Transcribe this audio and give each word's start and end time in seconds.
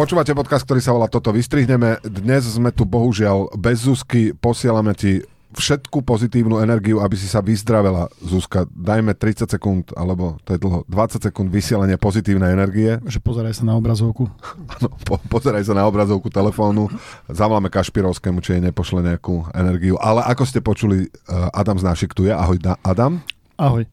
Počúvate 0.00 0.32
podcast, 0.32 0.64
ktorý 0.64 0.80
sa 0.80 0.96
volá 0.96 1.12
Toto 1.12 1.28
vystrihneme. 1.28 2.00
Dnes 2.00 2.48
sme 2.48 2.72
tu 2.72 2.88
bohužiaľ 2.88 3.52
bez 3.52 3.84
Zuzky. 3.84 4.32
Posielame 4.32 4.96
ti 4.96 5.20
všetku 5.52 6.00
pozitívnu 6.08 6.56
energiu, 6.56 7.04
aby 7.04 7.20
si 7.20 7.28
sa 7.28 7.44
vyzdravela, 7.44 8.08
Zuzka. 8.24 8.64
Dajme 8.72 9.12
30 9.12 9.52
sekúnd, 9.52 9.92
alebo 9.92 10.40
to 10.48 10.56
je 10.56 10.58
dlho, 10.64 10.88
20 10.88 11.20
sekúnd 11.20 11.52
vysielania 11.52 12.00
pozitívnej 12.00 12.48
energie. 12.48 12.96
Že 13.04 13.20
pozeraj 13.20 13.60
sa 13.60 13.68
na 13.68 13.76
obrazovku. 13.76 14.24
Áno, 14.80 14.88
po, 15.04 15.20
pozeraj 15.28 15.68
sa 15.68 15.76
na 15.76 15.84
obrazovku 15.84 16.32
telefónu. 16.32 16.88
Zavoláme 17.28 17.68
Kašpirovskému, 17.68 18.40
či 18.40 18.56
jej 18.56 18.64
nepošle 18.64 19.04
nejakú 19.04 19.52
energiu. 19.52 20.00
Ale 20.00 20.24
ako 20.24 20.48
ste 20.48 20.64
počuli, 20.64 21.12
eh, 21.12 21.50
Adam 21.52 21.76
z 21.76 21.84
našich 21.84 22.16
tu 22.16 22.24
je. 22.24 22.32
Ahoj, 22.32 22.56
Adam. 22.80 23.20
Ahoj. 23.60 23.84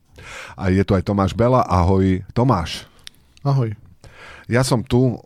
A 0.56 0.72
je 0.72 0.88
tu 0.88 0.96
aj 0.96 1.04
Tomáš 1.04 1.36
Bela. 1.36 1.68
Ahoj, 1.68 2.24
Tomáš. 2.32 2.88
Ahoj. 3.44 3.76
Ja 4.48 4.64
som 4.64 4.80
tu, 4.88 5.20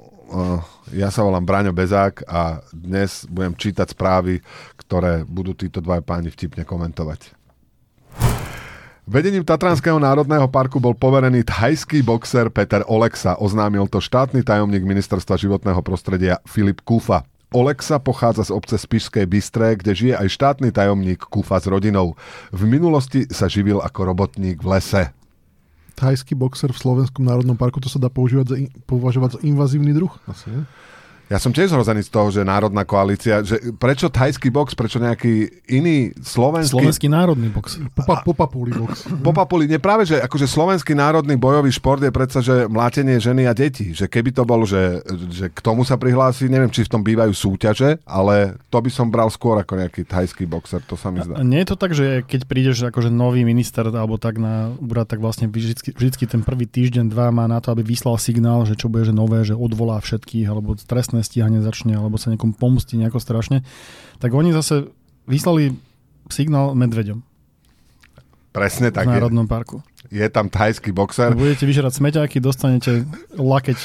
ja 0.96 1.08
sa 1.12 1.22
volám 1.24 1.44
Braňo 1.44 1.76
Bezák 1.76 2.24
a 2.28 2.64
dnes 2.72 3.28
budem 3.28 3.56
čítať 3.56 3.92
správy, 3.92 4.40
ktoré 4.80 5.28
budú 5.28 5.56
títo 5.56 5.84
dva 5.84 6.00
páni 6.00 6.32
vtipne 6.32 6.64
komentovať. 6.64 7.36
Vedením 9.12 9.44
Tatranského 9.44 10.00
národného 10.00 10.48
parku 10.48 10.80
bol 10.80 10.96
poverený 10.96 11.44
thajský 11.44 12.00
boxer 12.00 12.48
Peter 12.48 12.86
Oleksa. 12.88 13.36
Oznámil 13.36 13.90
to 13.92 14.00
štátny 14.00 14.40
tajomník 14.46 14.88
ministerstva 14.88 15.36
životného 15.36 15.84
prostredia 15.84 16.40
Filip 16.48 16.80
Kufa. 16.86 17.28
Oleksa 17.52 18.00
pochádza 18.00 18.48
z 18.48 18.56
obce 18.56 18.80
Spišskej 18.80 19.28
Bystré, 19.28 19.76
kde 19.76 19.92
žije 19.92 20.16
aj 20.16 20.32
štátny 20.32 20.72
tajomník 20.72 21.28
Kufa 21.28 21.60
s 21.60 21.68
rodinou. 21.68 22.16
V 22.56 22.64
minulosti 22.64 23.28
sa 23.28 23.52
živil 23.52 23.84
ako 23.84 24.16
robotník 24.16 24.64
v 24.64 24.80
lese. 24.80 25.04
Thajský 25.96 26.34
boxer 26.34 26.72
v 26.72 26.82
Slovenskom 26.82 27.24
národnom 27.26 27.56
parku, 27.60 27.80
to 27.84 27.92
sa 27.92 28.02
dá 28.02 28.08
používať 28.08 28.46
za, 28.48 28.56
považovať 28.88 29.30
za 29.38 29.40
invazívny 29.46 29.92
druh? 29.92 30.12
Asi, 30.26 30.50
nie? 30.50 30.64
Ja 31.32 31.40
som 31.40 31.56
tiež 31.56 31.72
zhrozený 31.72 32.04
z 32.04 32.12
toho, 32.12 32.28
že 32.28 32.44
národná 32.44 32.84
koalícia, 32.84 33.40
že 33.40 33.56
prečo 33.80 34.12
thajský 34.12 34.52
box, 34.52 34.76
prečo 34.76 35.00
nejaký 35.00 35.64
iný 35.72 36.12
slovenský... 36.20 36.76
Slovenský 36.76 37.08
národný 37.08 37.48
box. 37.48 37.80
Popa, 37.96 38.20
popapuli 38.28 38.76
box. 38.76 39.08
Popapuli, 39.32 39.64
nie 39.64 39.80
práve, 39.80 40.04
že 40.04 40.20
akože 40.20 40.44
slovenský 40.44 40.92
národný 40.92 41.40
bojový 41.40 41.72
šport 41.72 42.04
je 42.04 42.12
predsa, 42.12 42.44
že 42.44 42.68
mlátenie 42.68 43.16
ženy 43.16 43.48
a 43.48 43.56
detí. 43.56 43.96
Že 43.96 44.12
keby 44.12 44.36
to 44.36 44.44
bolo, 44.44 44.68
že, 44.68 45.00
že 45.32 45.48
k 45.48 45.60
tomu 45.64 45.88
sa 45.88 45.96
prihlási, 45.96 46.52
neviem, 46.52 46.68
či 46.68 46.84
v 46.84 47.00
tom 47.00 47.00
bývajú 47.00 47.32
súťaže, 47.32 48.04
ale 48.04 48.60
to 48.68 48.84
by 48.84 48.92
som 48.92 49.08
bral 49.08 49.32
skôr 49.32 49.56
ako 49.56 49.80
nejaký 49.80 50.04
thajský 50.04 50.44
boxer, 50.44 50.84
to 50.84 51.00
sa 51.00 51.16
mi 51.16 51.24
zdá. 51.24 51.40
A 51.40 51.48
nie 51.48 51.64
je 51.64 51.72
to 51.72 51.80
tak, 51.80 51.96
že 51.96 52.28
keď 52.28 52.44
prídeš 52.44 52.92
akože 52.92 53.08
nový 53.08 53.48
minister 53.48 53.88
alebo 53.88 54.20
tak 54.20 54.36
na 54.36 54.76
úrad, 54.84 55.08
tak 55.08 55.24
vlastne 55.24 55.48
vždycky, 55.48 55.96
vždycky 55.96 56.28
ten 56.28 56.44
prvý 56.44 56.68
týždeň, 56.68 57.08
dva 57.08 57.32
má 57.32 57.48
na 57.48 57.64
to, 57.64 57.72
aby 57.72 57.88
vyslal 57.88 58.20
signál, 58.20 58.68
že 58.68 58.76
čo 58.76 58.92
bude, 58.92 59.08
že 59.08 59.16
nové, 59.16 59.48
že 59.48 59.56
odvolá 59.56 60.04
všetkých 60.04 60.52
alebo 60.52 60.76
trestné 60.76 61.21
trestné 61.22 61.46
stíhanie 61.46 61.62
začne, 61.62 61.94
alebo 61.94 62.18
sa 62.18 62.34
niekomu 62.34 62.58
pomstí 62.58 62.98
nejako 62.98 63.22
strašne, 63.22 63.62
tak 64.18 64.34
oni 64.34 64.50
zase 64.50 64.90
vyslali 65.30 65.78
signál 66.34 66.74
medveďom. 66.74 67.22
Presne 68.52 68.92
tak 68.92 69.08
v 69.08 69.16
Národnom 69.16 69.48
je. 69.48 69.52
parku. 69.54 69.78
Je 70.12 70.26
tam 70.28 70.52
thajský 70.52 70.92
boxer. 70.92 71.32
A 71.32 71.38
budete 71.38 71.64
vyžerať 71.64 72.02
smeťáky, 72.04 72.44
dostanete 72.44 73.08
lakeť 73.38 73.80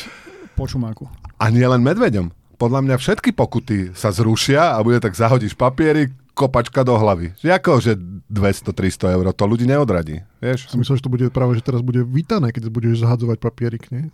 po 0.59 0.67
čumáku. 0.67 1.07
A 1.39 1.53
nie 1.53 1.63
len 1.63 1.85
medveďom. 1.85 2.33
Podľa 2.57 2.81
mňa 2.83 2.97
všetky 2.97 3.37
pokuty 3.37 3.93
sa 3.93 4.11
zrušia 4.11 4.75
a 4.75 4.81
bude 4.81 4.99
tak 4.99 5.13
zahodíš 5.13 5.53
papiery, 5.55 6.09
kopačka 6.33 6.83
do 6.83 6.97
hlavy. 6.97 7.37
Že 7.39 7.49
ako, 7.53 7.73
že 7.85 7.93
200-300 8.33 9.15
eur, 9.15 9.25
to 9.37 9.45
ľudí 9.45 9.69
neodradí. 9.69 10.25
Vieš? 10.41 10.73
Myslel, 10.75 10.99
že 10.99 11.05
to 11.05 11.13
bude 11.13 11.29
práve, 11.31 11.55
že 11.55 11.63
teraz 11.63 11.85
bude 11.85 12.01
vítané, 12.03 12.51
keď 12.51 12.73
budeš 12.73 13.05
zahadzovať 13.05 13.39
papierik, 13.39 13.87
nie? 13.93 14.09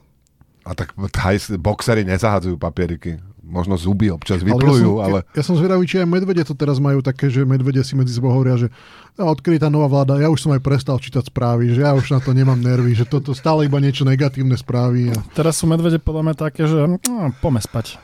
A 0.63 0.79
tak 0.79 0.95
thaj, 0.95 1.59
boxery 1.59 2.07
nezahadzujú 2.07 2.55
papieriky. 2.55 3.19
Možno 3.43 3.75
zuby 3.77 4.09
občas 4.09 4.41
vyplujú, 4.41 5.03
ale... 5.03 5.27
Ja, 5.35 5.43
ja 5.43 5.45
som 5.45 5.59
zvedavý, 5.59 5.85
či 5.85 6.01
aj 6.01 6.09
medvede 6.09 6.41
to 6.47 6.55
teraz 6.55 6.79
majú 6.79 7.03
také, 7.03 7.29
že 7.29 7.43
medvede 7.43 7.83
si 7.83 7.99
medzi 7.99 8.15
sebou 8.15 8.31
hovoria, 8.31 8.57
že 8.57 8.73
no, 9.19 9.29
odkedy 9.29 9.59
tá 9.61 9.69
nová 9.69 9.91
vláda, 9.91 10.23
ja 10.23 10.31
už 10.31 10.41
som 10.41 10.55
aj 10.55 10.63
prestal 10.63 10.97
čítať 10.97 11.29
správy, 11.29 11.75
že 11.75 11.85
ja 11.85 11.93
už 11.93 12.17
na 12.17 12.23
to 12.23 12.33
nemám 12.33 12.57
nervy, 12.57 12.95
že 12.97 13.05
toto 13.05 13.35
stále 13.35 13.67
iba 13.67 13.83
niečo 13.83 14.07
negatívne 14.07 14.55
správy. 14.57 15.13
A... 15.13 15.19
Teraz 15.35 15.59
sú 15.59 15.69
medvede 15.69 15.99
podľa 15.99 16.23
mňa 16.31 16.37
také, 16.39 16.65
že 16.65 16.87
no, 16.87 16.97
pome 17.43 17.61
spať. 17.61 17.99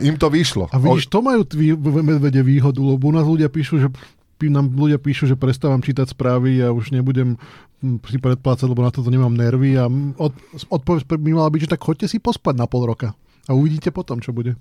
Im 0.00 0.16
to 0.16 0.32
vyšlo. 0.32 0.72
A 0.72 0.80
vidíš, 0.80 1.12
to 1.12 1.20
majú 1.20 1.44
tví, 1.44 1.76
medvede 1.76 2.40
výhodu, 2.40 2.80
lebo 2.80 3.10
u 3.10 3.12
nás 3.12 3.28
ľudia 3.28 3.52
píšu, 3.52 3.76
že 3.82 3.88
nám 4.48 4.72
ľudia 4.74 4.98
píšu, 4.98 5.28
že 5.28 5.38
prestávam 5.38 5.78
čítať 5.78 6.16
správy 6.16 6.58
a 6.64 6.74
už 6.74 6.90
nebudem 6.90 7.38
si 7.82 8.18
predplácať, 8.22 8.66
lebo 8.70 8.86
na 8.86 8.94
toto 8.94 9.10
nemám 9.10 9.34
nervy 9.34 9.74
a 9.74 9.90
od, 10.16 10.32
odpoveď 10.70 11.02
by 11.18 11.30
mala 11.34 11.50
byť, 11.50 11.66
že 11.66 11.72
tak 11.74 11.82
choďte 11.82 12.06
si 12.06 12.22
pospať 12.22 12.54
na 12.54 12.70
pol 12.70 12.86
roka 12.86 13.18
a 13.46 13.50
uvidíte 13.52 13.90
potom, 13.90 14.22
čo 14.22 14.30
bude. 14.30 14.54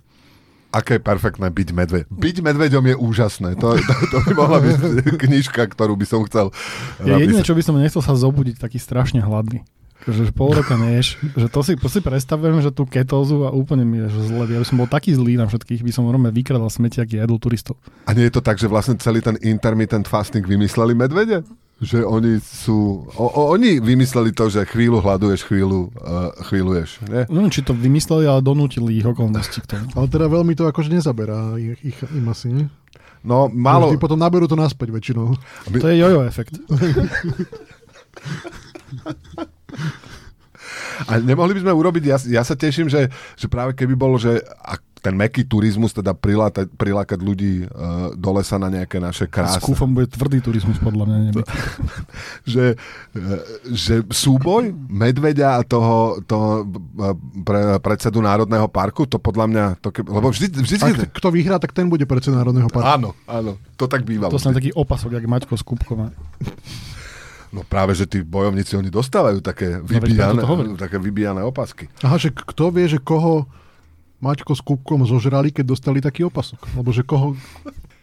Aké 0.71 0.97
je 0.97 1.03
perfektné 1.03 1.51
byť 1.51 1.69
medveď. 1.75 2.03
Byť 2.07 2.37
medveďom 2.47 2.83
je 2.89 2.95
úžasné. 2.95 3.59
To, 3.59 3.75
to, 3.75 3.93
to 4.07 4.17
by 4.23 4.31
mohla 4.39 4.57
byť 4.63 4.73
knižka, 5.19 5.67
ktorú 5.67 5.99
by 5.99 6.05
som 6.07 6.23
chcel. 6.31 6.55
Ja 7.03 7.19
jediné, 7.19 7.43
čo 7.43 7.53
by 7.53 7.61
som 7.61 7.75
nechcel 7.75 7.99
sa 7.99 8.15
zobudiť, 8.15 8.55
taký 8.55 8.79
strašne 8.79 9.19
hladný 9.19 9.67
že 10.09 10.33
pol 10.33 10.49
roka 10.49 10.73
neješ, 10.73 11.21
že 11.37 11.45
to 11.45 11.61
si, 11.61 11.77
to 11.77 11.85
si 11.85 12.01
predstavujem, 12.01 12.57
že 12.65 12.73
tú 12.73 12.89
ketózu 12.89 13.45
a 13.45 13.53
úplne 13.53 13.85
mi 13.85 14.01
je 14.01 14.09
že 14.09 14.33
zle. 14.33 14.43
Ja 14.49 14.57
by 14.57 14.65
som 14.65 14.77
bol 14.81 14.89
taký 14.89 15.13
zlý 15.13 15.37
na 15.37 15.45
všetkých, 15.45 15.85
by 15.85 15.91
som 15.93 16.09
normálne 16.09 16.33
vykradal 16.33 16.73
smeti, 16.73 16.97
aký 16.97 17.21
jedol 17.21 17.37
turistov. 17.37 17.77
A 18.09 18.17
nie 18.17 18.25
je 18.25 18.33
to 18.33 18.41
tak, 18.41 18.57
že 18.57 18.65
vlastne 18.65 18.97
celý 18.97 19.21
ten 19.21 19.37
intermittent 19.45 20.09
fasting 20.09 20.41
vymysleli 20.41 20.97
medvede? 20.97 21.45
Že 21.81 22.05
oni 22.05 22.37
sú... 22.37 23.09
O, 23.17 23.25
o, 23.25 23.41
oni 23.57 23.81
vymysleli 23.81 24.31
to, 24.37 24.53
že 24.53 24.69
chvíľu 24.69 25.01
hľaduješ, 25.01 25.49
chvíľu, 25.49 25.89
uh, 25.97 26.29
chvíľu 26.45 26.77
ješ. 26.77 27.01
Nie? 27.09 27.25
No, 27.25 27.49
či 27.49 27.65
to 27.65 27.73
vymysleli, 27.73 28.29
ale 28.29 28.45
donútili 28.45 29.01
ich 29.01 29.07
okolnosti 29.09 29.57
k 29.65 29.65
tomu. 29.65 29.89
Ale 29.97 30.05
teda 30.05 30.29
veľmi 30.29 30.53
to 30.53 30.69
akože 30.69 30.93
nezaberá 30.93 31.57
ich, 31.57 31.81
ich 31.81 31.97
im 32.13 32.29
asi, 32.29 32.53
nie? 32.53 32.65
No, 33.25 33.49
málo... 33.49 33.89
Vždy 33.89 34.01
potom 34.01 34.21
naberú 34.21 34.45
to 34.45 34.53
naspäť 34.53 34.93
väčšinou. 34.93 35.33
To 35.73 35.87
je 35.89 35.97
jojo 35.97 36.21
efekt. 36.25 36.61
A 41.09 41.17
nemohli 41.17 41.57
by 41.57 41.61
sme 41.65 41.73
urobiť, 41.73 42.03
ja, 42.05 42.17
ja 42.41 42.43
sa 42.45 42.53
teším, 42.53 42.85
že, 42.85 43.09
že 43.33 43.47
práve 43.49 43.73
keby 43.73 43.97
bolo, 43.97 44.21
že 44.21 44.37
ak 44.61 44.81
ten 45.01 45.17
meký 45.17 45.49
turizmus, 45.49 45.97
teda 45.97 46.13
prilákať, 46.13 46.69
prilákať 46.77 47.19
ľudí 47.19 47.65
uh, 47.65 48.13
do 48.13 48.29
lesa 48.37 48.61
na 48.61 48.69
nejaké 48.69 49.01
naše 49.01 49.25
krásne. 49.25 49.57
S 49.57 49.65
kúfom 49.65 49.89
bude 49.89 50.05
tvrdý 50.05 50.45
turizmus, 50.45 50.77
podľa 50.77 51.09
mňa. 51.09 51.17
že, 52.53 52.77
uh, 53.17 53.41
že 53.73 54.05
súboj 54.13 54.69
medveďa 54.77 55.57
a 55.57 55.61
toho, 55.65 56.21
toho 56.21 56.69
uh, 57.01 57.17
pre, 57.41 57.81
predsedu 57.81 58.21
Národného 58.21 58.69
parku, 58.69 59.09
to 59.09 59.17
podľa 59.17 59.45
mňa... 59.49 59.65
To 59.81 59.89
ke, 59.89 60.05
lebo 60.05 60.29
vždy, 60.29 60.53
vždy, 60.53 60.75
vždy... 60.77 61.05
kto 61.09 61.27
vyhrá, 61.33 61.57
tak 61.57 61.73
ten 61.73 61.89
bude 61.89 62.05
predseda 62.05 62.37
Národného 62.37 62.69
parku. 62.69 62.85
Áno, 62.85 63.09
áno, 63.25 63.57
to 63.81 63.89
tak 63.89 64.05
býva. 64.05 64.29
To 64.29 64.37
sa 64.37 64.53
taký 64.53 64.69
opasok, 64.77 65.17
jak 65.17 65.25
Maťko 65.25 65.57
s 65.57 65.65
Kúbkom. 65.65 66.13
No 67.51 67.67
práve, 67.67 67.97
že 67.97 68.07
tí 68.07 68.23
bojovníci, 68.23 68.79
oni 68.79 68.87
dostávajú 68.87 69.43
také 69.43 69.81
vybíjane, 69.83 70.39
no, 70.39 70.79
také 70.79 70.95
vybíjane 70.95 71.43
opasky. 71.43 71.91
Aha, 71.99 72.15
že 72.15 72.31
kto 72.31 72.71
vie, 72.71 72.87
že 72.87 73.01
koho 73.01 73.49
Maťko 74.21 74.53
s 74.53 74.61
Kúbkom 74.61 75.01
zožrali, 75.09 75.49
keď 75.49 75.73
dostali 75.73 75.97
taký 75.97 76.29
opasok? 76.29 76.61
Lebo 76.77 76.93
že 76.93 77.01
koho, 77.01 77.33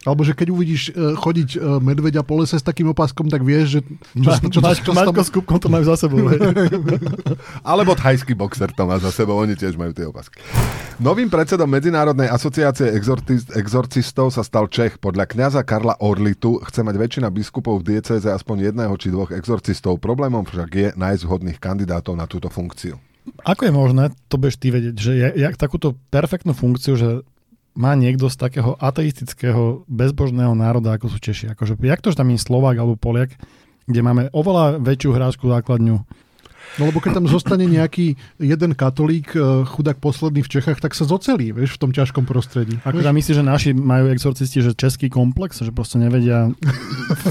alebo 0.03 0.23
že 0.23 0.31
keď 0.31 0.47
uvidíš 0.51 0.91
uh, 0.91 1.15
chodiť 1.15 1.49
uh, 1.55 1.79
medveďa 1.79 2.23
po 2.23 2.39
lese 2.39 2.55
s 2.55 2.63
takým 2.63 2.91
opaskom, 2.91 3.27
tak 3.27 3.43
vieš, 3.43 3.79
že... 3.79 3.79
Čo, 4.19 4.31
čo, 4.35 4.47
čo, 4.47 4.59
čo, 4.59 4.83
čo 4.87 4.91
Maťko 4.95 5.21
s 5.23 5.31
Kúbkom 5.31 5.59
to 5.59 5.67
majú 5.67 5.83
za 5.87 5.95
sebou. 5.99 6.23
Alebo 7.71 7.95
thajský 7.95 8.35
boxer 8.35 8.71
to 8.71 8.83
má 8.83 8.99
za 8.99 9.11
sebou, 9.11 9.39
oni 9.39 9.59
tiež 9.59 9.79
majú 9.79 9.95
tie 9.95 10.07
opasky. 10.07 10.43
Novým 10.99 11.31
predsedom 11.31 11.67
Medzinárodnej 11.67 12.27
asociácie 12.27 12.91
exorcistov 13.55 14.35
sa 14.35 14.43
stal 14.43 14.67
Čech. 14.67 14.99
Podľa 14.99 15.23
kňaza 15.23 15.63
Karla 15.63 15.95
Orlitu 16.03 16.59
chce 16.67 16.83
mať 16.83 16.95
väčšina 16.99 17.27
biskupov 17.31 17.79
v 17.79 17.95
diecéze 17.95 18.27
aspoň 18.27 18.71
jedného 18.71 18.91
či 18.99 19.07
dvoch 19.07 19.31
exorcistov. 19.31 20.03
Problémom 20.03 20.43
však 20.43 20.69
je 20.75 20.87
nájsť 20.99 21.23
vhodných 21.23 21.59
kandidátov 21.63 22.19
na 22.19 22.27
túto 22.27 22.51
funkciu. 22.51 22.99
Ako 23.45 23.67
je 23.67 23.73
možné, 23.73 24.03
to 24.31 24.39
budeš 24.41 24.57
ty 24.57 24.73
vedieť, 24.73 24.95
že 24.95 25.11
jak 25.37 25.59
takúto 25.59 25.99
perfektnú 26.09 26.55
funkciu, 26.55 26.95
že 26.97 27.09
má 27.77 27.93
niekto 27.93 28.27
z 28.27 28.35
takého 28.35 28.75
ateistického, 28.75 29.87
bezbožného 29.87 30.51
národa, 30.57 30.97
ako 30.97 31.07
sú 31.13 31.17
Češi. 31.21 31.53
Akože, 31.53 31.77
jak 31.79 32.01
to, 32.01 32.11
že 32.11 32.19
tam 32.19 32.33
je 32.33 32.41
Slovák 32.41 32.75
alebo 32.75 32.99
Poliak, 32.99 33.37
kde 33.85 34.01
máme 34.03 34.23
oveľa 34.35 34.81
väčšiu 34.81 35.15
hráčku 35.15 35.45
základňu, 35.47 36.03
No 36.77 36.91
lebo 36.91 37.01
keď 37.01 37.17
tam 37.17 37.25
zostane 37.25 37.65
nejaký 37.65 38.13
jeden 38.37 38.71
katolík, 38.77 39.33
e, 39.33 39.65
chudák 39.65 39.97
posledný 39.97 40.45
v 40.45 40.51
Čechách, 40.51 40.77
tak 40.77 40.93
sa 40.93 41.07
zocelí, 41.07 41.49
vieš, 41.49 41.79
v 41.79 41.81
tom 41.87 41.91
ťažkom 41.95 42.29
prostredí. 42.29 42.77
Ako 42.85 43.01
tam 43.01 43.17
myslíš, 43.17 43.41
že 43.41 43.45
naši 43.45 43.69
majú 43.73 44.13
exorcisti, 44.13 44.61
že 44.61 44.77
český 44.77 45.09
komplex, 45.09 45.63
že 45.63 45.73
proste 45.73 45.97
nevedia 45.97 46.53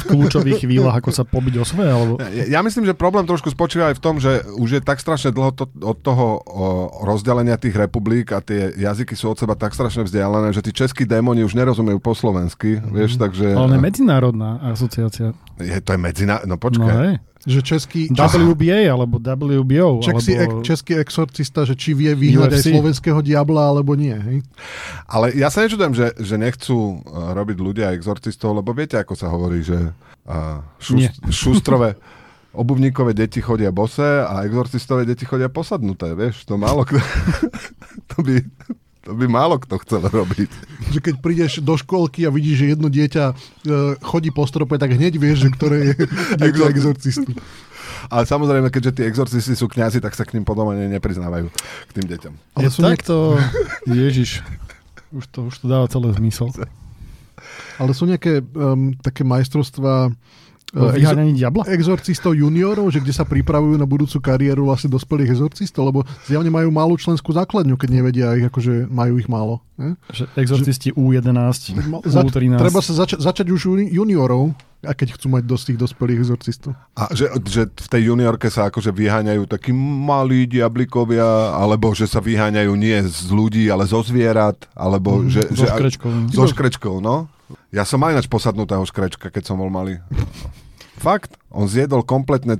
v 0.00 0.02
kľúčových 0.10 0.66
chvíľach, 0.66 0.98
ako 0.98 1.10
sa 1.14 1.22
pobiť 1.22 1.54
o 1.62 1.64
svoje? 1.64 1.90
Alebo... 1.92 2.12
Ja, 2.34 2.58
ja 2.58 2.60
myslím, 2.66 2.88
že 2.88 2.98
problém 2.98 3.28
trošku 3.28 3.54
spočíva 3.54 3.94
aj 3.94 3.96
v 4.00 4.02
tom, 4.02 4.18
že 4.18 4.42
už 4.58 4.68
je 4.78 4.82
tak 4.82 4.98
strašne 4.98 5.30
dlho 5.30 5.54
to, 5.54 5.64
od 5.84 5.98
toho 6.02 6.26
o, 6.42 6.66
rozdelenia 7.06 7.60
tých 7.60 7.78
republik 7.78 8.34
a 8.34 8.42
tie 8.42 8.74
jazyky 8.74 9.14
sú 9.14 9.30
od 9.32 9.38
seba 9.38 9.54
tak 9.54 9.76
strašne 9.76 10.02
vzdialené, 10.08 10.50
že 10.50 10.64
tí 10.64 10.74
českí 10.74 11.06
démoni 11.06 11.46
už 11.46 11.54
nerozumejú 11.54 12.02
po 12.02 12.16
slovensky, 12.16 12.80
vieš, 12.80 13.16
mm. 13.16 13.20
takže... 13.20 13.46
Ale 13.54 13.78
medzinárodná 13.78 14.58
asociácia. 14.66 15.36
Je, 15.58 15.78
to 15.82 15.94
je 15.94 16.00
medzinárodná, 16.00 16.48
no 16.48 16.56
počkaj. 16.58 17.18
No, 17.18 17.37
Že 17.46 17.60
český, 17.62 18.00
WBA 18.10 18.90
alebo 18.90 19.22
WBO. 19.22 20.02
český, 20.02 20.34
alebo... 20.34 20.58
ek, 20.58 20.66
český 20.66 20.92
exorcista, 20.98 21.62
že 21.62 21.78
či 21.78 21.94
vie 21.94 22.10
aj 22.10 22.18
UFC. 22.34 22.74
slovenského 22.74 23.22
diabla, 23.22 23.70
alebo 23.70 23.94
nie. 23.94 24.14
Hej? 24.14 24.38
Ale 25.06 25.30
ja 25.38 25.46
sa 25.46 25.62
nečudujem, 25.62 25.94
že, 25.94 26.18
že 26.18 26.34
nechcú 26.34 26.98
uh, 26.98 27.32
robiť 27.38 27.58
ľudia 27.62 27.94
exorcistov, 27.94 28.58
lebo 28.58 28.74
viete, 28.74 28.98
ako 28.98 29.14
sa 29.14 29.30
hovorí, 29.30 29.62
že 29.62 29.78
uh, 30.26 30.60
šust, 30.82 31.14
šustrové 31.46 31.94
obuvníkové 32.58 33.14
deti 33.14 33.38
chodia 33.38 33.70
bose 33.70 34.02
a 34.02 34.42
exorcistové 34.42 35.06
deti 35.06 35.22
chodia 35.22 35.46
posadnuté, 35.46 36.16
vieš, 36.18 36.42
to 36.42 36.58
málo 36.58 36.82
kto... 36.82 36.98
to, 38.10 38.16
by, 38.24 38.42
to 39.02 39.14
by 39.14 39.26
málo 39.26 39.56
kto 39.62 39.78
chcel 39.84 40.02
robiť. 40.04 40.50
Že 40.94 40.98
keď 41.00 41.14
prídeš 41.20 41.52
do 41.60 41.74
školky 41.76 42.24
a 42.24 42.30
vidíš, 42.32 42.56
že 42.64 42.66
jedno 42.72 42.88
dieťa 42.88 43.24
e, 43.28 43.34
chodí 44.00 44.32
po 44.32 44.48
strope, 44.48 44.80
tak 44.80 44.96
hneď 44.96 45.20
vieš, 45.20 45.44
že 45.44 45.50
ktoré 45.52 45.76
je 45.92 45.94
dieťa 46.40 46.64
Exorcist. 46.72 47.22
exorcistu. 47.24 47.30
Ale 48.08 48.24
samozrejme, 48.24 48.72
keďže 48.72 48.92
tí 48.96 49.02
exorcisti 49.04 49.52
sú 49.52 49.68
kňazi, 49.68 50.00
tak 50.00 50.16
sa 50.16 50.24
k 50.24 50.32
ním 50.38 50.46
potom 50.48 50.70
ani 50.70 50.88
nepriznávajú, 50.96 51.50
k 51.52 51.90
tým 51.92 52.06
deťom. 52.08 52.32
Ale 52.56 52.62
je 52.64 52.70
sú 52.72 52.80
niek- 52.80 52.92
takto... 52.96 53.36
Ježiš. 53.90 54.40
Už 55.12 55.24
to, 55.28 55.48
už 55.48 55.56
to 55.60 55.66
dáva 55.68 55.88
celý 55.92 56.12
zmysel. 56.16 56.48
Ale 57.76 57.92
sú 57.92 58.04
nejaké 58.08 58.40
um, 58.42 58.92
také 58.98 59.24
majstrovstvá 59.24 60.12
vyháňaní 60.70 61.32
diabla? 61.32 61.64
exorcistov 61.66 62.32
juniorov, 62.32 62.88
že 62.88 63.00
kde 63.00 63.10
sa 63.10 63.24
pripravujú 63.24 63.74
na 63.74 63.84
budúcu 63.84 64.18
kariéru 64.18 64.66
vlastne 64.66 64.88
dospelých 64.88 65.32
exorcistov, 65.32 65.88
lebo 65.88 65.98
zjavne 66.24 66.48
majú 66.48 66.68
malú 66.68 66.94
členskú 66.94 67.30
základňu, 67.30 67.74
keď 67.74 67.88
nevedia 67.88 68.26
ich, 68.34 68.44
akože 68.44 68.84
majú 68.86 69.16
ich 69.16 69.26
málo. 69.26 69.64
Ne? 69.74 69.96
Že 70.08 70.28
exorcisti 70.36 70.88
U11, 70.90 71.72
Zač- 72.04 72.28
U13. 72.28 72.58
treba 72.58 72.80
sa 72.80 72.92
zača- 72.94 73.16
začať 73.16 73.48
už 73.48 73.60
juniorov, 73.88 74.52
a 74.80 74.92
keď 74.92 75.18
chcú 75.18 75.26
mať 75.28 75.42
dosť 75.42 75.64
tých 75.66 75.78
dospelých 75.80 76.18
exorcistov. 76.20 76.70
A 76.94 77.10
že, 77.10 77.26
že 77.44 77.66
v 77.66 77.88
tej 77.88 78.02
juniorke 78.06 78.46
sa 78.46 78.68
akože 78.68 78.92
vyháňajú 78.92 79.42
takí 79.44 79.72
malí 79.72 80.46
diablikovia, 80.46 81.26
alebo 81.52 81.90
že 81.90 82.04
sa 82.04 82.20
vyháňajú 82.20 82.72
nie 82.74 82.94
z 83.02 83.26
ľudí, 83.28 83.66
ale 83.66 83.82
zo 83.84 83.98
zvierat, 84.00 84.68
alebo 84.72 85.18
Mm, 85.18 85.30
že... 85.30 85.42
so 85.48 85.54
že 85.56 85.66
škrečkou. 85.66 86.10
So 86.30 86.44
škrečkou, 86.44 86.94
no. 87.00 87.26
Ja 87.72 87.84
som 87.84 88.00
mal 88.00 88.12
ináč 88.12 88.28
posadnutého 88.28 88.84
škrečka, 88.84 89.32
keď 89.32 89.42
som 89.44 89.60
bol 89.60 89.68
malý. 89.72 90.00
Fakt. 90.98 91.38
On 91.48 91.64
zjedol 91.64 92.02
kompletne, 92.02 92.58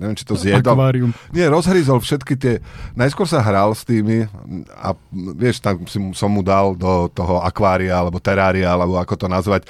neviem, 0.00 0.16
či 0.16 0.24
to 0.24 0.34
zjedol. 0.34 0.74
Akvárium. 0.74 1.12
Nie, 1.30 1.52
rozhryzol 1.52 2.00
všetky 2.00 2.34
tie... 2.34 2.58
Najskôr 2.96 3.28
sa 3.28 3.44
hral 3.44 3.70
s 3.76 3.84
tými 3.84 4.26
a 4.74 4.96
vieš, 5.36 5.60
tam 5.60 5.84
si, 5.84 6.00
som 6.16 6.32
mu 6.32 6.40
dal 6.40 6.72
do 6.74 7.12
toho 7.12 7.44
akvária, 7.44 7.94
alebo 7.94 8.18
terária, 8.18 8.66
alebo 8.66 8.96
ako 8.96 9.14
to 9.14 9.26
nazvať, 9.28 9.68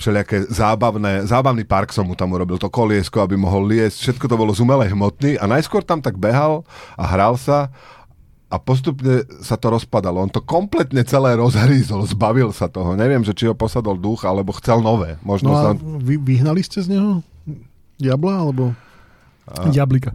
všelijaké 0.00 0.48
zábavné, 0.48 1.28
zábavný 1.28 1.64
park 1.64 1.92
som 1.92 2.08
mu 2.08 2.16
tam 2.16 2.32
urobil, 2.32 2.60
to 2.60 2.72
koliesko, 2.72 3.24
aby 3.24 3.36
mohol 3.36 3.68
liesť, 3.68 3.96
všetko 4.16 4.26
to 4.28 4.36
bolo 4.36 4.52
z 4.52 4.60
umelej 4.64 4.92
hmoty 4.92 5.40
a 5.40 5.44
najskôr 5.48 5.84
tam 5.84 6.00
tak 6.04 6.20
behal 6.20 6.64
a 6.96 7.04
hral 7.04 7.36
sa 7.40 7.72
a 8.46 8.56
postupne 8.56 9.26
sa 9.40 9.54
to 9.54 9.68
rozpadalo. 9.68 10.18
On 10.18 10.28
to 10.28 10.38
kompletne 10.38 11.02
celé 11.02 11.34
rozhrízol, 11.34 12.06
zbavil 12.06 12.50
sa 12.50 12.66
toho. 12.66 12.94
Neviem, 12.94 13.20
že 13.20 13.32
či 13.32 13.44
ho 13.44 13.54
posadol 13.54 13.96
duch, 13.96 14.22
alebo 14.22 14.54
chcel 14.54 14.78
nové. 14.78 15.18
Možno 15.20 15.50
No 15.50 15.54
sa... 15.56 15.68
a 15.68 15.76
vy, 15.76 16.14
vyhnali 16.14 16.62
ste 16.62 16.78
z 16.78 16.94
neho 16.94 17.26
diabla, 17.96 18.34
alebo... 18.40 18.70
Diablika. 19.66 20.14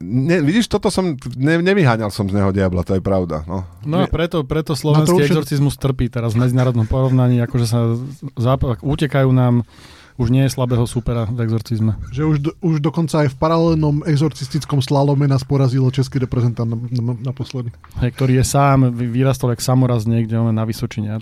Ne, 0.00 0.40
vidíš, 0.40 0.66
toto 0.66 0.88
som, 0.88 1.12
ne, 1.36 1.60
nevyháňal 1.60 2.08
som 2.08 2.24
z 2.24 2.32
neho 2.32 2.48
diabla, 2.50 2.80
to 2.82 2.96
je 2.96 3.02
pravda. 3.02 3.44
No. 3.44 3.68
No 3.84 4.00
a 4.00 4.08
preto, 4.08 4.40
preto 4.42 4.72
slovenský 4.72 5.12
už 5.12 5.20
je- 5.20 5.28
exorcizmus 5.28 5.76
trpí 5.76 6.08
teraz 6.08 6.32
v 6.32 6.40
medzinárodnom 6.40 6.88
porovnaní, 6.88 7.44
akože 7.44 7.66
sa 7.68 7.92
záp- 8.34 8.80
utekajú 8.80 9.28
nám, 9.28 9.60
už 10.20 10.28
nie 10.28 10.44
je 10.44 10.52
slabého 10.52 10.84
supera 10.84 11.24
v 11.24 11.48
exorcizme. 11.48 11.96
Že 12.12 12.22
už, 12.28 12.36
do, 12.44 12.50
už 12.60 12.84
dokonca 12.84 13.24
aj 13.24 13.32
v 13.32 13.36
paralelnom 13.40 14.04
exorcistickom 14.04 14.84
slalome 14.84 15.24
nás 15.24 15.40
porazilo 15.48 15.88
český 15.88 16.20
reprezentant 16.20 16.68
na, 16.68 16.76
na, 16.76 17.32
naposledy. 17.32 17.72
Hej, 18.04 18.12
ktorý 18.20 18.36
je 18.36 18.44
sám, 18.44 18.92
vy- 18.92 19.08
vyrastol 19.08 19.56
jak 19.56 19.64
samoraz 19.64 20.04
niekde 20.04 20.36
on 20.36 20.52
na 20.52 20.68
Vysočine. 20.68 21.16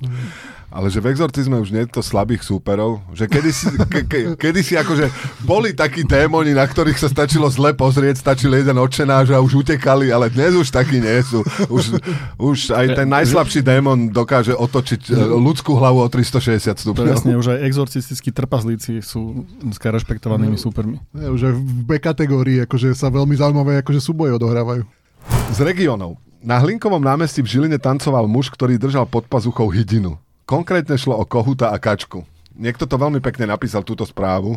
Ale 0.68 0.92
že 0.92 1.00
v 1.00 1.16
exorcizme 1.16 1.56
už 1.56 1.72
nie 1.72 1.88
je 1.88 1.96
to 1.96 2.04
slabých 2.04 2.44
súperov, 2.44 3.00
že 3.16 3.24
kedysi, 3.24 3.72
ke, 3.88 4.04
ke, 4.04 4.20
kedysi 4.36 4.76
akože 4.76 5.08
boli 5.48 5.72
takí 5.72 6.04
démoni, 6.04 6.52
na 6.52 6.68
ktorých 6.68 7.00
sa 7.00 7.08
stačilo 7.08 7.48
zle 7.48 7.72
pozrieť, 7.72 8.20
stačil 8.20 8.52
jeden 8.52 8.76
odčenáš 8.76 9.32
a 9.32 9.40
už 9.40 9.64
utekali, 9.64 10.12
ale 10.12 10.28
dnes 10.28 10.52
už 10.52 10.68
takí 10.68 11.00
nie 11.00 11.24
sú. 11.24 11.40
Už, 11.72 11.96
už 12.36 12.58
aj 12.76 13.00
ten 13.00 13.08
najslabší 13.08 13.64
démon 13.64 14.12
dokáže 14.12 14.52
otočiť 14.52 15.08
e, 15.08 15.12
ľudskú 15.40 15.72
hlavu 15.72 16.04
o 16.04 16.08
360 16.12 16.84
stupňov. 16.84 17.16
Presne, 17.16 17.40
už 17.40 17.56
aj 17.56 17.58
exorcistickí 17.64 18.28
trpaslíci 18.88 19.04
sú 19.04 19.44
dneska 19.60 19.92
rešpektovanými 19.92 20.56
súpermi. 20.56 20.96
Je, 21.12 21.28
už 21.28 21.52
aj 21.52 21.54
v 21.54 21.72
B 21.84 21.90
kategórii 22.00 22.64
akože 22.64 22.96
sa 22.96 23.12
veľmi 23.12 23.36
zaujímavé 23.36 23.84
akože 23.84 24.00
súboje 24.00 24.32
odohrávajú. 24.40 24.88
Z 25.52 25.60
regionov. 25.60 26.16
Na 26.40 26.56
Hlinkovom 26.62 27.02
námestí 27.02 27.42
v 27.44 27.50
Žiline 27.50 27.76
tancoval 27.76 28.24
muž, 28.30 28.48
ktorý 28.48 28.78
držal 28.78 29.04
pod 29.04 29.26
pazuchou 29.26 29.68
hydinu. 29.68 30.16
Konkrétne 30.48 30.96
šlo 30.96 31.18
o 31.18 31.24
kohuta 31.26 31.74
a 31.74 31.76
kačku. 31.76 32.24
Niekto 32.56 32.88
to 32.88 32.96
veľmi 32.96 33.20
pekne 33.20 33.50
napísal, 33.52 33.84
túto 33.84 34.06
správu, 34.08 34.56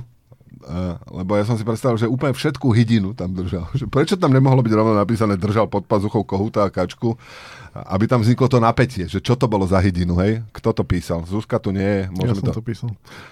lebo 1.09 1.39
ja 1.39 1.43
som 1.47 1.57
si 1.57 1.65
predstavil, 1.65 1.97
že 1.97 2.11
úplne 2.11 2.35
všetku 2.35 2.67
hydinu 2.69 3.17
tam 3.17 3.33
držal. 3.33 3.65
Že 3.73 3.87
prečo 3.89 4.15
tam 4.19 4.35
nemohlo 4.35 4.61
byť 4.61 4.73
rovno 4.75 4.93
napísané 4.93 5.39
držal 5.39 5.65
pod 5.71 5.87
pazuchou 5.87 6.21
kohuta 6.21 6.67
a 6.67 6.73
kačku, 6.73 7.17
aby 7.71 8.03
tam 8.03 8.19
vzniklo 8.19 8.51
to 8.51 8.59
napätie, 8.59 9.07
že 9.07 9.23
čo 9.23 9.39
to 9.39 9.47
bolo 9.47 9.63
za 9.63 9.79
hydinu, 9.79 10.19
hej? 10.19 10.43
Kto 10.51 10.75
to 10.75 10.83
písal? 10.83 11.23
Zuzka 11.23 11.55
tu 11.55 11.71
nie 11.71 11.87
je, 11.87 12.01
Ja 12.03 12.11
môžeme 12.11 12.43
som 12.43 12.47
to... 12.51 12.59
to 12.59 12.65
písal. 12.67 12.89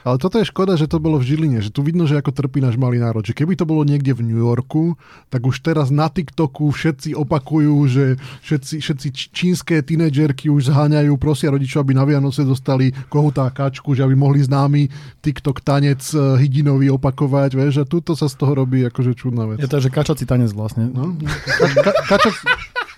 Ale 0.07 0.15
toto 0.15 0.39
je 0.39 0.47
škoda, 0.47 0.79
že 0.79 0.87
to 0.87 0.95
bolo 1.03 1.19
v 1.19 1.27
Žiline, 1.27 1.59
že 1.59 1.75
tu 1.75 1.83
vidno, 1.83 2.07
že 2.07 2.15
ako 2.15 2.31
trpí 2.31 2.63
náš 2.63 2.79
malý 2.79 3.03
národ. 3.03 3.19
Že 3.19 3.35
keby 3.35 3.59
to 3.59 3.67
bolo 3.67 3.83
niekde 3.83 4.15
v 4.15 4.23
New 4.23 4.39
Yorku, 4.39 4.95
tak 5.27 5.43
už 5.43 5.59
teraz 5.59 5.91
na 5.91 6.07
TikToku 6.07 6.71
všetci 6.71 7.19
opakujú, 7.19 7.75
že 7.91 8.05
všetci, 8.47 8.75
všetci 8.79 9.07
čínske 9.35 9.75
tínedžerky 9.83 10.47
už 10.47 10.71
zháňajú, 10.71 11.11
prosia 11.19 11.51
rodičov, 11.51 11.83
aby 11.83 11.99
na 11.99 12.07
Vianoce 12.07 12.47
dostali 12.47 12.95
kohutá 13.11 13.51
kačku, 13.51 13.91
že 13.91 14.07
aby 14.07 14.15
mohli 14.15 14.39
známy 14.39 14.87
TikTok 15.19 15.59
tanec 15.59 15.99
eh, 16.15 16.39
hydinový 16.39 16.95
opakovať, 16.95 17.08
vieš, 17.53 17.81
a 17.81 17.85
tuto 17.85 18.13
sa 18.15 18.27
z 18.27 18.35
toho 18.39 18.53
robí 18.53 18.81
akože 18.85 19.13
čudná 19.15 19.45
vec. 19.49 19.61
Je 19.61 19.69
to, 19.69 19.79
že 19.81 19.89
kačací 19.89 20.25
tanec 20.25 20.51
vlastne. 20.53 20.89
No? 20.89 21.15
Ka- 21.45 21.73
ka- 21.85 21.97
kačac, 22.09 22.35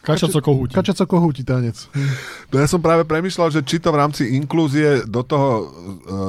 Kačaco 0.02 0.42
kohúti. 0.42 0.74
kačaco 0.74 1.06
kohúti 1.06 1.46
tanec. 1.46 1.78
No 2.50 2.58
ja 2.58 2.66
som 2.66 2.82
práve 2.82 3.06
premyšľal, 3.06 3.54
že 3.54 3.62
či 3.62 3.78
to 3.78 3.94
v 3.94 4.02
rámci 4.02 4.34
inklúzie 4.34 5.06
do 5.06 5.22
toho 5.22 5.50
uh, 5.62 5.66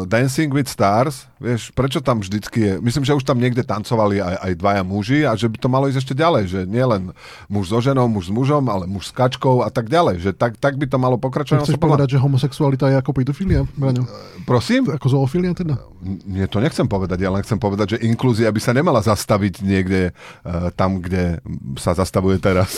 Dancing 0.05 0.53
with 0.53 0.69
Stars, 0.69 1.25
vieš, 1.41 1.73
prečo 1.73 2.05
tam 2.05 2.21
vždycky 2.21 2.59
je, 2.61 2.73
myslím, 2.85 3.03
že 3.03 3.17
už 3.17 3.25
tam 3.25 3.41
niekde 3.41 3.65
tancovali 3.65 4.21
aj, 4.21 4.37
aj 4.45 4.53
dvaja 4.61 4.83
muži 4.85 5.25
a 5.25 5.33
že 5.35 5.49
by 5.49 5.57
to 5.57 5.69
malo 5.73 5.89
ísť 5.89 6.05
ešte 6.05 6.15
ďalej, 6.15 6.45
že 6.53 6.61
nie 6.69 6.85
len 6.85 7.17
muž 7.49 7.73
so 7.73 7.81
ženou, 7.81 8.07
muž 8.13 8.29
s 8.29 8.33
mužom, 8.37 8.69
ale 8.69 8.85
muž 8.85 9.09
s 9.09 9.13
kačkou 9.17 9.65
a 9.65 9.73
tak 9.73 9.89
ďalej, 9.89 10.21
že 10.21 10.31
tak, 10.37 10.61
tak 10.61 10.77
by 10.77 10.85
to 10.85 11.01
malo 11.01 11.17
pokračovať. 11.17 11.65
Chceš 11.65 11.81
povedať, 11.81 12.15
že 12.15 12.19
homosexualita 12.21 12.93
je 12.93 12.97
ako 13.01 13.11
pedofilia, 13.17 13.65
Braňo? 13.75 14.05
Prosím? 14.45 14.93
Ako 14.93 15.09
zoofilia 15.09 15.57
teda? 15.57 15.81
Nie, 16.29 16.45
to 16.45 16.61
nechcem 16.61 16.85
povedať, 16.85 17.25
ja 17.25 17.33
len 17.33 17.41
chcem 17.41 17.57
povedať, 17.57 17.97
že 17.97 18.03
inklúzia 18.05 18.53
by 18.53 18.61
sa 18.61 18.77
nemala 18.77 19.01
zastaviť 19.01 19.65
niekde 19.65 20.13
uh, 20.13 20.69
tam, 20.77 21.01
kde 21.01 21.41
sa 21.81 21.97
zastavuje 21.97 22.37
teraz. 22.37 22.77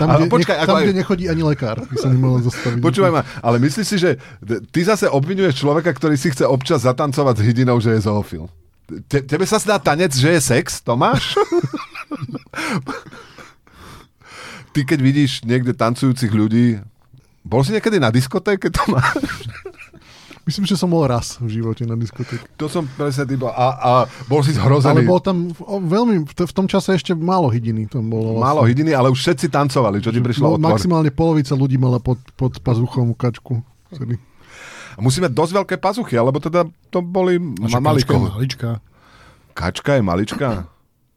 Tam, 0.00 0.11
Ale 0.12 0.28
kde, 0.28 0.34
počkaj, 0.36 0.56
nech, 0.56 0.62
ako 0.62 0.68
tam 0.68 0.76
aj- 0.76 0.84
kde 0.84 0.96
nechodí 1.00 1.24
ani 1.32 1.42
lekár, 1.42 1.76
by 1.80 1.96
zastaviť. 2.44 2.80
Počúvaj 2.84 3.12
ma, 3.12 3.22
ale 3.40 3.56
myslíš 3.58 3.86
si, 3.86 3.96
že 3.96 4.10
ty 4.68 4.80
zase 4.84 5.08
obvinuješ 5.08 5.64
človeka, 5.64 5.90
ktorý 5.96 6.20
si 6.20 6.28
chce 6.28 6.44
občas 6.44 6.84
zatancovať 6.84 7.40
s 7.40 7.42
hydinou, 7.42 7.80
že 7.80 7.96
je 7.96 8.04
zoofil. 8.04 8.44
Te, 9.08 9.24
tebe 9.24 9.48
sa 9.48 9.56
zdá 9.56 9.80
tanec, 9.80 10.12
že 10.12 10.36
je 10.36 10.40
sex, 10.42 10.84
Tomáš? 10.84 11.32
ty 14.76 14.84
keď 14.84 14.98
vidíš 15.00 15.44
niekde 15.48 15.72
tancujúcich 15.72 16.32
ľudí, 16.32 16.80
bol 17.42 17.64
si 17.64 17.72
niekedy 17.74 17.98
na 17.98 18.12
diskotéke, 18.12 18.68
Tomáš? 18.68 19.48
Myslím, 20.42 20.64
že 20.64 20.74
som 20.74 20.86
bol 20.86 21.04
raz 21.04 21.38
v 21.38 21.54
živote 21.54 21.86
na 21.86 21.94
diskotéke. 21.94 22.42
To 22.56 22.66
som 22.66 22.82
presne 22.88 23.22
typo. 23.24 23.46
A, 23.46 23.66
a 23.72 23.90
bol 24.26 24.42
si 24.42 24.50
Ale 24.50 24.58
zhrozený. 24.58 25.06
bol 25.06 25.18
tam 25.18 25.54
veľmi, 25.80 26.26
v, 26.26 26.52
tom 26.52 26.66
čase 26.66 26.92
ešte 26.92 27.12
málo 27.12 27.46
hydiny. 27.46 27.86
Tam 27.86 28.02
bolo 28.04 28.36
Málo 28.36 28.62
hydiny, 28.62 28.90
ale 28.90 29.06
už 29.06 29.18
všetci 29.18 29.46
tancovali, 29.48 29.98
čo 29.98 30.10
ti 30.10 30.18
prišlo 30.18 30.42
No, 30.44 30.50
otvor. 30.56 30.74
maximálne 30.74 31.08
polovica 31.08 31.54
ľudí 31.54 31.78
mala 31.78 31.96
pod, 31.96 32.18
pod 32.34 32.58
pazuchom 32.58 33.14
kačku. 33.14 33.62
Vtedy. 33.88 34.18
A 34.92 35.00
musíme 35.00 35.30
dosť 35.30 35.52
veľké 35.56 35.76
pazuchy, 35.78 36.14
alebo 36.14 36.36
teda 36.36 36.66
to 36.90 36.98
boli 37.00 37.38
ma, 37.38 37.78
malý 37.78 38.02
kačka 38.02 38.10
je 38.10 38.10
kohút. 38.12 38.30
maličká. 38.34 38.70
Kačka 39.52 39.90
je 39.94 40.02
malička? 40.02 40.48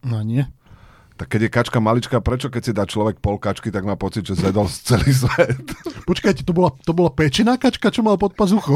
No 0.06 0.22
nie. 0.22 0.46
Tak 1.16 1.32
keď 1.32 1.48
je 1.48 1.50
kačka 1.52 1.80
malička, 1.80 2.20
prečo 2.20 2.52
keď 2.52 2.62
si 2.62 2.72
dá 2.76 2.84
človek 2.84 3.24
pol 3.24 3.40
kačky, 3.40 3.72
tak 3.72 3.88
má 3.88 3.96
pocit, 3.96 4.28
že 4.28 4.36
zjedol 4.36 4.68
celý 4.90 5.16
svet? 5.16 5.64
Počkajte, 6.04 6.44
to 6.44 6.52
bola, 6.52 6.76
to 6.84 6.92
bola 6.92 7.08
pečená 7.08 7.56
kačka, 7.56 7.88
čo 7.88 8.04
mal 8.04 8.20
pod 8.20 8.36
pazuchou. 8.36 8.76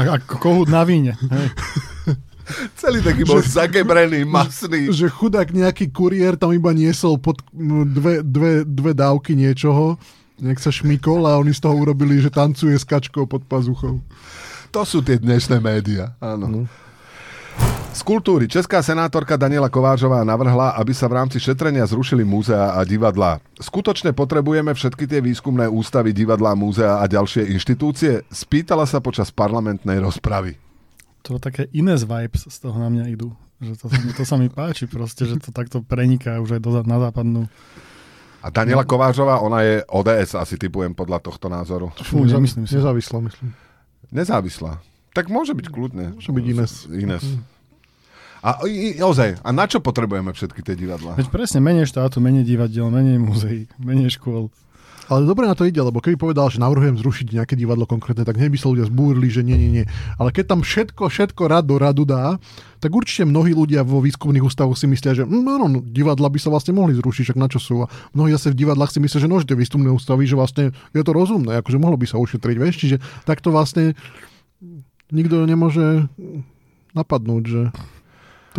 A, 0.00 0.16
ako 0.16 0.40
kohút 0.40 0.68
na 0.72 0.80
víne. 0.88 1.12
Hej. 1.12 1.48
celý 2.80 3.02
taký 3.02 3.26
bol 3.26 3.42
zagebrený, 3.42 4.24
masný. 4.24 4.88
Že 4.88 5.12
chudák 5.12 5.48
nejaký 5.50 5.90
kuriér 5.92 6.38
tam 6.38 6.54
iba 6.54 6.72
niesol 6.72 7.18
pod 7.20 7.42
dve, 7.52 8.22
dve, 8.22 8.64
dve 8.64 8.92
dávky 8.96 9.34
niečoho, 9.36 10.00
nejak 10.40 10.60
sa 10.62 10.72
šmykol 10.72 11.26
a 11.26 11.36
oni 11.36 11.52
z 11.52 11.60
toho 11.60 11.74
urobili, 11.76 12.16
že 12.22 12.32
tancuje 12.32 12.76
s 12.76 12.86
kačkou 12.86 13.28
pod 13.28 13.44
pazuchou. 13.44 14.00
To 14.72 14.80
sú 14.88 15.04
tie 15.04 15.20
dnešné 15.20 15.60
médiá, 15.60 16.14
áno. 16.20 16.46
No. 16.48 16.60
Z 17.96 18.04
kultúry. 18.04 18.44
Česká 18.44 18.84
senátorka 18.84 19.40
Daniela 19.40 19.72
Kovážová 19.72 20.20
navrhla, 20.20 20.76
aby 20.76 20.92
sa 20.92 21.08
v 21.08 21.16
rámci 21.16 21.40
šetrenia 21.40 21.80
zrušili 21.88 22.28
múzea 22.28 22.76
a 22.76 22.84
divadlá. 22.84 23.40
Skutočne 23.56 24.12
potrebujeme 24.12 24.76
všetky 24.76 25.08
tie 25.08 25.24
výskumné 25.24 25.64
ústavy, 25.64 26.12
divadlá, 26.12 26.52
múzea 26.52 27.00
a 27.00 27.08
ďalšie 27.08 27.48
inštitúcie? 27.56 28.20
Spýtala 28.28 28.84
sa 28.84 29.00
počas 29.00 29.32
parlamentnej 29.32 29.96
rozpravy. 29.96 30.60
To 31.24 31.40
také 31.40 31.72
iné 31.72 31.96
vibes 31.96 32.44
z 32.44 32.56
toho 32.60 32.76
na 32.76 32.92
mňa 32.92 33.04
idú. 33.16 33.32
Že 33.64 33.72
to, 33.80 33.86
sa 33.88 33.96
mi, 33.96 34.10
to 34.12 34.24
sa 34.28 34.36
mi 34.36 34.48
páči 34.52 34.84
proste, 34.84 35.24
že 35.24 35.40
to 35.40 35.48
takto 35.48 35.80
preniká 35.80 36.36
už 36.44 36.60
aj 36.60 36.60
do, 36.60 36.70
na 36.84 37.00
západnú. 37.00 37.48
A 38.44 38.52
Daniela 38.52 38.84
Kovážová, 38.84 39.40
ona 39.40 39.64
je 39.64 39.80
ODS, 39.88 40.36
asi 40.36 40.60
typujem 40.60 40.92
podľa 40.92 41.24
tohto 41.24 41.48
názoru. 41.48 41.88
Fú, 42.04 42.28
nemyslím 42.28 42.68
si. 42.68 42.76
Nezávislá, 42.76 43.24
myslím. 43.24 43.56
Nezávislá. 44.12 44.84
Tak 45.16 45.32
môže 45.32 45.56
byť 45.56 45.66
kľudne. 45.72 46.12
Môže 46.12 46.28
byť 46.28 46.44
Ines. 46.44 46.72
Ines. 46.92 47.24
A 48.44 48.62
ozaj, 49.04 49.40
a 49.40 49.48
na 49.52 49.64
čo 49.64 49.80
potrebujeme 49.80 50.32
všetky 50.32 50.60
tie 50.60 50.76
divadlá? 50.76 51.16
Veď 51.16 51.28
presne, 51.32 51.58
menej 51.64 51.88
štátu, 51.88 52.20
menej 52.20 52.44
divadiel, 52.44 52.92
menej 52.92 53.18
muzeí, 53.20 53.66
menej 53.80 54.16
škôl. 54.16 54.52
Ale 55.06 55.22
dobre 55.22 55.46
na 55.46 55.54
to 55.54 55.62
ide, 55.62 55.78
lebo 55.78 56.02
keby 56.02 56.18
povedal, 56.18 56.50
že 56.50 56.58
navrhujem 56.58 56.98
zrušiť 56.98 57.38
nejaké 57.38 57.54
divadlo 57.54 57.86
konkrétne, 57.86 58.26
tak 58.26 58.42
hneď 58.42 58.50
by 58.50 58.58
sa 58.58 58.70
ľudia 58.74 58.90
zbúrili, 58.90 59.30
že 59.30 59.46
nie, 59.46 59.54
nie, 59.54 59.70
nie. 59.70 59.84
Ale 60.18 60.34
keď 60.34 60.50
tam 60.50 60.60
všetko, 60.66 61.06
všetko 61.06 61.42
rad 61.46 61.62
do 61.62 61.78
radu 61.78 62.02
dá, 62.02 62.42
tak 62.82 62.90
určite 62.90 63.22
mnohí 63.22 63.54
ľudia 63.54 63.86
vo 63.86 64.02
výskumných 64.02 64.42
ústavoch 64.42 64.74
si 64.74 64.90
myslia, 64.90 65.14
že 65.14 65.22
mm, 65.22 65.46
áno, 65.46 65.66
no, 65.70 65.78
divadla 65.78 66.26
by 66.26 66.38
sa 66.42 66.50
vlastne 66.50 66.74
mohli 66.74 66.98
zrušiť, 66.98 67.22
však 67.30 67.38
na 67.38 67.46
čo 67.46 67.62
sú. 67.62 67.86
A 67.86 67.90
mnohí 68.18 68.34
zase 68.34 68.50
v 68.50 68.66
divadlách 68.66 68.90
si 68.90 68.98
myslia, 68.98 69.22
že 69.22 69.30
no, 69.30 69.38
že 69.38 69.46
tie 69.46 69.54
výskumné 69.54 69.94
ústavy, 69.94 70.26
že 70.26 70.34
vlastne 70.34 70.74
je 70.90 71.02
to 71.06 71.12
rozumné, 71.14 71.62
akože 71.62 71.78
mohlo 71.78 71.94
by 71.94 72.06
sa 72.10 72.18
ušetriť, 72.18 72.56
vieš, 72.58 72.74
čiže 72.82 72.96
takto 73.22 73.54
vlastne 73.54 73.94
nikto 75.14 75.46
nemôže 75.46 76.10
napadnúť, 76.98 77.44
že... 77.46 77.62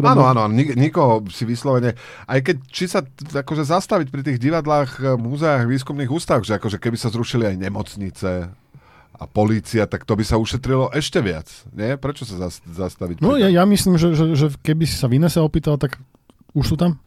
Áno, 0.04 0.28
áno, 0.28 0.46
nik- 0.46 0.76
nikoho 0.76 1.26
si 1.30 1.44
vyslovene, 1.44 1.98
aj 2.26 2.40
keď, 2.44 2.56
či 2.68 2.86
sa 2.86 3.02
akože 3.34 3.64
zastaviť 3.64 4.08
pri 4.12 4.22
tých 4.22 4.38
divadlách, 4.38 4.92
e, 5.00 5.16
múzeách, 5.16 5.66
výskumných 5.66 6.12
ústavoch, 6.12 6.46
že 6.46 6.58
akože 6.58 6.78
keby 6.78 6.98
sa 6.98 7.10
zrušili 7.10 7.50
aj 7.50 7.56
nemocnice 7.58 8.30
a 9.18 9.24
polícia, 9.26 9.90
tak 9.90 10.06
to 10.06 10.14
by 10.14 10.22
sa 10.22 10.38
ušetrilo 10.38 10.94
ešte 10.94 11.18
viac. 11.18 11.50
Nie? 11.74 11.98
Prečo 11.98 12.22
sa 12.22 12.38
zas- 12.38 12.62
zastaviť? 12.64 13.26
No 13.26 13.34
ja, 13.34 13.50
ja 13.50 13.66
myslím, 13.66 13.98
že, 13.98 14.14
že, 14.14 14.38
že 14.38 14.54
keby 14.62 14.86
si 14.86 14.94
sa 14.94 15.10
v 15.10 15.18
Inese 15.18 15.42
opýtal, 15.42 15.82
tak 15.82 15.98
už 16.54 16.66
sú 16.66 16.76
tam 16.78 17.02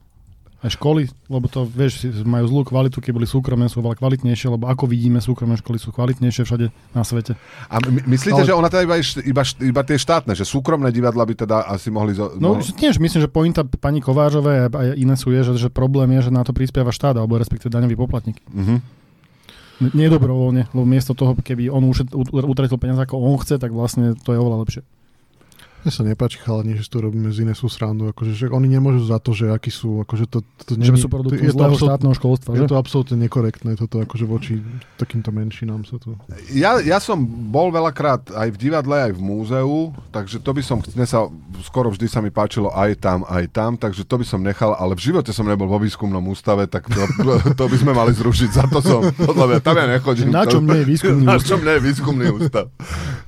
aj 0.61 0.76
školy, 0.76 1.09
lebo 1.26 1.47
to, 1.47 1.64
vieš, 1.64 2.05
majú 2.21 2.45
zlú 2.47 2.62
kvalitu, 2.62 3.00
keď 3.00 3.12
boli 3.12 3.25
súkromné, 3.25 3.64
sú 3.67 3.81
oveľa 3.81 3.97
kvalitnejšie, 3.97 4.49
lebo 4.50 4.67
ako 4.67 4.85
vidíme, 4.85 5.17
súkromné 5.17 5.57
školy 5.57 5.76
sú 5.76 5.88
kvalitnejšie 5.88 6.45
všade 6.45 6.67
na 6.90 7.00
svete. 7.00 7.33
A 7.67 7.81
my- 7.81 8.05
myslíte, 8.07 8.37
Ale- 8.37 8.45
že 8.45 8.52
ona 8.52 8.69
teda 8.69 8.85
iba, 8.85 8.97
iba, 9.00 9.43
iba 9.43 9.83
tie 9.83 9.97
štátne, 9.97 10.33
že 10.33 10.45
súkromné 10.45 10.88
divadla 10.90 11.25
by 11.25 11.35
teda 11.38 11.64
asi 11.64 11.88
mohli... 11.88 12.12
Zo, 12.12 12.37
No, 12.37 12.61
tiež 12.61 12.97
myslím, 12.97 13.21
že 13.21 13.29
pointa 13.29 13.64
pani 13.64 13.99
Kovážovej 13.99 14.57
a 14.61 14.67
aj 14.69 14.88
Inesu 14.95 15.33
je, 15.33 15.40
že, 15.43 15.52
že 15.57 15.69
problém 15.69 16.12
je, 16.14 16.29
že 16.29 16.31
na 16.31 16.45
to 16.45 16.52
prispieva 16.52 16.88
štát, 16.88 17.17
alebo 17.17 17.35
respektíve 17.35 17.69
daňový 17.69 17.97
poplatník. 17.97 18.37
Mhm. 18.49 18.75
N- 19.81 19.93
Nie 19.97 20.12
dobrovoľne, 20.12 20.69
lebo 20.71 20.85
miesto 20.85 21.17
toho, 21.17 21.33
keby 21.35 21.73
on 21.73 21.88
ušet, 21.88 22.12
ut- 22.12 22.29
utratil 22.37 22.76
peniaze 22.76 23.00
ako 23.00 23.17
on 23.17 23.40
chce, 23.40 23.57
tak 23.57 23.73
vlastne 23.73 24.12
to 24.14 24.31
je 24.31 24.38
oveľa 24.38 24.61
lepšie. 24.61 24.83
Mne 25.80 25.90
sa 25.90 26.02
nepáči 26.02 26.37
chalani, 26.37 26.75
že 26.75 26.84
si 26.84 26.90
to 26.90 27.00
robíme 27.00 27.28
z 27.28 27.40
iné 27.40 27.52
sú 27.52 27.64
srandu, 27.66 28.08
akože, 28.08 28.32
že 28.32 28.44
oni 28.46 28.68
nemôžu 28.68 29.00
za 29.02 29.16
to, 29.16 29.32
že 29.32 29.49
akí 29.49 29.68
sú, 29.68 30.00
akože 30.00 30.25
to, 30.26 30.38
to, 30.60 30.72
Že 30.72 30.78
není- 30.78 30.99
sú 30.99 31.08
produktom 31.08 31.40
je 31.40 31.50
to, 31.50 31.80
štátneho 31.80 32.12
školstva, 32.12 32.50
že? 32.52 32.58
je 32.58 32.68
to 32.68 32.76
absolútne 32.76 33.16
nekorektné, 33.18 33.75
toto 33.75 33.96
akože 33.99 34.22
voči 34.22 34.60
takýmto 34.94 35.30
menšinám 35.30 35.82
sa 35.82 35.96
to... 35.96 36.20
Ja, 36.50 36.76
ja 36.78 36.99
som 36.99 37.16
bol 37.25 37.70
veľakrát 37.70 38.28
aj 38.28 38.49
v 38.50 38.60
divadle, 38.60 39.08
aj 39.08 39.12
v 39.12 39.20
múzeu, 39.20 39.72
takže 40.10 40.37
to 40.38 40.50
by 40.50 40.60
som, 40.60 40.84
mne 40.84 41.04
sa, 41.04 41.25
skoro 41.62 41.88
vždy 41.88 42.06
sa 42.06 42.20
mi 42.20 42.28
páčilo 42.28 42.68
aj 42.68 42.90
tam, 42.96 43.25
aj 43.25 43.44
tam, 43.49 43.70
takže 43.75 44.04
to 44.04 44.14
by 44.14 44.26
som 44.26 44.40
nechal, 44.40 44.75
ale 44.75 44.92
v 44.92 45.06
živote 45.06 45.32
som 45.32 45.42
nebol 45.42 45.64
vo 45.64 45.78
výskumnom 45.78 46.20
ústave, 46.25 46.66
tak 46.66 46.87
to, 46.87 47.00
to 47.58 47.64
by 47.64 47.76
sme 47.76 47.92
mali 47.92 48.12
zrušiť, 48.12 48.50
za 48.52 48.64
to 48.66 48.78
som, 48.78 49.00
podľa 49.16 49.46
mňa, 49.49 49.58
tam 49.60 49.75
ja 49.75 49.87
nechodím. 49.88 50.28
Na 50.28 50.44
To- 50.44 50.52
čom 50.52 50.62
nie 50.62 50.76
je 50.76 50.87
výskumný 50.87 51.25
Na 51.30 51.34
ústav? 51.34 51.49
čom 51.49 51.60
nie 51.62 51.72
je 51.72 51.82
výskumný 51.82 52.26
ústav. 52.28 52.64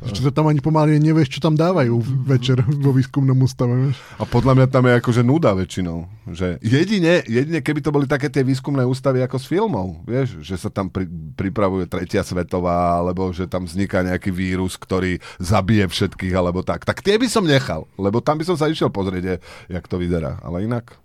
Čo 0.05 0.21
to 0.21 0.31
tam 0.31 0.47
ani 0.47 0.59
pomaly 0.59 0.99
nevieš, 0.99 1.33
čo 1.33 1.41
tam 1.41 1.55
dávajú 1.55 1.95
večer 2.43 2.59
vo 2.67 2.91
výskumnom 2.91 3.39
ústave? 3.39 3.95
A 4.19 4.27
podľa 4.27 4.59
mňa 4.59 4.67
tam 4.67 4.91
je 4.91 4.99
akože 4.99 5.23
nuda 5.23 5.55
väčšinou. 5.55 6.11
Že 6.27 6.59
jedine, 6.59 7.23
jedine, 7.23 7.63
keby 7.63 7.79
to 7.79 7.95
boli 7.95 8.11
také 8.11 8.27
tie 8.27 8.43
výskumné 8.43 8.83
ústavy 8.83 9.23
ako 9.23 9.39
z 9.39 9.47
filmov, 9.47 10.03
vieš, 10.03 10.43
že 10.43 10.59
sa 10.59 10.67
tam 10.67 10.91
pri, 10.91 11.07
pripravuje 11.39 11.87
tretia 11.87 12.27
svetová, 12.27 12.99
alebo 12.99 13.31
že 13.31 13.47
tam 13.47 13.71
vzniká 13.71 14.03
nejaký 14.03 14.35
vírus, 14.35 14.75
ktorý 14.75 15.23
zabije 15.39 15.87
všetkých, 15.87 16.35
alebo 16.35 16.67
tak. 16.67 16.83
Tak 16.83 16.99
tie 16.99 17.15
by 17.15 17.31
som 17.31 17.47
nechal, 17.47 17.87
lebo 17.95 18.19
tam 18.19 18.43
by 18.43 18.45
som 18.51 18.59
sa 18.59 18.67
išiel 18.67 18.91
pozrieť, 18.91 19.39
jak 19.71 19.87
to 19.87 20.03
vyzerá. 20.03 20.43
Ale 20.43 20.67
inak... 20.67 20.99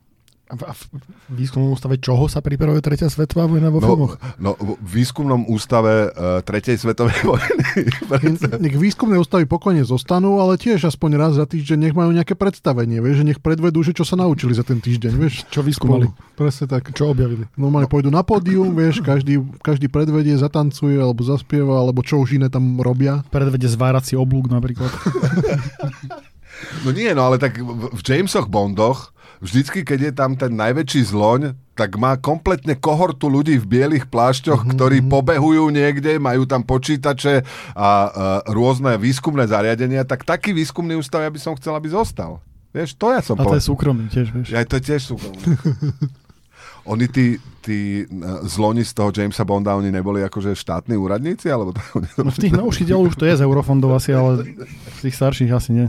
A 0.48 0.56
v, 0.56 0.80
výskumnom 1.27 1.75
ústave 1.75 2.00
čoho 2.00 2.25
sa 2.25 2.39
pripravuje 2.39 2.80
tretia 2.80 3.12
svetová 3.12 3.51
vojna 3.51 3.68
vo 3.68 3.84
No, 3.84 3.88
filmoch? 3.88 4.13
no, 4.39 4.56
v 4.56 5.04
výskumnom 5.04 5.44
ústave 5.46 6.08
uh, 6.08 6.39
tretej 6.39 6.80
svetovej 6.80 7.20
vojny. 7.27 7.62
Nech 8.63 8.80
výskumné 8.80 9.20
ústavy 9.20 9.44
pokojne 9.44 9.84
zostanú, 9.84 10.39
ale 10.39 10.56
tiež 10.56 10.88
aspoň 10.88 11.12
raz 11.20 11.32
za 11.36 11.44
týždeň 11.44 11.77
nech 11.77 11.96
majú 11.96 12.16
nejaké 12.16 12.39
predstavenie, 12.39 13.04
vieš, 13.04 13.22
že 13.22 13.36
nech 13.36 13.39
predvedú, 13.44 13.84
že 13.84 13.92
čo 13.92 14.08
sa 14.08 14.16
naučili 14.16 14.56
za 14.56 14.63
ten 14.63 14.80
týždeň, 14.80 15.12
vieš. 15.20 15.44
Čo 15.51 15.68
vyskúmali? 15.68 16.08
Spolu. 16.08 16.39
Presne 16.39 16.66
tak. 16.72 16.96
Čo 16.96 17.12
objavili? 17.12 17.44
Normálne 17.60 17.92
pôjdu 17.92 18.08
na 18.08 18.24
pódium, 18.24 18.72
vieš, 18.72 19.04
každý, 19.04 19.44
každý 19.60 19.92
predvedie, 19.92 20.39
zatancuje, 20.39 20.96
alebo 20.96 21.27
zaspieva, 21.27 21.75
alebo 21.75 22.00
čo 22.01 22.24
už 22.24 22.39
iné 22.39 22.48
tam 22.48 22.80
robia. 22.80 23.20
Predvede 23.27 23.68
zvárací 23.68 24.16
oblúk 24.16 24.48
napríklad. 24.48 24.88
No 26.82 26.89
nie, 26.89 27.13
no 27.13 27.30
ale 27.30 27.38
tak 27.38 27.62
v, 27.62 27.70
v 27.94 28.01
Jamesoch 28.01 28.50
Bondoch 28.50 29.13
vždycky, 29.41 29.86
keď 29.86 30.00
je 30.10 30.13
tam 30.13 30.32
ten 30.34 30.53
najväčší 30.53 31.01
zloň, 31.10 31.58
tak 31.77 31.94
má 32.01 32.17
kompletne 32.17 32.74
kohortu 32.74 33.29
ľudí 33.29 33.62
v 33.62 33.70
bielých 33.70 34.10
plášťoch, 34.10 34.65
mm-hmm. 34.65 34.74
ktorí 34.74 34.98
pobehujú 35.06 35.70
niekde, 35.70 36.17
majú 36.17 36.50
tam 36.50 36.65
počítače 36.65 37.46
a, 37.77 37.77
a 37.77 37.89
rôzne 38.50 38.98
výskumné 38.98 39.46
zariadenia, 39.46 40.01
tak 40.01 40.25
taký 40.25 40.58
výskumný 40.58 40.98
ústav 40.98 41.22
ja 41.22 41.29
by 41.29 41.38
som 41.38 41.53
chcel, 41.53 41.77
aby 41.77 41.94
zostal. 41.94 42.41
Vieš, 42.74 42.98
to 42.98 43.13
ja 43.13 43.22
som 43.22 43.38
A 43.38 43.46
to 43.46 43.58
je 43.58 43.62
povedal. 43.62 43.70
súkromný 43.70 44.06
tiež, 44.10 44.27
vieš. 44.34 44.48
Ja, 44.53 44.65
to 44.65 44.82
je 44.82 44.84
tiež 44.89 45.01
súkromné. 45.13 45.41
Oni 46.88 47.06
tí, 47.12 47.36
tí 47.60 48.08
eh, 48.08 48.48
zloni 48.48 48.88
z 48.88 48.96
toho 48.96 49.12
Jamesa 49.12 49.44
Bonda, 49.44 49.75
oni 49.75 49.91
neboli 49.91 50.24
akože 50.24 50.56
štátni 50.56 50.96
úradníci, 50.96 51.51
alebo 51.51 51.75
to, 51.75 51.84
No 52.24 52.32
v 52.32 52.39
tých 52.39 52.56
novších 52.56 52.88
už 52.96 53.20
to 53.20 53.27
je 53.27 53.36
z 53.36 53.44
eurofondov 53.44 54.00
asi, 54.00 54.15
ale 54.15 54.48
v 54.72 55.00
tých 55.03 55.15
starších 55.20 55.51
asi 55.51 55.75
nie. 55.75 55.88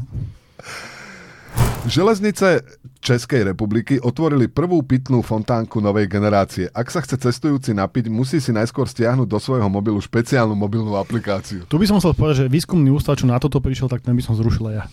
Železnice 1.89 2.61
Českej 3.01 3.49
republiky 3.49 3.97
otvorili 3.97 4.45
prvú 4.45 4.85
pitnú 4.85 5.25
fontánku 5.25 5.81
novej 5.81 6.05
generácie. 6.05 6.69
Ak 6.77 6.93
sa 6.93 7.01
chce 7.01 7.17
cestujúci 7.17 7.73
napiť, 7.73 8.13
musí 8.13 8.45
si 8.45 8.53
najskôr 8.53 8.85
stiahnuť 8.85 9.25
do 9.25 9.39
svojho 9.41 9.73
mobilu 9.73 9.97
špeciálnu 9.97 10.53
mobilnú 10.53 11.01
aplikáciu. 11.01 11.65
Tu 11.65 11.77
by 11.81 11.89
som 11.89 11.97
chcel 11.97 12.13
povedať, 12.13 12.45
že 12.45 12.53
výskumný 12.53 12.93
ústav, 12.93 13.17
čo 13.17 13.25
na 13.25 13.41
toto 13.41 13.65
prišiel, 13.65 13.89
tak 13.89 14.05
ten 14.05 14.13
by 14.13 14.21
som 14.21 14.37
zrušil 14.37 14.69
aj 14.69 14.77
ja. 14.77 14.85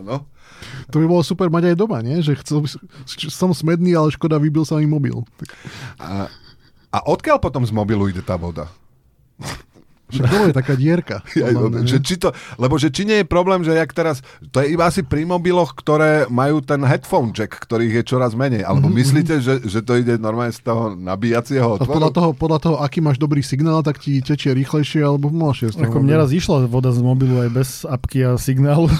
Áno. 0.00 0.24
To 0.88 0.96
by 0.96 1.06
bolo 1.06 1.20
super 1.20 1.52
mať 1.52 1.72
aj 1.72 1.76
doma, 1.76 2.00
nie? 2.00 2.24
Že 2.24 2.32
chcel, 2.40 2.58
som 3.28 3.52
smedný, 3.52 3.92
ale 3.92 4.08
škoda, 4.08 4.40
vybil 4.40 4.64
sa 4.64 4.80
mi 4.80 4.88
mobil. 4.88 5.20
A, 6.00 6.32
a 6.88 6.98
odkiaľ 7.12 7.44
potom 7.44 7.62
z 7.68 7.76
mobilu 7.76 8.08
ide 8.08 8.24
tá 8.24 8.40
voda? 8.40 8.72
Však 10.10 10.26
dole 10.26 10.46
je 10.50 10.56
taká 10.56 10.74
dierka. 10.74 11.16
Ja, 11.32 11.48
že 11.82 11.98
či 11.98 12.18
to, 12.18 12.30
lebo 12.56 12.76
že 12.76 12.90
či 12.90 13.06
nie 13.06 13.22
je 13.22 13.26
problém, 13.26 13.62
že 13.62 13.72
jak 13.72 13.90
teraz, 13.90 14.20
to 14.50 14.60
je 14.60 14.74
iba 14.74 14.84
asi 14.84 15.00
pri 15.00 15.24
mobiloch, 15.24 15.72
ktoré 15.72 16.26
majú 16.26 16.60
ten 16.60 16.82
headphone 16.82 17.30
jack, 17.30 17.54
ktorých 17.56 18.00
je 18.00 18.04
čoraz 18.04 18.34
menej. 18.34 18.62
Alebo 18.62 18.90
myslíte, 18.90 19.38
že, 19.38 19.62
že 19.62 19.80
to 19.80 19.96
ide 19.96 20.18
normálne 20.18 20.50
z 20.50 20.60
toho 20.60 20.92
nabíjacieho 20.92 21.78
A 21.78 21.82
podľa 21.82 22.10
otvoru? 22.10 22.16
toho, 22.16 22.30
podľa 22.34 22.58
toho, 22.60 22.76
aký 22.78 23.00
máš 23.00 23.16
dobrý 23.16 23.40
signál, 23.40 23.80
tak 23.80 24.02
ti 24.02 24.18
tečie 24.20 24.50
rýchlejšie 24.50 25.00
alebo 25.00 25.30
pomalšie. 25.30 25.72
Ako 25.72 25.96
mobilu. 25.96 26.04
mne 26.04 26.14
raz 26.18 26.30
išla 26.30 26.66
voda 26.66 26.90
z 26.90 27.00
mobilu 27.00 27.40
aj 27.40 27.50
bez 27.50 27.68
apky 27.86 28.26
a 28.26 28.34
signálu. 28.36 28.90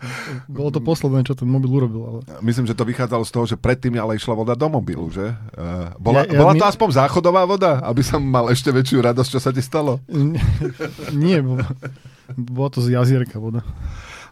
Bolo 0.50 0.70
to 0.70 0.80
posledné, 0.80 1.22
čo 1.22 1.32
ten 1.32 1.46
mobil 1.46 1.70
urobil. 1.70 2.02
Ale... 2.02 2.18
Myslím, 2.42 2.66
že 2.66 2.74
to 2.74 2.84
vychádzalo 2.84 3.22
z 3.22 3.32
toho, 3.32 3.44
že 3.46 3.56
predtým 3.56 3.94
ale 3.96 4.16
išla 4.16 4.34
voda 4.34 4.52
do 4.52 4.66
mobilu, 4.68 5.08
že? 5.08 5.32
Uh, 5.54 5.92
bola, 5.96 6.26
Ja- 6.26 6.34
ja 6.34 6.38
bola 6.38 6.52
my- 6.52 6.60
to 6.60 6.66
aspoň 6.66 6.88
záchodová 6.96 7.42
voda, 7.44 7.80
aby 7.82 8.02
som 8.02 8.20
mal 8.20 8.48
ešte 8.48 8.68
väčšiu 8.68 9.00
radosť, 9.00 9.30
čo 9.30 9.40
sa 9.40 9.50
ti 9.50 9.62
stalo? 9.62 10.00
Nie, 11.26 11.42
bolo, 11.42 11.64
bolo 12.36 12.68
to 12.72 12.80
z 12.82 12.96
jazierka 12.96 13.38
voda. 13.38 13.62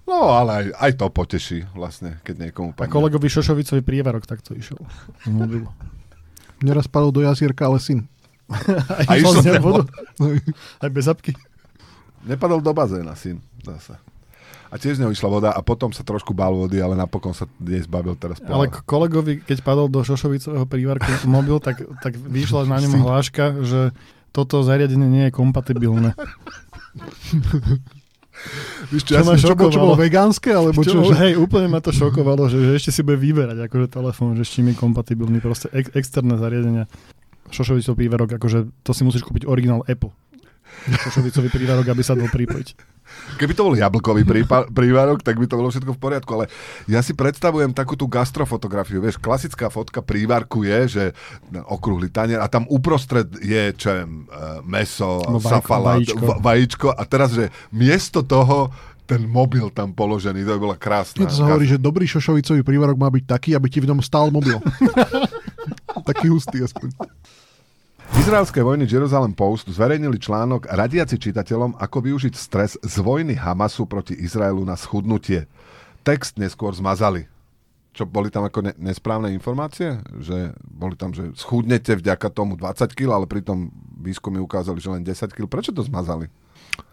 No, 0.05 0.37
ale 0.37 0.51
aj, 0.53 0.65
aj 0.77 0.93
to 1.01 1.07
poteší 1.09 1.65
vlastne, 1.73 2.21
keď 2.21 2.49
niekomu 2.51 2.77
A 2.77 2.85
padne. 2.85 2.93
kolegovi 2.93 3.29
Šošovicovi 3.33 3.81
prievarok 3.81 4.29
takto 4.29 4.53
išiel 4.53 4.77
mobilu. 5.33 5.73
Mne 6.61 6.73
raz 6.77 6.85
padol 6.85 7.09
do 7.09 7.25
jazierka, 7.25 7.73
ale 7.73 7.81
syn. 7.81 8.05
A, 8.53 9.09
A 9.09 9.13
išlo 9.17 9.41
išlo 9.41 9.57
z 9.57 9.65
vodu. 9.65 9.83
Aj 10.85 10.91
bez 10.93 11.09
apky. 11.09 11.33
Nepadol 12.29 12.61
do 12.61 12.77
bazéna, 12.77 13.17
syn, 13.17 13.41
zase. 13.65 13.97
A 14.69 14.77
tiež 14.77 14.99
z 14.99 15.07
neho 15.07 15.15
išla 15.15 15.31
voda 15.31 15.51
a 15.55 15.61
potom 15.63 15.95
sa 15.95 16.03
trošku 16.03 16.35
bál 16.35 16.51
vody, 16.51 16.83
ale 16.83 16.99
napokon 16.99 17.31
sa 17.31 17.47
nezbavil 17.63 18.19
teraz. 18.19 18.43
Ale 18.43 18.67
k 18.67 18.83
kolegovi, 18.83 19.39
keď 19.39 19.63
padol 19.63 19.87
do 19.87 20.03
Šošovicového 20.03 20.67
prívarku 20.67 21.07
mobil, 21.31 21.63
tak, 21.63 21.79
tak 22.03 22.19
vyšla 22.19 22.67
na 22.67 22.83
ňom 22.83 23.07
hláška, 23.07 23.63
že 23.63 23.95
toto 24.35 24.61
zariadenie 24.61 25.07
nie 25.07 25.25
je 25.27 25.33
kompatibilné. 25.33 26.19
Víš, 28.91 29.07
čo, 29.07 29.15
Čo 29.15 29.15
ja 29.15 29.23
ma 29.23 29.39
som, 29.39 29.47
Čo, 29.47 29.55
bolo, 29.55 29.71
šokovalo. 29.71 29.95
vegánske, 29.97 30.51
alebo 30.51 30.83
čo? 30.83 31.01
Čo, 31.01 31.15
hej, 31.15 31.39
úplne 31.39 31.71
ma 31.71 31.79
to 31.79 31.95
šokovalo, 31.95 32.51
že, 32.51 32.59
že 32.61 32.73
ešte 32.75 32.91
si 32.91 33.01
bude 33.01 33.17
vyberať 33.17 33.71
akože 33.71 33.87
telefón, 33.89 34.35
že 34.35 34.43
s 34.43 34.51
čím 34.53 34.69
je 34.69 34.77
kompatibilný, 34.77 35.39
proste 35.39 35.71
ex- 35.71 35.95
externé 35.95 36.35
zariadenia. 36.35 36.91
Šošovicov 37.47 37.95
príverok, 37.95 38.31
akože 38.37 38.67
to 38.83 38.91
si 38.91 39.07
musíš 39.07 39.23
kúpiť 39.23 39.47
originál 39.47 39.87
Apple. 39.87 40.11
Šošovicový 40.85 41.49
príverok, 41.49 41.87
aby 41.87 42.01
sa 42.01 42.13
dal 42.13 42.27
pripojiť. 42.27 42.69
Keby 43.37 43.53
to 43.53 43.63
bol 43.63 43.75
jablkový 43.75 44.23
prípa- 44.23 44.67
prívárok, 44.67 45.21
tak 45.21 45.37
by 45.37 45.45
to 45.45 45.55
bolo 45.55 45.69
všetko 45.69 45.93
v 45.93 46.01
poriadku, 46.01 46.31
ale 46.33 46.45
ja 46.85 46.99
si 46.99 47.13
predstavujem 47.13 47.71
takú 47.71 47.95
tú 47.95 48.05
gastrofotografiu. 48.05 48.99
Vieš, 48.99 49.17
klasická 49.17 49.69
fotka 49.69 50.01
prívárku 50.01 50.63
je, 50.63 50.79
že 50.87 51.05
okrúhly 51.63 52.09
tanier 52.09 52.39
a 52.39 52.47
tam 52.47 52.65
uprostred 52.67 53.29
je, 53.39 53.71
čo 53.73 53.89
je, 53.89 54.03
meso, 54.63 55.21
No, 55.23 55.37
vajko, 55.37 55.53
safalát, 55.55 56.01
vajíčko. 56.01 56.21
va- 56.23 56.39
vajíčko 56.43 56.87
a 56.91 57.03
teraz, 57.05 57.31
že 57.31 57.45
miesto 57.71 58.21
toho 58.21 58.73
ten 59.05 59.21
mobil 59.23 59.69
tam 59.69 59.93
položený, 59.93 60.41
to 60.43 60.57
by 60.57 60.61
bola 60.65 60.77
krásna. 60.77 61.23
To 61.23 61.31
sa 61.31 61.45
hovorí, 61.47 61.65
že 61.67 61.77
dobrý 61.77 62.05
šošovicový 62.05 62.65
prívarok 62.65 62.97
má 62.97 63.09
byť 63.09 63.25
taký, 63.27 63.51
aby 63.53 63.69
ti 63.69 63.79
v 63.79 63.93
ňom 63.93 64.01
stál 64.01 64.29
mobil. 64.29 64.57
taký 66.09 66.29
hustý 66.29 66.61
aspoň. 66.61 66.89
Izraelské 68.15 68.63
vojny 68.63 68.87
Jerusalem 68.87 69.35
Post 69.35 69.67
zverejnili 69.75 70.23
článok 70.23 70.71
radiaci 70.71 71.19
čitateľom, 71.19 71.75
ako 71.83 71.99
využiť 71.99 72.35
stres 72.39 72.79
z 72.79 72.95
vojny 73.03 73.35
Hamasu 73.35 73.91
proti 73.91 74.15
Izraelu 74.15 74.63
na 74.63 74.79
schudnutie. 74.79 75.51
Text 76.07 76.39
neskôr 76.39 76.71
zmazali. 76.79 77.27
Čo 77.91 78.07
boli 78.07 78.31
tam 78.31 78.47
ako 78.47 78.71
ne- 78.71 78.79
nesprávne 78.79 79.35
informácie? 79.35 79.99
Že 80.23 80.55
boli 80.63 80.95
tam, 80.95 81.11
že 81.11 81.35
schudnete 81.35 81.99
vďaka 81.99 82.31
tomu 82.31 82.55
20 82.55 82.95
kg, 82.95 83.19
ale 83.19 83.27
pritom 83.27 83.75
výskumy 83.99 84.39
ukázali, 84.39 84.79
že 84.79 84.95
len 84.95 85.03
10 85.03 85.35
kg. 85.35 85.51
Prečo 85.51 85.75
to 85.75 85.83
zmazali? 85.83 86.31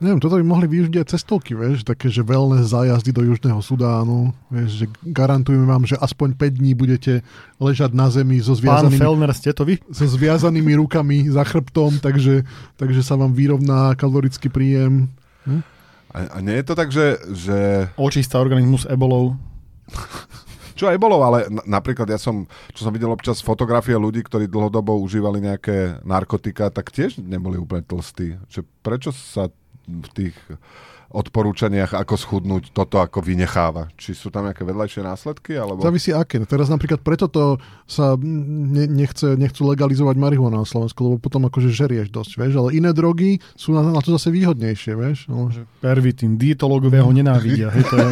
Neviem, 0.02 0.18
toto 0.18 0.38
by 0.38 0.46
mohli 0.46 0.66
využiť 0.66 0.98
aj 0.98 1.08
cestovky, 1.14 1.54
vieš, 1.54 1.86
také, 1.86 2.10
že 2.10 2.26
veľné 2.26 2.66
zájazdy 2.66 3.14
do 3.14 3.22
Južného 3.22 3.62
Sudánu, 3.62 4.34
vieš, 4.50 4.82
že 4.82 4.86
garantujeme 5.06 5.66
vám, 5.70 5.86
že 5.86 5.94
aspoň 5.94 6.34
5 6.42 6.58
dní 6.58 6.74
budete 6.74 7.22
ležať 7.62 7.94
na 7.94 8.10
zemi 8.10 8.42
so 8.42 8.58
Pán 8.58 8.90
zviazanými, 8.90 8.98
Fellner, 8.98 9.32
ste 9.38 9.54
to 9.54 9.62
vy? 9.62 9.78
so 9.94 10.06
zviazanými 10.10 10.74
rukami 10.82 11.30
za 11.30 11.46
chrbtom, 11.46 12.02
takže, 12.02 12.42
takže 12.82 13.02
sa 13.06 13.14
vám 13.14 13.38
vyrovná 13.38 13.94
kalorický 13.94 14.50
príjem. 14.50 15.06
A, 16.12 16.18
a 16.34 16.38
nie 16.42 16.58
je 16.58 16.66
to 16.66 16.74
tak, 16.74 16.90
že, 16.90 17.22
že 17.32 17.58
Očistá 17.94 18.42
organizmus 18.42 18.90
ebolov. 18.90 19.38
Čo 20.82 20.90
aj 20.90 20.98
bolo, 20.98 21.22
ale 21.22 21.46
napríklad 21.70 22.10
ja 22.10 22.18
som, 22.18 22.50
čo 22.74 22.90
som 22.90 22.90
videl 22.90 23.14
občas 23.14 23.38
fotografie 23.38 23.94
ľudí, 23.94 24.26
ktorí 24.26 24.50
dlhodobo 24.50 24.98
užívali 24.98 25.38
nejaké 25.38 26.02
narkotika, 26.02 26.74
tak 26.74 26.90
tiež 26.90 27.22
neboli 27.22 27.62
úplne 27.62 27.86
tlstí. 27.86 28.42
Že 28.50 28.66
prečo 28.82 29.14
sa 29.14 29.54
v 29.92 30.10
tých 30.16 30.36
odporúčaniach, 31.12 31.92
ako 31.92 32.16
schudnúť, 32.16 32.72
toto 32.72 33.04
ako 33.04 33.20
vynecháva? 33.20 33.92
Či 34.00 34.16
sú 34.16 34.32
tam 34.32 34.48
nejaké 34.48 34.64
vedľajšie 34.64 35.04
následky? 35.04 35.60
Alebo... 35.60 35.84
Závisí 35.84 36.16
aké. 36.16 36.40
Teraz 36.48 36.72
napríklad 36.72 37.04
preto 37.04 37.28
to 37.28 37.60
sa 37.84 38.16
ne, 38.24 38.88
nechce, 38.88 39.36
nechcú 39.36 39.68
legalizovať 39.68 40.16
marihuana 40.16 40.64
na 40.64 40.68
Slovensku, 40.68 41.04
lebo 41.04 41.20
potom 41.20 41.44
akože 41.52 41.68
žerieš 41.68 42.08
dosť, 42.16 42.32
vieš, 42.40 42.54
ale 42.64 42.80
iné 42.80 42.96
drogy 42.96 43.44
sú 43.60 43.76
na, 43.76 43.84
na 43.84 44.00
to 44.00 44.16
zase 44.16 44.32
výhodnejšie, 44.32 44.96
vieš. 44.96 45.28
No. 45.28 45.52
Pervitín, 45.84 46.40
dietológovia 46.40 47.04
ho 47.04 47.12
nenávidia. 47.12 47.68
Hej, 47.76 47.84
to 47.92 47.96
je, 48.00 48.08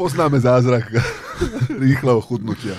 Poznáme 0.00 0.40
zázrak 0.40 0.88
rýchleho 1.84 2.24
chudnutia. 2.24 2.72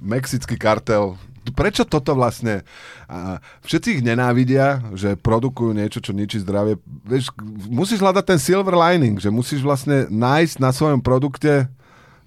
Mexický 0.00 0.56
kartel. 0.56 1.20
Prečo 1.50 1.82
toto 1.82 2.14
vlastne? 2.14 2.62
A 3.10 3.42
všetci 3.66 3.98
ich 3.98 4.02
nenávidia, 4.06 4.78
že 4.94 5.18
produkujú 5.18 5.74
niečo, 5.74 5.98
čo 5.98 6.14
ničí 6.14 6.38
zdravie. 6.38 6.78
Vieš, 7.02 7.34
musíš 7.66 7.98
hľadať 7.98 8.24
ten 8.24 8.38
silver 8.38 8.78
lining, 8.78 9.18
že 9.18 9.34
musíš 9.34 9.66
vlastne 9.66 10.06
nájsť 10.06 10.56
na 10.62 10.70
svojom 10.70 11.02
produkte 11.02 11.66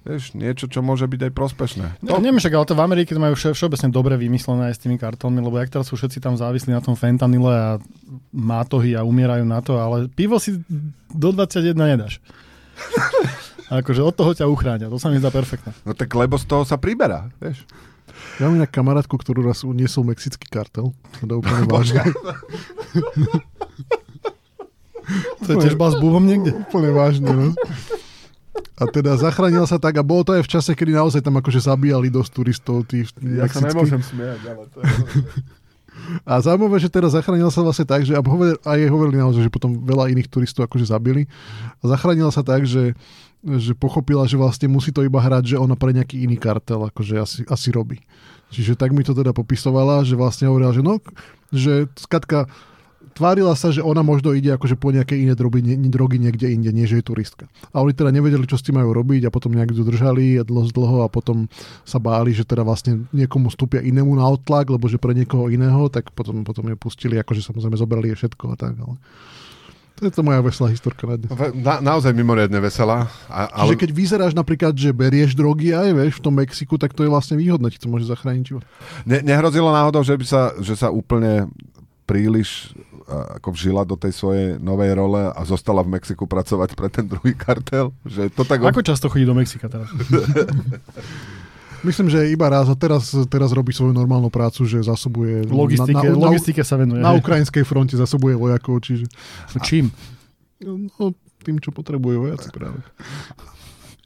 vieš, 0.06 0.38
niečo, 0.38 0.70
čo 0.70 0.86
môže 0.86 1.02
byť 1.10 1.20
aj 1.26 1.32
prospešné. 1.34 1.86
No, 2.06 2.22
neviem 2.22 2.38
však, 2.38 2.54
ale 2.54 2.68
to 2.70 2.78
v 2.78 2.84
Amerike 2.86 3.10
to 3.10 3.18
majú 3.18 3.34
vše, 3.34 3.58
všeobecne 3.58 3.90
dobre 3.90 4.14
vymyslené 4.14 4.70
aj 4.70 4.78
s 4.78 4.82
tými 4.86 5.02
kartelmi, 5.02 5.42
lebo 5.42 5.58
jak 5.58 5.74
teraz 5.74 5.90
sú 5.90 5.98
všetci 5.98 6.22
tam 6.22 6.38
závislí 6.38 6.70
na 6.70 6.78
tom 6.78 6.94
fentanyle 6.94 7.50
a 7.50 7.70
mátohy 8.30 8.94
a 8.94 9.02
umierajú 9.02 9.42
na 9.42 9.58
to, 9.58 9.82
ale 9.82 10.06
pivo 10.06 10.38
si 10.38 10.62
do 11.10 11.34
21 11.34 11.74
nedáš. 11.74 12.22
akože 13.82 14.02
od 14.06 14.14
toho 14.14 14.30
ťa 14.30 14.46
uchráňa, 14.46 14.86
to 14.86 15.02
sa 15.02 15.10
mi 15.10 15.18
zdá 15.18 15.34
perfektné. 15.34 15.74
No 15.82 15.90
tak 15.90 16.14
lebo 16.14 16.38
z 16.38 16.46
toho 16.46 16.62
sa 16.62 16.78
priberá, 16.78 17.34
vieš. 17.42 17.66
Ja 18.36 18.48
mám 18.48 18.60
inak 18.60 18.68
kamarátku, 18.68 19.16
ktorú 19.16 19.40
raz 19.44 19.64
uniesol 19.64 20.04
mexický 20.04 20.44
kartel. 20.48 20.92
To 21.24 21.30
je 21.30 21.38
úplne 21.40 21.64
vážne. 21.72 22.04
To 25.46 25.48
je 25.54 25.56
tiež 25.62 25.74
bol 25.78 25.88
s 25.88 25.96
búvom 25.96 26.24
niekde? 26.26 26.52
Úplne 26.68 26.90
vážne, 26.90 27.30
no. 27.30 27.46
A 28.76 28.84
teda 28.92 29.16
zachránil 29.16 29.64
sa 29.64 29.80
tak 29.80 29.96
a 29.96 30.04
bolo 30.04 30.20
to 30.26 30.36
aj 30.36 30.44
v 30.44 30.52
čase, 30.52 30.76
kedy 30.76 30.92
naozaj 30.92 31.24
tam 31.24 31.40
akože 31.40 31.64
zabíjali 31.64 32.12
dosť 32.12 32.30
turistov. 32.34 32.84
Tí 32.84 33.08
mexickí. 33.16 33.88
smiať, 34.04 34.40
ale 34.44 34.64
to 34.68 34.78
je... 34.82 34.84
A 36.22 36.38
zaujímavé, 36.38 36.78
že 36.78 36.92
teraz 36.92 37.16
zachránil 37.16 37.50
sa 37.50 37.64
vlastne 37.66 37.82
tak, 37.82 38.06
že 38.06 38.14
a, 38.14 38.22
hovorili, 38.22 38.54
a 38.62 38.78
jej 38.78 38.86
hovorili 38.86 39.18
naozaj, 39.18 39.42
že 39.48 39.50
potom 39.50 39.80
veľa 39.82 40.12
iných 40.14 40.30
turistov 40.30 40.68
akože 40.68 40.86
zabili. 40.86 41.26
A 41.82 41.84
zachránila 41.90 42.30
sa 42.30 42.46
tak, 42.46 42.62
že, 42.62 42.94
že 43.46 43.78
pochopila, 43.78 44.26
že 44.26 44.34
vlastne 44.34 44.66
musí 44.66 44.90
to 44.90 45.06
iba 45.06 45.22
hrať, 45.22 45.54
že 45.54 45.56
ona 45.56 45.78
pre 45.78 45.94
nejaký 45.94 46.26
iný 46.26 46.34
kartel 46.34 46.82
akože 46.90 47.14
asi, 47.14 47.40
asi 47.46 47.70
robí. 47.70 48.02
Čiže 48.50 48.74
tak 48.74 48.90
mi 48.90 49.06
to 49.06 49.14
teda 49.14 49.30
popisovala, 49.30 50.02
že 50.02 50.18
vlastne 50.18 50.50
hovorila, 50.50 50.74
že 50.74 50.82
no, 50.82 50.98
že 51.54 51.86
skatka 51.94 52.50
tvárila 53.16 53.56
sa, 53.56 53.72
že 53.72 53.80
ona 53.80 54.04
možno 54.04 54.36
ide 54.36 54.52
akože 54.52 54.76
po 54.76 54.92
nejaké 54.92 55.16
iné 55.16 55.32
drogy, 55.32 55.64
ne, 55.64 55.88
drogy 55.88 56.20
niekde 56.20 56.52
inde, 56.52 56.68
nie 56.68 56.84
že 56.84 57.00
je 57.00 57.08
turistka. 57.08 57.48
A 57.72 57.80
oni 57.80 57.96
teda 57.96 58.12
nevedeli, 58.12 58.44
čo 58.44 58.60
s 58.60 58.66
tým 58.66 58.76
majú 58.76 58.92
robiť 58.92 59.26
a 59.26 59.34
potom 59.34 59.56
nejak 59.56 59.72
dodržali 59.72 60.44
dlho 60.44 60.68
dlho 60.68 60.98
a 61.02 61.08
potom 61.08 61.48
sa 61.88 61.96
báli, 61.96 62.36
že 62.36 62.44
teda 62.44 62.60
vlastne 62.60 63.08
niekomu 63.16 63.48
stúpia 63.48 63.80
inému 63.80 64.12
na 64.20 64.28
odtlak, 64.28 64.68
lebo 64.68 64.84
že 64.90 65.00
pre 65.00 65.16
niekoho 65.16 65.48
iného, 65.48 65.88
tak 65.88 66.12
potom, 66.12 66.44
potom 66.44 66.68
ju 66.68 66.76
pustili, 66.76 67.16
akože 67.16 67.40
samozrejme 67.40 67.80
zobrali 67.80 68.12
jej 68.12 68.18
všetko 68.20 68.44
a 68.52 68.56
tak. 68.60 68.76
Ale... 68.76 69.00
To 69.96 70.04
je 70.04 70.12
to 70.12 70.20
moja 70.20 70.44
veselá 70.44 70.68
historka 70.68 71.08
na 71.08 71.16
dnes. 71.16 71.32
Na, 71.56 71.80
naozaj 71.80 72.12
mimoriadne 72.12 72.60
veselá. 72.60 73.08
A, 73.32 73.48
Ale... 73.48 73.72
Čiže 73.72 73.80
keď 73.80 73.90
vyzeráš 73.96 74.32
napríklad, 74.36 74.76
že 74.76 74.92
berieš 74.92 75.32
drogy 75.32 75.72
aj 75.72 75.96
vieš, 75.96 76.20
v 76.20 76.22
tom 76.28 76.34
Mexiku, 76.36 76.76
tak 76.76 76.92
to 76.92 77.00
je 77.00 77.08
vlastne 77.08 77.40
výhodné, 77.40 77.72
ti 77.72 77.80
to 77.80 77.88
môže 77.88 78.04
zachrániť 78.04 78.44
život. 78.44 78.62
Ne, 79.08 79.24
nehrozilo 79.24 79.72
náhodou, 79.72 80.04
že 80.04 80.12
by 80.20 80.24
sa, 80.28 80.52
že 80.60 80.76
sa 80.76 80.92
úplne 80.92 81.48
príliš 82.04 82.76
ako 83.06 83.54
vžila 83.54 83.86
do 83.86 83.94
tej 83.94 84.12
svojej 84.12 84.48
novej 84.58 84.98
role 84.98 85.30
a 85.30 85.40
zostala 85.46 85.86
v 85.86 85.94
Mexiku 85.94 86.26
pracovať 86.26 86.74
pre 86.74 86.90
ten 86.90 87.06
druhý 87.06 87.38
kartel? 87.38 87.94
Že 88.02 88.34
to 88.34 88.42
tak... 88.42 88.58
Ako 88.66 88.82
často 88.82 89.06
chodí 89.06 89.22
do 89.22 89.34
Mexika 89.34 89.70
teraz? 89.70 89.86
Myslím, 91.86 92.10
že 92.10 92.26
iba 92.34 92.50
raz 92.50 92.66
a 92.66 92.74
teraz, 92.74 93.14
teraz 93.30 93.54
robí 93.54 93.70
svoju 93.70 93.94
normálnu 93.94 94.26
prácu, 94.26 94.66
že 94.66 94.82
zasobuje... 94.82 95.46
Logistike, 95.46 96.10
na, 96.10 96.18
na, 96.18 96.18
logistike 96.18 96.62
sa 96.66 96.74
venuje. 96.74 96.98
na, 96.98 97.14
ukrajinskej 97.14 97.62
fronte 97.62 97.94
zasobuje 97.94 98.34
vojakov, 98.34 98.82
čiže 98.82 99.06
Čím? 99.62 99.94
no, 100.66 101.14
tým, 101.46 101.62
čo 101.62 101.70
potrebujú 101.70 102.26
vojaci 102.26 102.50
práve. 102.50 102.82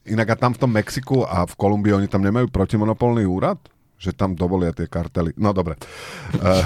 Inak 0.05 0.33
a 0.33 0.35
tam 0.37 0.53
v 0.53 0.61
tom 0.61 0.71
Mexiku 0.73 1.25
a 1.25 1.41
v 1.49 1.53
Kolumbii 1.57 1.97
oni 1.97 2.05
tam 2.05 2.21
nemajú 2.21 2.53
protimonopolný 2.53 3.25
úrad? 3.25 3.57
Že 3.97 4.17
tam 4.17 4.33
dovolia 4.33 4.73
tie 4.73 4.89
kartely. 4.89 5.33
No 5.37 5.53
dobre. 5.53 5.77
Uh, 6.37 6.61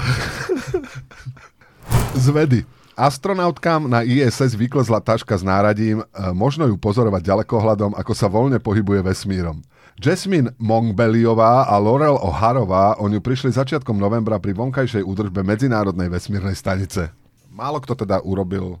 z 2.16 2.26
vedy. 2.32 2.60
Astronautkám 2.96 3.92
na 3.92 4.00
ISS 4.00 4.56
vyklezla 4.56 5.04
taška 5.04 5.36
s 5.36 5.44
náradím, 5.44 6.00
e, 6.00 6.04
možno 6.32 6.64
ju 6.64 6.80
pozorovať 6.80 7.28
ďalekohľadom, 7.28 7.92
ako 7.92 8.12
sa 8.16 8.24
voľne 8.24 8.56
pohybuje 8.56 9.04
vesmírom. 9.04 9.60
Jasmine 9.96 10.52
Mongbeliová 10.60 11.64
a 11.64 11.80
Laurel 11.80 12.20
O'Harová 12.20 13.00
o 13.00 13.08
ňu 13.08 13.24
prišli 13.24 13.48
začiatkom 13.48 13.96
novembra 13.96 14.36
pri 14.36 14.52
vonkajšej 14.52 15.00
údržbe 15.00 15.40
Medzinárodnej 15.40 16.12
vesmírnej 16.12 16.52
stanice. 16.52 17.16
Málo 17.48 17.80
kto 17.80 18.04
teda 18.04 18.20
urobil 18.20 18.76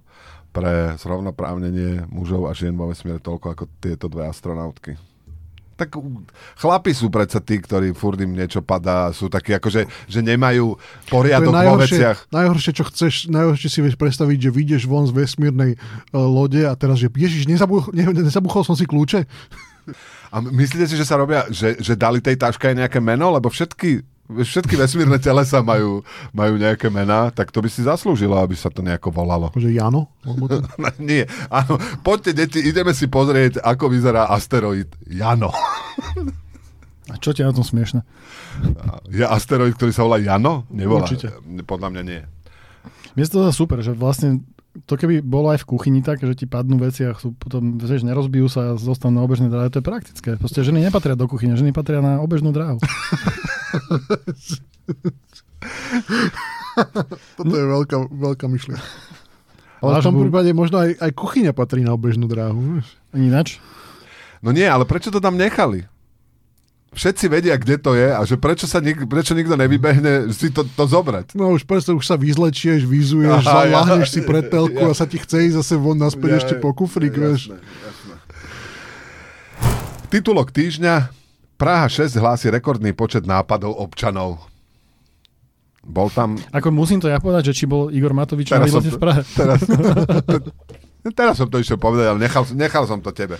pre 0.52 0.92
zrovnoprávnenie 1.00 2.04
mužov 2.12 2.48
a 2.48 2.52
žien 2.52 2.76
vo 2.76 2.92
vesmíre 2.92 3.16
toľko 3.24 3.46
ako 3.48 3.64
tieto 3.80 4.12
dve 4.12 4.28
astronautky. 4.28 5.00
Tak 5.76 5.96
chlapi 6.60 6.92
sú 6.92 7.08
predsa 7.08 7.40
tí, 7.40 7.60
ktorí 7.60 7.96
furt 7.96 8.20
im 8.20 8.36
niečo 8.36 8.60
padá, 8.60 9.08
sú 9.12 9.32
takí 9.32 9.56
akože, 9.56 9.88
že 10.08 10.20
nemajú 10.20 10.76
poriadok 11.08 11.52
vo 11.52 11.80
veciach. 11.80 12.28
najhoršie, 12.32 12.72
čo 12.76 12.84
chceš, 12.88 13.28
najhoršie 13.32 13.68
si 13.72 13.80
vieš 13.80 13.96
predstaviť, 14.00 14.48
že 14.48 14.50
vyjdeš 14.52 14.82
von 14.88 15.08
z 15.08 15.16
vesmírnej 15.16 15.76
uh, 15.76 16.24
lode 16.24 16.64
a 16.64 16.72
teraz, 16.76 17.00
že 17.00 17.12
ježiš, 17.12 17.48
nezabuch, 17.48 17.92
ne, 17.92 18.04
nezabuchol 18.08 18.64
som 18.64 18.76
si 18.76 18.84
kľúče. 18.84 19.24
A 20.30 20.42
myslíte 20.42 20.86
si, 20.90 20.96
že 20.98 21.06
sa 21.06 21.18
robia, 21.18 21.46
že, 21.50 21.78
že 21.78 21.94
dali 21.98 22.18
tej 22.18 22.36
taške 22.38 22.72
aj 22.72 22.76
nejaké 22.86 22.98
meno? 22.98 23.30
Lebo 23.30 23.50
všetky, 23.50 24.02
všetky 24.30 24.74
vesmírne 24.74 25.16
telesa 25.22 25.62
majú, 25.62 26.02
majú 26.34 26.54
nejaké 26.58 26.90
mená, 26.90 27.30
tak 27.30 27.54
to 27.54 27.62
by 27.62 27.70
si 27.70 27.86
zaslúžilo, 27.86 28.34
aby 28.38 28.58
sa 28.58 28.68
to 28.68 28.82
nejako 28.82 29.14
volalo. 29.14 29.54
Že 29.54 29.70
Jano? 29.74 30.10
To... 30.26 30.60
Nie, 31.02 31.30
áno, 31.48 31.78
poďte 32.02 32.46
deti, 32.46 32.58
ideme 32.62 32.90
si 32.92 33.06
pozrieť, 33.06 33.62
ako 33.62 33.90
vyzerá 33.92 34.28
asteroid 34.30 34.90
Jano. 35.06 35.54
A 37.06 37.14
čo 37.22 37.30
je 37.30 37.46
na 37.46 37.54
tom 37.54 37.62
smiešne? 37.62 38.02
Je 39.06 39.22
asteroid, 39.22 39.78
ktorý 39.78 39.94
sa 39.94 40.02
volá 40.02 40.18
Jano? 40.18 40.66
Nevolá. 40.74 41.06
Určite. 41.06 41.30
Podľa 41.62 41.88
mňa 41.94 42.02
nie. 42.02 42.20
Mne 43.14 43.24
to 43.30 43.48
super, 43.54 43.80
že 43.80 43.94
vlastne 43.94 44.42
to 44.84 44.94
keby 45.00 45.24
bolo 45.24 45.48
aj 45.54 45.64
v 45.64 45.68
kuchyni 45.72 46.00
tak, 46.04 46.20
že 46.20 46.36
ti 46.36 46.44
padnú 46.44 46.76
veci 46.76 47.08
a 47.08 47.16
sú 47.16 47.32
potom, 47.32 47.80
vieš, 47.80 48.04
nerozbijú 48.04 48.52
sa 48.52 48.74
a 48.74 48.76
zostanú 48.76 49.20
na 49.20 49.24
obežnej 49.24 49.48
dráhe, 49.48 49.72
to 49.72 49.80
je 49.80 49.88
praktické. 49.88 50.36
Proste 50.36 50.60
ženy 50.60 50.84
nepatria 50.84 51.16
do 51.16 51.24
kuchyne, 51.24 51.56
ženy 51.56 51.72
patria 51.72 52.04
na 52.04 52.20
obežnú 52.20 52.52
dráhu. 52.52 52.76
Toto 57.40 57.54
je 57.56 57.64
veľká, 57.64 57.96
veľká 58.12 58.46
myšlienka. 58.52 58.84
Ale 59.80 60.00
v 60.00 60.04
tom 60.04 60.16
prípade 60.16 60.50
možno 60.56 60.80
aj, 60.80 61.00
aj 61.00 61.10
kuchyňa 61.12 61.52
patrí 61.52 61.84
na 61.84 61.92
obežnú 61.92 62.28
dráhu. 62.28 62.80
Ináč? 63.12 63.60
No 64.40 64.52
nie, 64.52 64.64
ale 64.64 64.84
prečo 64.88 65.12
to 65.12 65.20
tam 65.20 65.36
nechali? 65.40 65.88
Všetci 66.96 67.28
vedia, 67.28 67.60
kde 67.60 67.76
to 67.76 67.92
je 67.92 68.08
a 68.08 68.24
že 68.24 68.40
prečo, 68.40 68.64
sa 68.64 68.80
nik, 68.80 69.04
prečo 69.04 69.36
nikto 69.36 69.52
nevybehne 69.52 70.32
si 70.32 70.48
to, 70.48 70.64
to 70.64 70.84
zobrať. 70.88 71.36
No 71.36 71.52
už 71.52 71.68
presne, 71.68 71.92
už 71.92 72.08
sa 72.08 72.16
vyzlečieš, 72.16 72.88
vyzuješ, 72.88 73.44
zaláhneš 73.44 74.08
ja, 74.08 74.14
si 74.16 74.20
pred 74.24 74.48
telku 74.48 74.80
ja, 74.80 74.90
a 74.90 74.96
sa 74.96 75.04
ti 75.04 75.20
chce 75.20 75.52
ísť 75.52 75.60
zase 75.60 75.76
von 75.76 76.00
naspäť 76.00 76.30
ja, 76.32 76.36
ešte 76.40 76.54
po 76.56 76.72
kufrík, 76.72 77.12
ja, 77.12 77.20
vieš. 77.28 77.52
Jasné, 77.52 77.60
jasné. 77.60 78.14
Titulok 80.08 80.48
týždňa. 80.56 81.12
Praha 81.56 81.88
6 81.88 82.16
hlási 82.16 82.48
rekordný 82.48 82.92
počet 82.96 83.28
nápadov 83.28 83.76
občanov. 83.76 84.44
Bol 85.84 86.08
tam... 86.12 86.40
Ako 86.52 86.72
musím 86.72 87.00
to 87.00 87.12
ja 87.12 87.20
povedať, 87.20 87.52
že 87.52 87.62
či 87.62 87.64
bol 87.68 87.92
Igor 87.92 88.16
Matovič 88.16 88.48
teraz 88.48 88.72
som 88.72 88.80
to, 88.80 88.92
v 88.92 89.00
Prahe. 89.00 89.20
Teraz, 89.36 89.60
teraz 91.18 91.34
som 91.36 91.48
to 91.48 91.60
išiel 91.60 91.76
povedať, 91.76 92.12
ale 92.12 92.18
nechal, 92.24 92.44
nechal 92.56 92.84
som 92.88 93.04
to 93.04 93.12
tebe. 93.12 93.36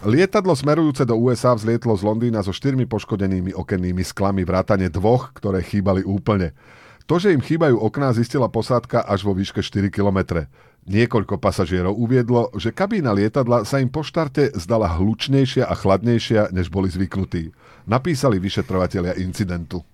Lietadlo 0.00 0.56
smerujúce 0.56 1.04
do 1.04 1.12
USA 1.12 1.52
vzlietlo 1.52 1.92
z 1.92 2.00
Londýna 2.08 2.40
so 2.40 2.56
štyrmi 2.56 2.88
poškodenými 2.88 3.52
okennými 3.52 4.00
sklami 4.00 4.48
vrátane 4.48 4.88
dvoch, 4.88 5.28
ktoré 5.36 5.60
chýbali 5.60 6.08
úplne. 6.08 6.56
To, 7.04 7.20
že 7.20 7.36
im 7.36 7.44
chýbajú 7.44 7.76
okná, 7.76 8.08
zistila 8.16 8.48
posádka 8.48 9.04
až 9.04 9.28
vo 9.28 9.36
výške 9.36 9.60
4 9.60 9.92
km. 9.92 10.48
Niekoľko 10.88 11.36
pasažierov 11.36 12.00
uviedlo, 12.00 12.48
že 12.56 12.72
kabína 12.72 13.12
lietadla 13.12 13.68
sa 13.68 13.76
im 13.76 13.92
po 13.92 14.00
štarte 14.00 14.56
zdala 14.56 14.88
hlučnejšia 14.88 15.68
a 15.68 15.76
chladnejšia, 15.76 16.48
než 16.48 16.72
boli 16.72 16.88
zvyknutí. 16.88 17.52
Napísali 17.84 18.40
vyšetrovateľia 18.40 19.20
incidentu. 19.20 19.84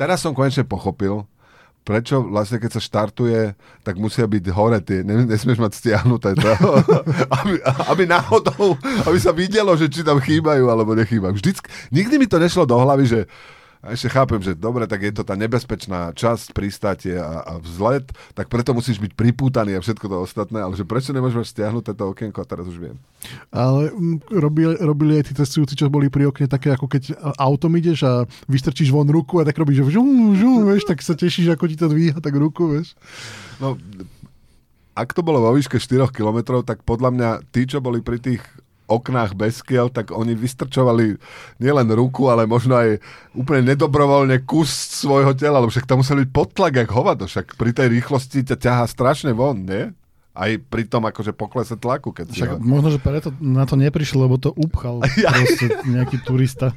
Teraz 0.00 0.24
som 0.24 0.32
konečne 0.32 0.64
pochopil, 0.64 1.28
prečo 1.80 2.20
vlastne 2.22 2.60
keď 2.60 2.70
sa 2.76 2.80
štartuje, 2.80 3.56
tak 3.82 3.96
musia 3.96 4.28
byť 4.28 4.44
hore 4.52 4.78
tie, 4.84 5.00
nesmieš 5.04 5.58
mať 5.58 5.72
stiahnuté 5.74 6.36
to, 6.36 6.50
aby, 7.40 7.54
aby 7.88 8.02
náhodou, 8.04 8.76
aby 9.08 9.18
sa 9.18 9.32
videlo, 9.32 9.72
že 9.74 9.88
či 9.88 10.04
tam 10.04 10.20
chýbajú 10.20 10.68
alebo 10.68 10.92
nechýbajú. 10.94 11.34
Vždycky, 11.34 11.66
nikdy 11.90 12.14
mi 12.20 12.26
to 12.28 12.36
nešlo 12.36 12.68
do 12.68 12.76
hlavy, 12.76 13.04
že 13.08 13.20
a 13.80 13.96
ešte 13.96 14.12
chápem, 14.12 14.36
že 14.44 14.52
dobre, 14.52 14.84
tak 14.84 15.00
je 15.00 15.08
to 15.08 15.24
tá 15.24 15.32
nebezpečná 15.40 16.12
časť, 16.12 16.52
pristátie 16.52 17.16
a, 17.16 17.40
a 17.40 17.52
vzlet, 17.56 18.04
tak 18.36 18.52
preto 18.52 18.76
musíš 18.76 19.00
byť 19.00 19.16
pripútaný 19.16 19.76
a 19.76 19.80
všetko 19.80 20.04
to 20.04 20.16
ostatné, 20.20 20.60
ale 20.60 20.76
že 20.76 20.84
prečo 20.84 21.16
nemôžeš 21.16 21.56
stiahnuť 21.56 21.88
toto 21.88 22.12
okienko, 22.12 22.44
teraz 22.44 22.68
už 22.68 22.76
viem. 22.76 22.96
Ale 23.48 23.88
mm, 23.88 24.36
robili, 24.36 24.76
robili 24.84 25.12
aj 25.16 25.32
tí 25.32 25.32
cestujúci, 25.32 25.80
čo 25.80 25.88
boli 25.88 26.12
pri 26.12 26.28
okne 26.28 26.44
také, 26.44 26.76
ako 26.76 26.92
keď 26.92 27.16
autom 27.40 27.72
ideš 27.80 28.04
a 28.04 28.12
vystrčíš 28.52 28.92
von 28.92 29.08
ruku 29.08 29.40
a 29.40 29.48
tak 29.48 29.56
robíš, 29.56 29.80
že 29.80 29.96
žum, 29.96 30.36
žum, 30.36 30.68
vieš, 30.68 30.84
tak 30.84 31.00
sa 31.00 31.16
tešíš, 31.16 31.56
ako 31.56 31.64
ti 31.64 31.80
to 31.80 31.88
dvíha, 31.88 32.20
tak 32.20 32.36
ruku, 32.36 32.76
vieš. 32.76 32.92
No, 33.64 33.80
ak 34.92 35.16
to 35.16 35.24
bolo 35.24 35.40
vo 35.40 35.56
výške 35.56 35.80
4 35.80 36.12
km, 36.12 36.60
tak 36.60 36.84
podľa 36.84 37.10
mňa 37.16 37.30
tí, 37.48 37.64
čo 37.64 37.80
boli 37.80 38.04
pri 38.04 38.20
tých 38.20 38.44
oknách 38.90 39.38
bez 39.38 39.62
kiel, 39.62 39.86
tak 39.86 40.10
oni 40.10 40.34
vystrčovali 40.34 41.14
nielen 41.62 41.88
ruku, 41.94 42.26
ale 42.26 42.50
možno 42.50 42.74
aj 42.74 42.98
úplne 43.38 43.70
nedobrovoľne 43.72 44.42
kus 44.42 44.74
svojho 45.00 45.30
tela, 45.38 45.62
lebo 45.62 45.70
však 45.70 45.86
tam 45.86 46.02
museli 46.02 46.26
byť 46.26 46.30
podtlak 46.34 46.74
jak 46.82 46.90
hovado, 46.90 47.30
však 47.30 47.54
pri 47.54 47.70
tej 47.70 47.86
rýchlosti 47.94 48.42
ťa 48.42 48.56
ťahá 48.58 48.84
strašne 48.90 49.30
von, 49.30 49.62
nie? 49.62 49.94
Aj 50.34 50.50
pri 50.58 50.86
tom 50.86 51.06
akože 51.06 51.34
poklese 51.34 51.74
tlaku. 51.74 52.14
Keď 52.14 52.26
Však 52.30 52.50
ho... 52.54 52.62
možno, 52.62 52.94
že 52.94 53.02
preto 53.02 53.34
na 53.42 53.66
to 53.66 53.74
neprišiel, 53.74 54.26
lebo 54.26 54.38
to 54.38 54.54
upchal 54.54 55.02
nejaký 55.94 56.22
turista. 56.22 56.74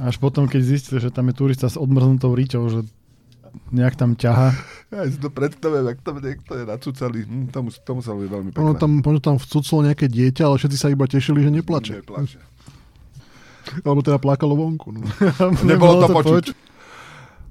Až 0.00 0.16
potom, 0.16 0.48
keď 0.48 0.60
zistil, 0.64 0.96
že 0.96 1.12
tam 1.12 1.28
je 1.28 1.36
turista 1.36 1.68
s 1.68 1.76
odmrznutou 1.76 2.32
riťou, 2.32 2.72
že 2.72 2.80
nejak 3.70 3.94
tam 3.94 4.18
ťaha. 4.18 4.48
Ja 4.90 5.06
si 5.06 5.18
to 5.22 5.30
predstavujem, 5.30 5.86
ak 5.86 5.98
tam 6.02 6.18
niekto 6.18 6.52
je 6.58 6.64
nacúcali. 6.66 7.18
Hm, 7.22 7.48
to, 7.54 7.58
mus, 7.62 7.76
to 7.78 7.90
muselo 7.94 8.16
byť 8.22 8.30
veľmi 8.30 8.50
pekné. 8.50 8.62
Ono 8.64 8.74
tam, 8.74 8.90
možno 8.98 9.20
tam 9.22 9.36
vcuclo 9.38 9.86
nejaké 9.86 10.06
dieťa, 10.10 10.42
ale 10.46 10.56
všetci 10.58 10.76
sa 10.78 10.88
iba 10.90 11.06
tešili, 11.06 11.46
že 11.46 11.50
neplače. 11.54 12.02
Neplače. 12.02 12.40
Alebo 13.86 14.00
teda 14.02 14.18
plakalo 14.18 14.58
vonku. 14.58 14.90
No. 14.90 15.06
Nebolo 15.68 16.02
to 16.02 16.08
počuť. 16.10 16.44
počuť. 16.50 16.56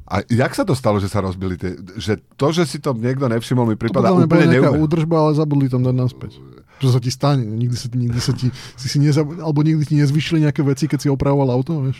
A 0.09 0.25
jak 0.25 0.57
sa 0.57 0.65
to 0.65 0.73
stalo, 0.73 0.97
že 0.97 1.05
sa 1.05 1.21
rozbili 1.21 1.53
tie... 1.53 1.77
Že 1.77 2.17
to, 2.33 2.47
že 2.49 2.63
si 2.65 2.77
to 2.81 2.97
niekto 2.97 3.29
nevšimol, 3.29 3.69
mi 3.69 3.77
prípada 3.77 4.09
úplne 4.09 4.49
neuver. 4.49 4.81
údržba, 4.81 5.21
ale 5.21 5.37
zabudli 5.37 5.69
tam 5.69 5.85
dať 5.85 5.95
naspäť. 5.95 6.33
Čo 6.79 6.95
sa 6.95 6.99
ti 7.03 7.11
stane? 7.11 7.43
Nikdy 7.43 7.75
sa, 7.75 7.87
nikdy 7.91 8.19
sa 8.23 8.31
ti, 8.31 8.47
si 8.79 8.87
si 8.87 8.97
nezab... 9.03 9.27
alebo 9.39 9.59
nikdy 9.61 9.83
ti 9.83 9.95
nezvyšili 9.99 10.47
nejaké 10.47 10.63
veci, 10.63 10.87
keď 10.87 10.99
si 11.03 11.07
opravoval 11.11 11.51
auto? 11.51 11.83
Vieš? 11.83 11.99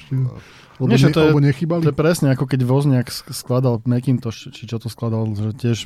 Lebo, 0.80 0.88
Nie, 0.88 0.96
ne, 0.96 1.12
to 1.12 1.20
je, 1.28 1.32
nechybali? 1.36 1.84
To 1.84 1.92
je 1.92 2.00
presne 2.00 2.32
ako 2.32 2.48
keď 2.48 2.64
Vozniak 2.64 3.12
skladal 3.12 3.84
Macintosh, 3.84 4.48
či 4.56 4.64
čo 4.64 4.80
to 4.80 4.88
skladal, 4.88 5.28
že 5.36 5.52
tiež 5.52 5.78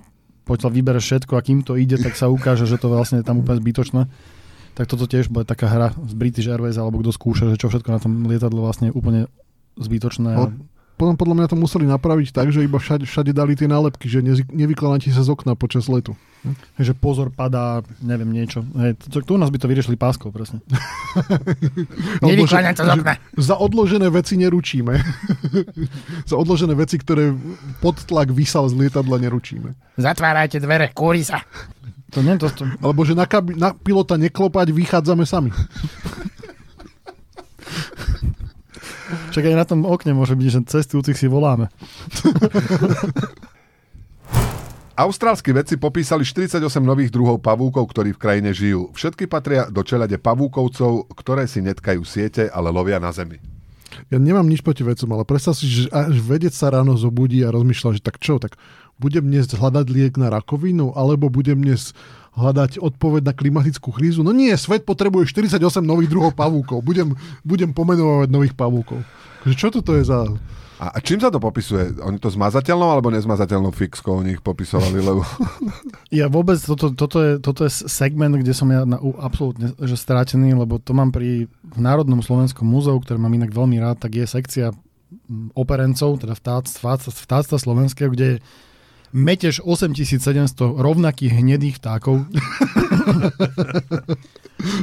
poďal 0.45 0.69
vybere 0.69 1.01
všetko 1.01 1.34
a 1.34 1.41
kým 1.41 1.65
to 1.65 1.73
ide, 1.73 1.97
tak 1.97 2.13
sa 2.13 2.29
ukáže, 2.29 2.69
že 2.69 2.77
to 2.77 2.93
vlastne 2.93 3.23
je 3.23 3.25
tam 3.25 3.41
úplne 3.41 3.58
zbytočné. 3.58 4.06
Tak 4.73 4.86
toto 4.89 5.10
tiež 5.10 5.34
bude 5.34 5.49
taká 5.49 5.69
hra 5.69 5.97
z 5.97 6.13
British 6.13 6.45
Airways, 6.45 6.77
alebo 6.77 7.01
kto 7.01 7.10
skúša, 7.10 7.49
že 7.49 7.58
čo 7.58 7.73
všetko 7.73 7.89
na 7.89 7.99
tom 8.01 8.13
lietadle 8.29 8.62
vlastne 8.62 8.89
je 8.89 8.93
úplne 8.93 9.25
zbytočné. 9.77 10.29
Ale 10.34 10.47
potom 11.03 11.19
podľa 11.19 11.35
mňa 11.35 11.47
to 11.51 11.59
museli 11.59 11.83
napraviť 11.83 12.31
tak, 12.31 12.55
že 12.55 12.63
iba 12.63 12.79
všade, 12.79 13.03
všade 13.03 13.35
dali 13.35 13.59
tie 13.59 13.67
nálepky, 13.67 14.07
že 14.07 14.23
nevykladáte 14.47 15.11
sa 15.11 15.19
z 15.19 15.35
okna 15.35 15.59
počas 15.59 15.91
letu. 15.91 16.15
Hm? 16.47 16.55
Že 16.79 16.93
pozor, 16.95 17.27
padá, 17.27 17.83
neviem, 17.99 18.31
niečo. 18.31 18.63
Hej, 18.79 18.95
to, 19.11 19.19
tu 19.19 19.35
u 19.35 19.39
nás 19.39 19.51
by 19.51 19.59
to 19.59 19.67
vyriešili 19.67 19.99
páskou, 19.99 20.31
presne. 20.31 20.63
Nevykláňať 22.23 22.75
sa 22.79 22.83
z 22.87 22.89
okna. 22.95 23.13
Za 23.35 23.55
odložené 23.59 24.07
veci 24.07 24.39
neručíme. 24.39 24.95
za 26.31 26.35
odložené 26.39 26.71
veci, 26.79 26.95
ktoré 26.95 27.35
pod 27.83 27.99
tlak 28.07 28.31
vysal 28.31 28.71
z 28.71 28.87
lietadla, 28.87 29.19
neručíme. 29.19 29.75
Zatvárajte 29.99 30.63
dvere, 30.63 30.95
kúri 30.95 31.27
sa. 31.27 31.43
To 32.15 32.23
nie, 32.23 32.39
to, 32.39 32.47
to... 32.47 32.63
Alebo 32.79 33.03
že 33.03 33.17
na, 33.17 33.27
kabi- 33.27 33.59
na 33.59 33.75
pilota 33.75 34.15
neklopať, 34.15 34.71
vychádzame 34.71 35.27
sami. 35.27 35.51
Však 39.33 39.49
aj 39.49 39.57
na 39.57 39.65
tom 39.65 39.81
okne 39.81 40.13
môže 40.13 40.37
byť, 40.37 40.45
že 40.45 40.61
cestujúcich 40.69 41.17
si 41.17 41.25
voláme. 41.25 41.73
Austrálski 44.93 45.49
vedci 45.49 45.81
popísali 45.81 46.21
48 46.21 46.61
nových 46.85 47.09
druhov 47.09 47.41
pavúkov, 47.41 47.89
ktorí 47.89 48.13
v 48.13 48.21
krajine 48.21 48.53
žijú. 48.53 48.93
Všetky 48.93 49.25
patria 49.25 49.65
do 49.73 49.81
čelade 49.81 50.21
pavúkovcov, 50.21 51.09
ktoré 51.17 51.49
si 51.49 51.65
netkajú 51.65 52.05
siete, 52.05 52.45
ale 52.45 52.69
lovia 52.69 53.01
na 53.01 53.09
zemi. 53.09 53.41
Ja 54.13 54.21
nemám 54.21 54.45
nič 54.45 54.61
proti 54.61 54.85
vedcom, 54.85 55.09
ale 55.17 55.25
predstav 55.25 55.57
si, 55.57 55.65
že 55.65 55.89
až 55.89 56.13
vedec 56.21 56.53
sa 56.53 56.69
ráno 56.69 56.93
zobudí 56.93 57.41
a 57.41 57.49
rozmýšľa, 57.49 57.97
že 57.97 58.05
tak 58.05 58.21
čo, 58.21 58.37
tak 58.37 58.53
budem 59.03 59.27
dnes 59.27 59.51
hľadať 59.51 59.85
liek 59.91 60.15
na 60.15 60.31
rakovinu, 60.31 60.95
alebo 60.95 61.27
budem 61.27 61.59
dnes 61.59 61.91
hľadať 62.39 62.79
odpoveď 62.79 63.21
na 63.27 63.33
klimatickú 63.35 63.91
krízu. 63.91 64.23
No 64.23 64.31
nie, 64.31 64.55
svet 64.55 64.87
potrebuje 64.87 65.29
48 65.29 65.59
nových 65.83 66.09
druhov 66.09 66.31
pavúkov. 66.33 66.79
Budem, 66.81 67.13
budem 67.43 67.75
pomenovať 67.75 68.31
nových 68.31 68.55
pavúkov. 68.55 69.03
Čo 69.43 69.69
toto 69.69 69.93
je 69.99 70.07
za... 70.07 70.31
A, 70.81 70.99
čím 70.99 71.21
sa 71.21 71.29
to 71.29 71.39
popisuje? 71.39 71.95
Oni 72.01 72.17
to 72.19 72.33
zmazateľnou 72.33 72.89
alebo 72.89 73.13
nezmazateľnou 73.13 73.71
fixkou 73.71 74.19
oni 74.19 74.35
ich 74.35 74.43
popisovali? 74.43 74.99
Lebo... 74.99 75.21
Ja 76.13 76.29
vôbec, 76.29 76.57
toto, 76.61 76.91
toto, 76.93 77.17
je, 77.21 77.31
toto 77.37 77.65
je 77.65 77.71
segment, 77.89 78.33
kde 78.35 78.53
som 78.53 78.69
ja 78.69 78.83
na, 78.83 78.97
absolútne 79.21 79.73
že 79.81 79.97
strátený, 79.97 80.57
lebo 80.57 80.81
to 80.81 80.93
mám 80.93 81.13
pri 81.13 81.45
v 81.47 81.79
Národnom 81.79 82.21
slovenskom 82.21 82.65
múzeu, 82.65 82.97
ktoré 83.01 83.17
mám 83.17 83.33
inak 83.33 83.53
veľmi 83.53 83.77
rád, 83.81 84.01
tak 84.01 84.17
je 84.17 84.25
sekcia 84.29 84.73
operencov, 85.53 86.21
teda 86.21 86.33
vtáctva, 86.33 86.97
vtáctva 86.99 87.57
slovenského, 87.57 88.09
kde 88.13 88.25
je 88.25 88.37
meteš 89.13 89.62
8700 89.62 90.58
rovnakých 90.60 91.38
hnedých 91.38 91.78
vtákov. 91.78 92.26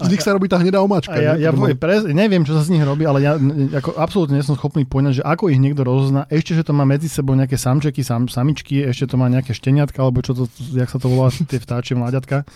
z 0.01 0.07
nich 0.07 0.23
sa 0.23 0.33
robí 0.33 0.47
tá 0.47 0.63
hnedá 0.63 0.79
omáčka. 0.79 1.19
ja, 1.19 1.35
ja 1.35 1.51
ne? 1.51 1.75
pre, 1.75 2.07
neviem, 2.15 2.47
čo 2.47 2.55
sa 2.55 2.63
z 2.63 2.79
nich 2.79 2.85
robí, 2.87 3.03
ale 3.03 3.27
ja 3.27 3.35
ako 3.75 3.99
absolútne 3.99 4.39
nie 4.39 4.47
som 4.47 4.55
schopný 4.55 4.87
poňať, 4.87 5.21
že 5.21 5.27
ako 5.27 5.51
ich 5.51 5.59
niekto 5.59 5.83
rozozná. 5.83 6.31
Ešte, 6.31 6.55
že 6.55 6.63
to 6.63 6.73
má 6.73 6.87
medzi 6.87 7.11
sebou 7.11 7.35
nejaké 7.35 7.59
samčeky, 7.59 8.07
sam, 8.07 8.31
samičky, 8.31 8.87
ešte 8.87 9.11
to 9.11 9.17
má 9.19 9.27
nejaké 9.27 9.51
šteniatka, 9.51 9.99
alebo 9.99 10.23
čo 10.23 10.33
to, 10.39 10.47
jak 10.79 10.87
sa 10.87 11.03
to 11.03 11.11
volá, 11.11 11.35
tie 11.51 11.59
vtáčie 11.59 11.99
mláďatka 11.99 12.47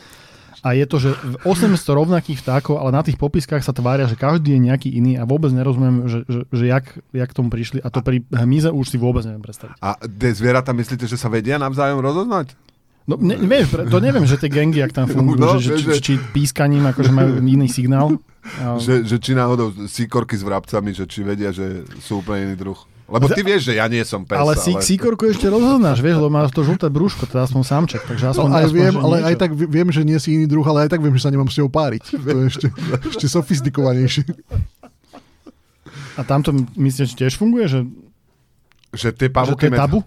a 0.65 0.73
je 0.73 0.85
to, 0.89 0.97
že 0.97 1.11
800 1.45 1.77
rovnakých 1.77 2.41
vtákov, 2.41 2.81
ale 2.81 2.89
na 2.89 3.05
tých 3.05 3.21
popiskách 3.21 3.61
sa 3.61 3.77
tvária, 3.77 4.09
že 4.09 4.17
každý 4.17 4.57
je 4.57 4.61
nejaký 4.65 4.89
iný 4.89 5.21
a 5.21 5.29
vôbec 5.29 5.53
nerozumiem, 5.53 6.09
že, 6.09 6.25
že, 6.25 6.41
že 6.49 6.65
jak, 6.65 6.85
jak 7.13 7.31
tomu 7.37 7.53
prišli 7.53 7.85
a 7.85 7.93
to 7.93 8.01
pri 8.01 8.25
hmyze 8.33 8.73
už 8.73 8.89
si 8.89 8.97
vôbec 8.97 9.29
neviem 9.29 9.45
predstaviť. 9.45 9.77
A 9.85 10.01
tie 10.01 10.33
zvieratá 10.33 10.73
myslíte, 10.73 11.05
že 11.05 11.21
sa 11.21 11.29
vedia 11.29 11.61
navzájom 11.61 12.01
rozoznať? 12.01 12.57
No, 13.05 13.21
ne, 13.21 13.37
vieš, 13.37 13.77
to 13.93 14.01
neviem, 14.01 14.25
že 14.25 14.41
tie 14.41 14.49
gengy, 14.49 14.81
ak 14.81 14.97
tam 14.97 15.05
fungujú, 15.05 15.37
no, 15.37 15.61
že, 15.61 15.77
že, 15.77 16.01
či, 16.01 16.17
či 16.17 16.25
pískaním 16.33 16.89
akože 16.89 17.13
majú 17.13 17.37
iný 17.45 17.69
signál. 17.69 18.17
Že, 18.77 19.09
že 19.09 19.17
či 19.25 19.33
náhodou 19.33 19.73
síkorky 19.89 20.37
s 20.37 20.45
vrabcami, 20.45 20.93
že 20.93 21.09
či 21.09 21.25
vedia, 21.25 21.49
že 21.49 21.89
sú 22.05 22.21
úplne 22.21 22.53
iný 22.53 22.61
druh. 22.61 22.77
Lebo 23.05 23.29
ty 23.29 23.45
vieš, 23.45 23.69
že 23.69 23.77
ja 23.77 23.85
nie 23.85 24.01
som 24.01 24.25
pes. 24.25 24.41
Ale, 24.41 24.57
ale... 24.57 24.81
síkorku 24.81 25.29
ešte 25.29 25.45
rozoznáš, 25.53 26.01
vieš, 26.01 26.25
lebo 26.25 26.33
má 26.33 26.49
to 26.49 26.65
žlté 26.65 26.89
brúško, 26.89 27.29
teda 27.29 27.45
aspoň 27.45 27.63
samček, 27.63 28.03
takže 28.09 28.33
aspoň... 28.33 28.49
No, 28.49 28.57
aj 28.57 28.65
aspoň, 28.65 28.79
viem, 28.81 28.95
ale 28.97 29.17
niečo. 29.21 29.29
aj 29.29 29.35
tak 29.37 29.51
vi- 29.53 29.69
viem, 29.69 29.89
že 29.93 30.03
nie 30.09 30.17
si 30.17 30.29
iný 30.33 30.49
druh, 30.49 30.65
ale 30.65 30.89
aj 30.89 30.97
tak 30.97 31.05
viem, 31.05 31.13
že 31.13 31.23
sa 31.23 31.29
nemám 31.29 31.53
s 31.53 31.61
ňou 31.61 31.69
páriť. 31.69 32.05
To 32.17 32.37
je 32.41 32.45
ešte, 32.49 32.67
ešte 33.13 33.27
sofistikovanejšie. 33.29 34.25
A 36.17 36.21
tamto 36.25 36.57
myslíš, 36.81 37.13
že 37.13 37.17
tiež 37.27 37.37
funguje, 37.37 37.69
že, 37.69 37.81
Že 38.95 39.09
tie 39.19 39.29
že 39.29 39.33
to 39.33 39.37
pavúky... 39.37 39.67
je 39.69 39.77
tabu? 39.77 39.99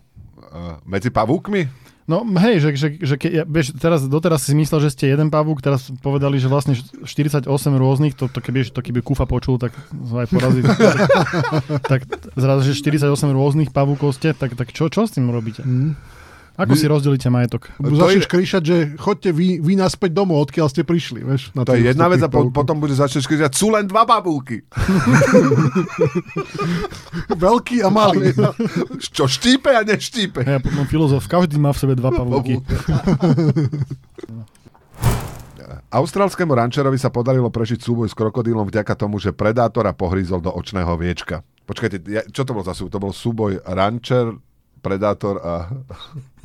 Uh, 0.48 0.80
medzi 0.88 1.10
pavúkmi? 1.14 1.62
No 2.08 2.24
hej, 2.39 2.63
že, 2.63 2.70
že, 2.80 2.88
že 3.04 3.15
ke, 3.20 3.28
ja, 3.28 3.43
vieš, 3.43 3.76
teraz, 3.76 4.08
doteraz 4.08 4.48
si 4.48 4.56
myslel, 4.56 4.80
že 4.80 4.96
ste 4.96 5.12
jeden 5.12 5.28
pavúk, 5.28 5.60
teraz 5.60 5.91
povedali, 6.00 6.39
že 6.39 6.48
vlastne 6.48 6.80
48 7.04 7.43
rôznych, 7.52 8.15
to, 8.15 8.32
to, 8.32 8.39
keby, 8.39 8.63
to 8.63 8.80
keby 8.80 9.04
Kufa 9.04 9.28
počul, 9.28 9.60
tak 9.60 9.76
aj 9.91 10.28
porazí. 10.32 10.63
tak 11.91 12.08
zrazu, 12.39 12.72
že 12.72 12.80
48 12.80 13.12
rôznych 13.12 13.76
pavúkov 13.76 14.15
ste, 14.15 14.32
tak, 14.32 14.56
tak 14.56 14.72
čo, 14.72 14.88
čo 14.88 15.04
s 15.04 15.20
tým 15.20 15.28
robíte? 15.28 15.67
Hm. 15.67 16.00
Ako 16.58 16.74
si 16.74 16.89
rozdelíte 16.89 17.30
majetok? 17.30 17.70
To 17.78 17.93
Začneš 17.93 18.26
je- 18.26 18.34
kričať, 18.34 18.62
že 18.65 18.78
chodte 18.98 19.30
vy, 19.30 19.62
vy 19.62 19.78
naspäť 19.78 20.17
domov, 20.17 20.50
odkiaľ 20.50 20.74
ste 20.74 20.82
prišli. 20.82 21.22
Vieš, 21.22 21.54
na 21.54 21.62
To 21.62 21.78
je 21.78 21.86
jedna 21.86 22.10
vec 22.10 22.17
a 22.17 22.26
po, 22.26 22.50
potom 22.50 22.82
bude 22.82 22.98
začneš 22.98 23.30
kričať, 23.30 23.54
sú 23.54 23.70
len 23.70 23.86
dva 23.86 24.10
pavúky. 24.10 24.65
Veľký 27.38 27.86
a 27.86 27.93
malý. 27.93 28.34
Čo 29.15 29.30
štípe 29.30 29.70
a 29.70 29.86
neštípe. 29.86 30.41
Ja 30.41 30.58
potom 30.58 30.89
filozof, 30.89 31.30
každý 31.30 31.62
má 31.62 31.70
v 31.70 31.78
sebe 31.78 31.93
dva 31.93 32.10
pavúky. 32.10 32.58
Austrálskému 35.88 36.52
rančerovi 36.52 37.00
sa 37.00 37.08
podarilo 37.08 37.48
prežiť 37.48 37.80
súboj 37.80 38.12
s 38.12 38.15
krokodílom 38.15 38.67
vďaka 38.67 38.91
tomu, 38.96 39.24
že 39.24 39.32
predátora 39.32 39.96
pohrízol 39.96 40.43
do 40.43 40.52
očného 40.52 40.91
viečka. 41.00 41.48
Počkajte, 41.63 41.98
ja, 42.08 42.22
čo 42.28 42.43
to 42.43 42.52
bol 42.52 42.63
za 42.63 42.76
súboj? 42.76 42.91
To 42.91 43.04
bol 43.04 43.13
súboj 43.15 43.52
rančer, 43.63 44.36
predátor 44.82 45.42
a... 45.42 45.54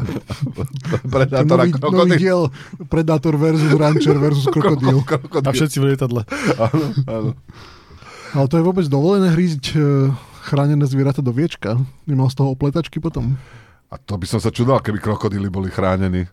Predátor 1.15 1.59
a 1.61 1.65
nový, 1.65 1.71
nový 1.71 1.79
krokodíl. 1.79 2.19
diel 2.19 2.43
Predator 2.89 3.37
versus 3.39 3.73
Rancher 3.73 4.19
versus. 4.19 4.47
Krokodíl. 4.51 5.05
A 5.47 5.51
všetci 5.53 5.79
v 5.79 5.95
lietadle. 5.95 6.27
Áno, 6.59 6.87
áno. 7.07 7.31
Ale 8.33 8.47
to 8.49 8.57
je 8.57 8.65
vôbec 8.65 8.89
dovolené 8.89 9.29
hrízť 9.31 9.77
e, 9.77 10.09
chránené 10.49 10.89
zvieratá 10.89 11.21
do 11.21 11.37
viečka? 11.37 11.77
Nemal 12.09 12.33
z 12.33 12.41
toho 12.41 12.57
opletačky 12.57 12.97
potom? 12.97 13.37
A 13.93 14.01
to 14.01 14.17
by 14.17 14.25
som 14.25 14.41
sa 14.41 14.49
čudoval, 14.49 14.81
keby 14.81 15.05
krokodíly 15.05 15.53
boli 15.53 15.69
chránení. 15.69 16.25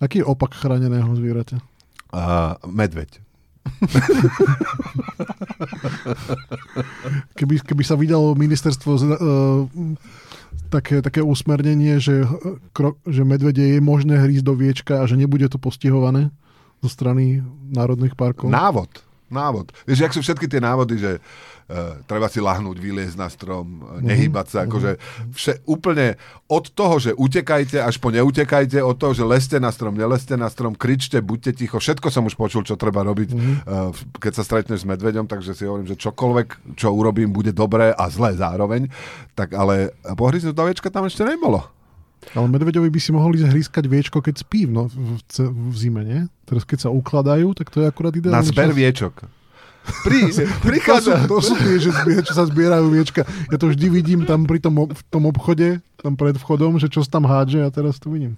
Aký 0.00 0.24
je 0.24 0.28
opak 0.28 0.56
chráneného 0.56 1.12
zvieraťa? 1.12 1.60
A 2.16 2.56
medveď. 2.64 3.20
Keby, 7.36 7.60
keby 7.64 7.84
sa 7.84 7.96
vydalo 7.98 8.34
ministerstvo 8.38 8.96
z, 8.96 9.02
uh, 9.16 9.66
také, 10.68 11.02
také 11.02 11.22
usmernenie, 11.22 11.98
že, 12.02 12.26
eh, 12.26 12.94
že 13.06 13.22
medvede 13.22 13.62
je 13.76 13.80
možné 13.80 14.20
hrísť 14.20 14.44
do 14.44 14.54
viečka 14.54 14.94
a 15.02 15.08
že 15.08 15.16
nebude 15.16 15.46
to 15.48 15.56
postihované 15.56 16.30
zo 16.84 16.88
strany 16.92 17.40
národných 17.72 18.14
parkov. 18.14 18.52
Návod. 18.52 19.06
Návod. 19.26 19.74
Vieš, 19.84 19.98
jak 20.06 20.14
sú 20.14 20.20
všetky 20.22 20.46
tie 20.46 20.62
návody, 20.62 21.02
že 21.02 21.18
uh, 21.18 21.98
treba 22.06 22.30
si 22.30 22.38
lahnúť, 22.38 22.78
vyliezť 22.78 23.18
na 23.18 23.26
strom, 23.26 23.82
uh, 23.82 23.98
nehýbať 23.98 24.46
sa, 24.46 24.58
akože 24.70 25.02
vše, 25.34 25.66
úplne 25.66 26.14
od 26.46 26.70
toho, 26.70 27.02
že 27.02 27.10
utekajte, 27.10 27.82
až 27.82 27.98
po 27.98 28.14
neutekajte, 28.14 28.78
od 28.78 28.94
toho, 28.94 29.18
že 29.18 29.26
leste 29.26 29.58
na 29.58 29.74
strom, 29.74 29.98
neleste 29.98 30.38
na 30.38 30.46
strom, 30.46 30.78
kričte, 30.78 31.18
buďte 31.18 31.58
ticho, 31.58 31.82
všetko 31.82 32.06
som 32.14 32.22
už 32.30 32.38
počul, 32.38 32.62
čo 32.62 32.78
treba 32.78 33.02
robiť, 33.02 33.30
uh, 33.34 33.90
keď 34.22 34.32
sa 34.38 34.46
stretneš 34.46 34.86
s 34.86 34.88
medveďom, 34.88 35.26
takže 35.26 35.58
si 35.58 35.66
hovorím, 35.66 35.90
že 35.90 35.98
čokoľvek, 35.98 36.78
čo 36.78 36.94
urobím, 36.94 37.34
bude 37.34 37.50
dobré 37.50 37.90
a 37.90 38.06
zlé 38.06 38.38
zároveň, 38.38 38.86
tak 39.34 39.58
ale 39.58 39.90
pohryznúť 40.06 40.54
do 40.54 40.64
tam 40.86 41.04
ešte 41.10 41.26
nebolo. 41.26 41.75
Ale 42.34 42.46
medveďovi 42.50 42.90
by 42.90 43.00
si 43.00 43.10
mohli 43.14 43.38
hrískať 43.38 43.86
viečko, 43.86 44.18
keď 44.18 44.42
spí 44.42 44.66
v, 44.66 44.72
no, 44.74 44.82
v, 44.90 45.20
v, 45.30 45.74
zime, 45.76 46.02
nie? 46.02 46.20
Teraz 46.42 46.66
keď 46.66 46.88
sa 46.88 46.90
ukladajú, 46.90 47.54
tak 47.54 47.70
to 47.70 47.84
je 47.84 47.86
akurát 47.86 48.10
Na 48.10 48.18
ideálny 48.42 48.50
zber 48.50 48.70
čas. 48.72 48.76
viečok. 48.76 49.14
Pri, 50.02 50.18
To 50.26 50.34
sú, 50.34 50.42
prichádza. 50.66 51.14
to 51.30 51.38
sú 51.38 51.54
tie, 51.54 51.78
že 51.78 51.94
zbier, 51.94 52.22
čo 52.26 52.34
sa 52.34 52.42
zbierajú 52.42 52.90
viečka. 52.90 53.22
Ja 53.46 53.56
to 53.56 53.70
vždy 53.70 53.86
vidím 53.86 54.26
tam 54.26 54.42
pri 54.42 54.58
tom, 54.58 54.90
v 54.90 55.02
tom 55.06 55.30
obchode, 55.30 55.78
tam 56.02 56.18
pred 56.18 56.34
vchodom, 56.34 56.82
že 56.82 56.90
čo 56.90 57.06
sa 57.06 57.20
tam 57.20 57.30
hádže 57.30 57.62
a 57.62 57.70
teraz 57.70 58.02
to 58.02 58.10
vidím. 58.10 58.34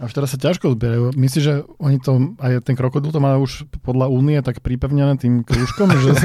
A 0.00 0.08
už 0.08 0.12
teraz 0.16 0.32
sa 0.32 0.40
ťažko 0.40 0.72
zbierajú. 0.76 1.12
Myslíš, 1.16 1.44
že 1.44 1.54
oni 1.80 2.00
to, 2.00 2.36
aj 2.40 2.64
ten 2.64 2.76
krokodil 2.76 3.12
to 3.12 3.20
má 3.20 3.36
už 3.36 3.68
podľa 3.84 4.08
únie 4.08 4.40
tak 4.40 4.60
pripevnené 4.64 5.16
tým 5.20 5.44
krúžkom, 5.44 5.88
že 6.00 6.16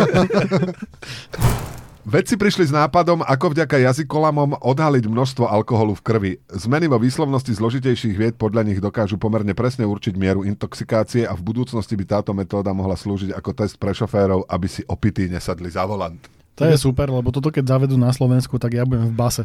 Vedci 2.05 2.37
prišli 2.37 2.69
s 2.69 2.71
nápadom, 2.71 3.25
ako 3.25 3.57
vďaka 3.57 3.81
jazykolamom 3.81 4.61
odhaliť 4.61 5.09
množstvo 5.09 5.49
alkoholu 5.49 5.97
v 5.97 6.05
krvi. 6.05 6.31
Zmeny 6.53 6.85
vo 6.85 7.01
výslovnosti 7.01 7.49
zložitejších 7.49 8.13
vied 8.13 8.35
podľa 8.37 8.61
nich 8.61 8.77
dokážu 8.77 9.17
pomerne 9.17 9.57
presne 9.57 9.89
určiť 9.89 10.13
mieru 10.13 10.45
intoxikácie 10.45 11.25
a 11.25 11.33
v 11.33 11.41
budúcnosti 11.41 11.97
by 11.97 12.05
táto 12.05 12.37
metóda 12.37 12.69
mohla 12.77 12.93
slúžiť 12.93 13.33
ako 13.33 13.57
test 13.57 13.81
pre 13.81 13.89
šoférov, 13.89 14.45
aby 14.45 14.67
si 14.69 14.85
opití 14.85 15.25
nesadli 15.25 15.65
za 15.65 15.81
volant. 15.89 16.21
to 16.53 16.69
je 16.69 16.77
super, 16.77 17.09
lebo 17.09 17.33
toto 17.33 17.49
keď 17.49 17.73
zavedú 17.73 17.97
na 17.97 18.13
Slovensku, 18.13 18.61
tak 18.61 18.77
ja 18.77 18.85
budem 18.85 19.09
v 19.09 19.17
base. 19.17 19.43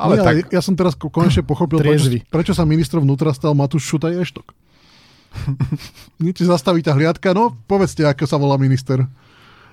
Ale 0.00 0.16
Nie, 0.16 0.24
tak, 0.24 0.34
ja 0.56 0.64
som 0.64 0.72
teraz 0.72 0.96
ko- 0.96 1.12
konečne 1.12 1.44
pochopil, 1.44 1.84
prečo, 1.84 2.08
prečo 2.32 2.52
sa 2.56 2.64
ministro 2.64 2.98
vnútra 3.04 3.28
stal 3.36 3.52
Matúš 3.52 3.84
Šutaj 3.92 4.24
Eštok. 4.24 4.56
Niečo 6.24 6.48
zastaví 6.48 6.80
tá 6.80 6.96
hliadka, 6.96 7.36
no 7.36 7.52
povedzte, 7.68 8.08
ako 8.08 8.24
sa 8.24 8.40
volá 8.40 8.56
minister. 8.56 9.04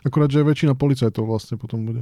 Akurát, 0.01 0.27
že 0.27 0.41
väčšina 0.41 0.73
policajtov 0.73 1.23
vlastne 1.23 1.55
potom 1.55 1.83
bude. 1.83 2.01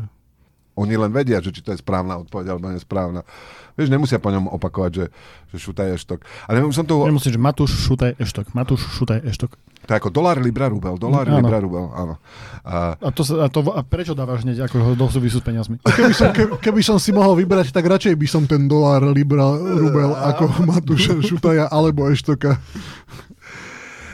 oni 0.74 0.96
len 0.96 1.12
vedia, 1.12 1.38
že 1.38 1.52
či 1.52 1.60
to 1.60 1.70
je 1.70 1.78
správna 1.78 2.16
odpoveď 2.18 2.46
alebo 2.50 2.72
nesprávna. 2.72 3.28
Vieš, 3.76 3.88
nemusia 3.90 4.16
po 4.16 4.28
ňom 4.28 4.48
opakovať, 4.50 4.92
že, 4.94 5.06
že 5.50 5.58
šutaj 5.58 5.92
je 5.92 5.98
štok. 6.00 6.20
A 6.46 6.56
neviem, 6.56 6.72
som 6.72 6.84
tu... 6.84 6.96
Nemusíš, 6.98 7.36
že 7.36 7.42
Matúš 7.42 7.76
šutaj 7.82 8.16
eštok. 8.16 8.52
Matúš 8.54 8.88
šutaj 8.94 9.24
eštok. 9.26 9.60
To 9.82 9.90
je 9.90 9.98
ako 9.98 10.08
dolár, 10.10 10.36
libra, 10.38 10.68
rubel. 10.68 10.96
Dolár, 10.96 11.24
Áno. 11.26 11.36
libra, 11.38 11.60
rubel, 11.60 11.84
áno. 11.90 12.16
A, 12.64 12.96
A, 12.96 13.08
to, 13.10 13.24
sa- 13.24 13.40
a, 13.42 13.48
to, 13.48 13.60
a 13.66 13.82
prečo 13.82 14.12
dávaš 14.12 14.44
hneď 14.44 14.68
ako 14.68 14.76
ho 14.78 14.92
do 14.94 15.08
súvisu 15.08 15.40
s 15.40 15.46
peniazmi? 15.46 15.80
Keby 15.82 16.14
som, 16.14 16.32
keby, 16.32 16.52
keby 16.58 16.82
som 16.82 16.96
si 16.96 17.12
mohol 17.12 17.36
vybrať, 17.36 17.72
tak 17.72 17.84
radšej 17.84 18.16
by 18.16 18.28
som 18.30 18.44
ten 18.44 18.64
dolár, 18.66 19.04
libra, 19.06 19.52
rubel 19.56 20.12
ako 20.12 20.64
Matúša 20.66 21.20
Šutaja 21.20 21.68
alebo 21.68 22.08
Eštoka. 22.08 22.56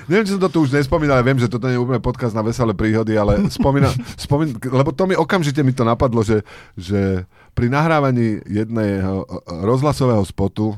Neviem, 0.05 0.25
či 0.29 0.33
som 0.37 0.41
to 0.41 0.53
tu 0.53 0.59
už 0.61 0.75
nespomínal, 0.75 1.17
ja 1.17 1.25
viem, 1.25 1.41
že 1.41 1.49
toto 1.49 1.65
nie 1.65 1.77
je 1.77 1.81
úplne 1.81 2.03
podcast 2.03 2.37
na 2.37 2.45
veselé 2.45 2.77
príhody, 2.77 3.17
ale 3.17 3.45
spomínam, 3.57 3.93
spomín, 4.17 4.53
lebo 4.61 4.93
to 4.93 5.09
mi 5.09 5.17
okamžite 5.17 5.65
mi 5.65 5.73
to 5.73 5.81
napadlo, 5.81 6.21
že, 6.21 6.45
že 6.77 7.25
pri 7.57 7.67
nahrávaní 7.73 8.45
jedného 8.45 9.23
e, 9.23 9.25
rozhlasového 9.65 10.21
spotu 10.21 10.73
e, 10.73 10.77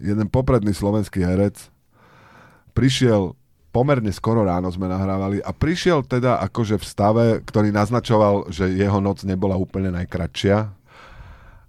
jeden 0.00 0.32
popredný 0.32 0.72
slovenský 0.72 1.20
herec 1.20 1.68
prišiel 2.72 3.36
pomerne 3.70 4.10
skoro 4.10 4.42
ráno 4.42 4.72
sme 4.72 4.90
nahrávali 4.90 5.38
a 5.44 5.54
prišiel 5.54 6.02
teda 6.02 6.42
akože 6.50 6.80
v 6.80 6.84
stave, 6.84 7.26
ktorý 7.46 7.70
naznačoval, 7.70 8.50
že 8.50 8.66
jeho 8.72 8.98
noc 8.98 9.22
nebola 9.22 9.54
úplne 9.54 9.94
najkratšia. 9.94 10.74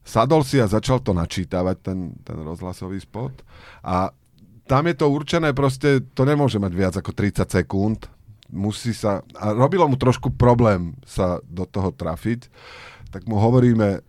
Sadol 0.01 0.41
si 0.41 0.57
a 0.57 0.65
začal 0.65 0.97
to 1.05 1.13
načítavať, 1.13 1.77
ten, 1.77 2.17
ten 2.25 2.37
rozhlasový 2.41 2.97
spot. 2.97 3.45
A 3.85 4.09
tam 4.71 4.87
je 4.87 4.95
to 4.95 5.11
určené 5.11 5.51
proste, 5.51 5.99
to 6.15 6.23
nemôže 6.23 6.55
mať 6.55 6.71
viac 6.71 6.95
ako 6.95 7.11
30 7.11 7.43
sekúnd. 7.43 8.07
Musí 8.47 8.95
sa, 8.95 9.19
a 9.35 9.51
robilo 9.51 9.83
mu 9.83 9.99
trošku 9.99 10.31
problém 10.31 10.95
sa 11.03 11.43
do 11.43 11.67
toho 11.67 11.91
trafiť, 11.91 12.47
tak 13.11 13.27
mu 13.27 13.35
hovoríme 13.35 13.99
e, 13.99 14.01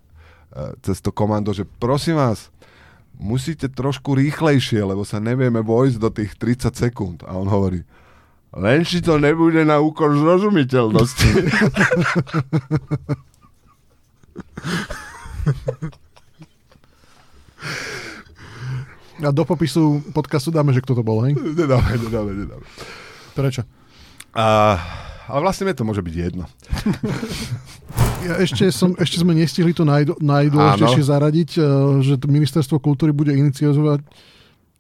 cez 0.86 1.02
to 1.02 1.10
komando, 1.10 1.50
že 1.50 1.66
prosím 1.66 2.22
vás, 2.22 2.54
musíte 3.18 3.66
trošku 3.66 4.14
rýchlejšie, 4.14 4.86
lebo 4.86 5.02
sa 5.02 5.18
nevieme 5.18 5.66
vojsť 5.66 5.98
do 5.98 6.14
tých 6.14 6.38
30 6.38 6.78
sekúnd. 6.78 7.18
A 7.26 7.34
on 7.34 7.50
hovorí, 7.50 7.82
len 8.54 8.86
či 8.86 9.02
to 9.02 9.18
nebude 9.18 9.66
na 9.66 9.82
úkor 9.82 10.14
zrozumiteľnosti. 10.14 11.26
A 19.22 19.30
do 19.30 19.46
popisu 19.46 20.02
podcastu 20.10 20.50
dáme, 20.50 20.74
že 20.74 20.82
kto 20.82 20.98
to 20.98 21.02
bol, 21.06 21.22
hej? 21.22 21.38
nedáme, 21.38 21.94
nedáme, 21.94 22.30
nedáme. 22.34 22.64
Prečo? 23.38 23.62
A, 24.34 24.76
ale 25.30 25.40
vlastne 25.40 25.70
mi 25.70 25.72
to 25.72 25.86
môže 25.86 26.02
byť 26.02 26.14
jedno. 26.14 26.44
Ja 28.22 28.38
ešte, 28.38 28.70
som, 28.70 28.94
ešte 29.02 29.18
sme 29.18 29.34
nestihli 29.34 29.74
to 29.74 29.82
najd, 29.82 30.14
najdôležitejšie 30.22 31.04
zaradiť, 31.10 31.50
eh, 31.58 31.62
že 32.06 32.14
ministerstvo 32.22 32.78
kultúry 32.78 33.10
bude 33.10 33.34
iniciovať 33.34 33.98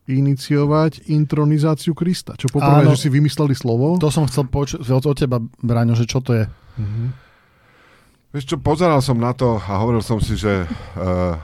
iniciovať 0.02 1.06
intronizáciu 1.14 1.94
Krista. 1.94 2.34
Čo 2.34 2.50
poprvé, 2.50 2.86
Áno. 2.86 2.90
že 2.94 3.06
si 3.06 3.08
vymysleli 3.08 3.54
slovo. 3.54 3.94
To 4.02 4.10
som 4.10 4.26
chcel 4.26 4.50
počuť 4.50 4.82
od 4.82 5.14
teba, 5.14 5.38
Braňo, 5.62 5.94
že 5.94 6.10
čo 6.10 6.18
to 6.18 6.34
je. 6.34 6.44
Vieš 8.34 8.44
čo, 8.50 8.56
pozeral 8.58 8.98
som 8.98 9.14
na 9.14 9.30
to 9.30 9.62
a 9.62 9.78
hovoril 9.78 10.02
som 10.02 10.18
si, 10.18 10.34
že 10.34 10.66
uh, 10.66 11.38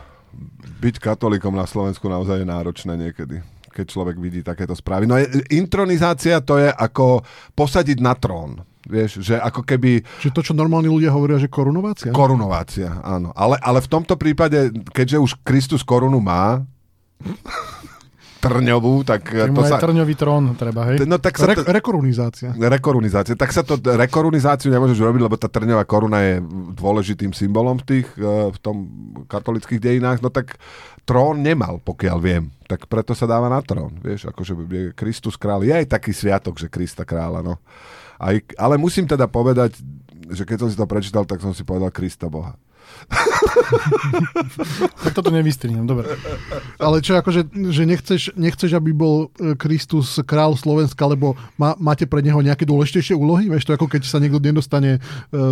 byť 0.79 0.95
katolíkom 1.03 1.55
na 1.55 1.67
Slovensku 1.67 2.07
naozaj 2.07 2.43
je 2.43 2.49
náročné 2.49 2.95
niekedy 2.97 3.39
keď 3.69 3.87
človek 3.95 4.17
vidí 4.19 4.43
takéto 4.43 4.75
správy. 4.75 5.07
No 5.07 5.15
je- 5.15 5.31
intronizácia 5.55 6.43
to 6.43 6.59
je 6.59 6.67
ako 6.67 7.23
posadiť 7.55 8.03
na 8.03 8.11
trón. 8.19 8.59
Vieš, 8.83 9.23
že 9.23 9.39
ako 9.39 9.63
keby 9.63 10.03
Čiže 10.19 10.35
to, 10.35 10.43
čo 10.43 10.53
normálni 10.57 10.91
ľudia 10.91 11.15
hovoria, 11.15 11.39
že 11.39 11.47
korunovácia? 11.47 12.11
korunovácia, 12.11 12.99
áno. 13.07 13.31
Ale, 13.39 13.55
ale 13.63 13.79
v 13.79 13.87
tomto 13.87 14.19
prípade, 14.19 14.75
keďže 14.91 15.23
už 15.23 15.31
Kristus 15.47 15.87
korunu 15.87 16.19
má, 16.19 16.67
trňovú, 18.39 19.03
tak, 19.03 19.27
Tak 19.29 19.51
to 19.51 19.63
sa... 19.67 19.83
trňový 19.83 20.15
trón 20.15 20.55
treba, 20.55 20.87
hej? 20.89 21.03
No 21.05 21.19
tak 21.19 21.35
sa 21.35 21.51
Re- 21.51 21.59
to, 21.59 21.67
rekorunizácia. 21.67 22.55
rekorunizácia. 22.55 23.35
Tak 23.35 23.51
sa 23.51 23.67
to, 23.67 23.77
rekorunizáciu 23.83 24.71
nemôžeš 24.71 24.99
robiť, 25.03 25.23
lebo 25.27 25.37
tá 25.37 25.51
trňová 25.51 25.83
koruna 25.85 26.23
je 26.23 26.35
dôležitým 26.79 27.35
symbolom 27.35 27.83
v 27.83 27.85
tých, 27.85 28.09
eh, 28.19 28.51
v 28.55 28.59
tom 28.63 28.77
katolických 29.27 29.83
dejinách, 29.83 30.23
no 30.23 30.31
tak 30.31 30.57
trón 31.03 31.43
nemal, 31.43 31.83
pokiaľ 31.83 32.19
viem. 32.23 32.45
Tak 32.69 32.87
preto 32.87 33.17
sa 33.17 33.25
dáva 33.25 33.49
na 33.49 33.59
trón. 33.65 33.97
Vieš, 33.99 34.29
akože 34.29 34.53
je 34.69 34.83
Kristus 34.93 35.41
král. 35.41 35.65
Je 35.65 35.73
aj 35.73 35.89
taký 35.89 36.13
sviatok, 36.13 36.61
že 36.61 36.69
Krista 36.69 37.03
kráľa, 37.09 37.41
no. 37.41 37.55
Aj, 38.21 38.35
ale 38.59 38.77
musím 38.77 39.09
teda 39.09 39.25
povedať, 39.25 39.79
že 40.29 40.45
keď 40.45 40.67
som 40.67 40.69
si 40.69 40.77
to 40.77 40.85
prečítal, 40.85 41.25
tak 41.25 41.41
som 41.41 41.57
si 41.57 41.65
povedal 41.65 41.89
Krista 41.89 42.29
Boha. 42.29 42.59
Tak 45.05 45.13
toto 45.15 45.31
nevystrihnem, 45.33 45.87
dobre. 45.89 46.13
Ale 46.77 47.01
čo 47.01 47.17
akože, 47.17 47.49
že 47.73 47.83
nechceš, 47.89 48.23
nechceš, 48.37 48.77
aby 48.77 48.93
bol 48.93 49.33
e, 49.39 49.57
Kristus 49.57 50.21
král 50.27 50.59
Slovenska, 50.59 51.07
lebo 51.09 51.39
má, 51.57 51.73
máte 51.81 52.05
pre 52.05 52.21
neho 52.21 52.39
nejaké 52.43 52.69
dôležitejšie 52.69 53.17
úlohy? 53.17 53.49
Vieš, 53.49 53.71
to 53.71 53.77
ako 53.77 53.89
keď 53.89 54.05
sa 54.05 54.21
niekto 54.21 54.43
nedostane 54.43 54.99
e, 54.99 55.01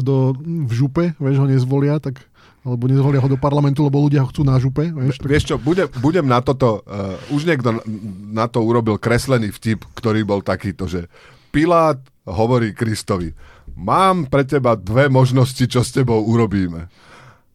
do, 0.03 0.37
v 0.42 0.72
župe, 0.72 1.16
vieš, 1.16 1.37
ho 1.40 1.46
nezvolia, 1.49 1.96
tak 2.03 2.20
alebo 2.66 2.90
nezvolia 2.90 3.22
ho 3.22 3.31
do 3.31 3.38
parlamentu, 3.38 3.87
lebo 3.87 4.03
ľudia 4.03 4.27
ho 4.27 4.31
chcú 4.35 4.42
na 4.42 4.59
župe. 4.59 4.90
Vieš, 4.90 5.22
tak... 5.22 5.31
Vieš 5.31 5.44
čo, 5.55 5.57
budem, 5.57 5.87
budem 6.03 6.27
na 6.27 6.42
toto, 6.42 6.83
uh, 6.83 7.14
už 7.31 7.46
niekto 7.46 7.79
na, 8.35 8.51
to 8.51 8.59
urobil 8.59 8.99
kreslený 8.99 9.55
vtip, 9.55 9.87
ktorý 9.94 10.27
bol 10.27 10.42
takýto, 10.42 10.90
že 10.90 11.07
Pilát 11.55 12.03
hovorí 12.27 12.75
Kristovi, 12.75 13.31
mám 13.79 14.27
pre 14.27 14.42
teba 14.42 14.75
dve 14.75 15.07
možnosti, 15.07 15.62
čo 15.62 15.87
s 15.87 15.94
tebou 15.94 16.27
urobíme. 16.27 16.90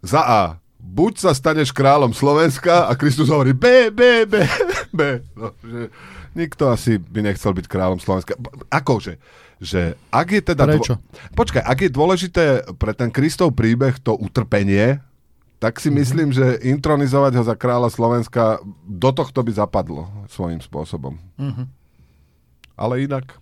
Za 0.02 0.22
A, 0.26 0.42
buď 0.82 1.14
sa 1.22 1.32
staneš 1.38 1.70
kráľom 1.70 2.12
Slovenska 2.12 2.90
a 2.90 2.98
Kristus 2.98 3.30
hovorí 3.30 3.54
B, 3.54 3.94
B, 3.94 4.26
B, 4.26 4.42
B. 4.90 5.22
No, 5.38 5.54
že 5.62 5.94
nikto 6.34 6.74
asi 6.74 6.98
by 6.98 7.22
nechcel 7.22 7.54
byť 7.54 7.66
kráľom 7.70 8.02
Slovenska. 8.02 8.34
Akože? 8.74 9.22
Že 9.62 9.94
ak 10.10 10.28
je 10.34 10.42
teda... 10.42 10.64
Prečo? 10.66 10.98
Počkaj, 11.38 11.62
ak 11.62 11.78
je 11.86 11.90
dôležité 11.94 12.44
pre 12.82 12.98
ten 12.98 13.14
Kristov 13.14 13.54
príbeh 13.54 14.02
to 14.02 14.18
utrpenie, 14.18 14.98
tak 15.62 15.78
si 15.78 15.94
myslím, 15.94 16.34
že 16.34 16.58
intronizovať 16.66 17.38
ho 17.38 17.44
za 17.46 17.54
kráľa 17.54 17.94
Slovenska 17.94 18.58
do 18.90 19.14
tohto 19.14 19.46
by 19.46 19.54
zapadlo 19.54 20.10
svojím 20.34 20.58
spôsobom. 20.66 21.22
Mhm. 21.38 21.70
Ale 22.74 23.06
inak, 23.06 23.38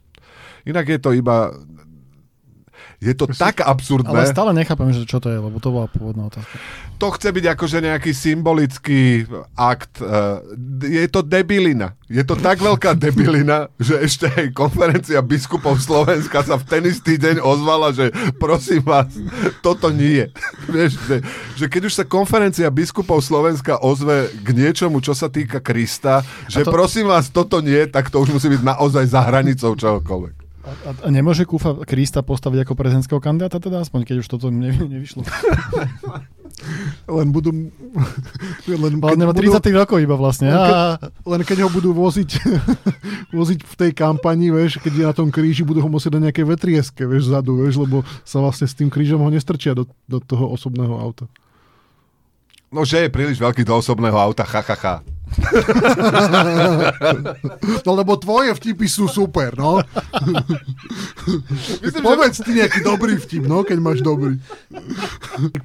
inak 0.68 0.86
je 0.92 1.00
to 1.00 1.16
iba... 1.16 1.56
Je 3.00 3.14
to 3.14 3.28
tak 3.28 3.60
Ale 3.60 3.72
absurdné. 3.72 4.28
stále 4.28 4.52
nechápem, 4.52 4.92
že 4.92 5.08
čo 5.08 5.18
to 5.18 5.28
je, 5.28 5.40
lebo 5.40 5.56
to 5.58 5.72
bola 5.72 5.88
pôvodná 5.88 6.28
otázka. 6.28 6.52
To 6.98 7.08
chce 7.10 7.32
byť 7.32 7.46
akože 7.50 7.78
nejaký 7.82 8.12
symbolický 8.12 9.24
akt. 9.54 10.00
eh, 10.00 10.44
Je 10.82 11.08
to 11.08 11.22
debilina. 11.22 11.96
Je 12.06 12.20
to 12.22 12.36
tak 12.36 12.60
veľká 12.60 12.96
debilina, 12.96 13.72
že 13.78 13.96
ešte 13.98 14.28
aj 14.28 14.52
konferencia 14.52 15.22
biskupov 15.22 15.78
Slovenska 15.78 16.42
sa 16.42 16.56
v 16.56 16.66
ten 16.66 16.84
istý 16.84 17.16
deň 17.16 17.40
ozvala, 17.40 17.94
že 17.94 18.10
prosím 18.36 18.82
vás, 18.82 19.08
toto 19.62 19.90
nie. 19.90 20.28
Vieš, 20.68 21.00
že, 21.00 21.18
že 21.56 21.66
keď 21.66 21.82
už 21.86 21.94
sa 21.94 22.04
konferencia 22.04 22.68
biskupov 22.68 23.22
Slovenska 23.22 23.78
ozve 23.78 24.28
k 24.36 24.52
niečomu, 24.52 25.00
čo 25.00 25.14
sa 25.14 25.28
týka 25.28 25.60
Krista, 25.60 26.20
že 26.48 26.62
to- 26.62 26.70
prosím 26.70 27.08
vás, 27.08 27.30
toto 27.30 27.60
nie, 27.60 27.86
tak 27.86 28.10
to 28.10 28.20
už 28.20 28.34
musí 28.34 28.50
byť 28.50 28.60
naozaj 28.62 29.08
za 29.08 29.22
hranicou 29.22 29.72
čohokoľvek. 29.74 30.36
A, 30.70 30.92
a 31.06 31.10
nemôže 31.10 31.44
Kufa 31.46 31.76
Krista 31.84 32.22
postaviť 32.22 32.66
ako 32.66 32.74
prezidentského 32.78 33.22
kandidáta 33.22 33.58
teda, 33.58 33.82
aspoň 33.82 34.06
keď 34.06 34.16
už 34.22 34.28
toto 34.30 34.48
nevy, 34.54 34.86
nevyšlo. 35.00 35.26
Len 37.08 37.28
budú... 37.32 37.72
Len, 38.68 38.94
Ale 39.00 39.16
nemá 39.16 39.32
33 39.32 39.72
rokov 39.80 39.98
iba 40.04 40.16
vlastne. 40.20 40.52
Len 40.52 40.60
keď, 40.60 40.76
A, 40.76 40.84
len 41.24 41.42
keď 41.48 41.58
ho 41.66 41.70
budú 41.72 41.96
voziť, 41.96 42.30
voziť 43.40 43.60
v 43.64 43.76
tej 43.76 43.92
kampani, 43.96 44.52
vieš, 44.52 44.84
keď 44.84 44.94
je 44.94 45.06
na 45.08 45.14
tom 45.16 45.32
kríži, 45.32 45.64
budú 45.64 45.80
ho 45.80 45.90
musieť 45.90 46.20
na 46.20 46.30
nejaké 46.30 46.44
vetrieske, 46.44 47.08
vieš, 47.08 47.32
zadu, 47.32 47.64
vieš, 47.64 47.80
lebo 47.80 48.04
sa 48.28 48.44
vlastne 48.44 48.68
s 48.68 48.76
tým 48.76 48.92
krížom 48.92 49.24
ho 49.24 49.30
nestrčia 49.32 49.72
do, 49.72 49.88
do 50.06 50.20
toho 50.20 50.52
osobného 50.52 51.00
auta. 51.00 51.26
No, 52.70 52.86
že 52.86 53.08
je 53.08 53.10
príliš 53.10 53.42
veľký 53.42 53.66
do 53.66 53.74
osobného 53.80 54.20
auta, 54.20 54.46
ha, 54.46 54.62
ha, 54.62 54.76
ha. 54.78 54.96
No 57.82 57.92
lebo 57.94 58.16
tvoje 58.16 58.52
vtipy 58.52 58.86
sú 58.86 59.06
super, 59.06 59.54
no. 59.54 59.80
Myslím, 61.80 62.02
že- 62.02 62.06
Povedz 62.06 62.38
ty 62.40 62.52
nejaký 62.54 62.80
dobrý 62.82 63.16
vtip, 63.16 63.44
no, 63.44 63.62
keď 63.62 63.78
máš 63.78 64.00
dobrý. 64.00 64.38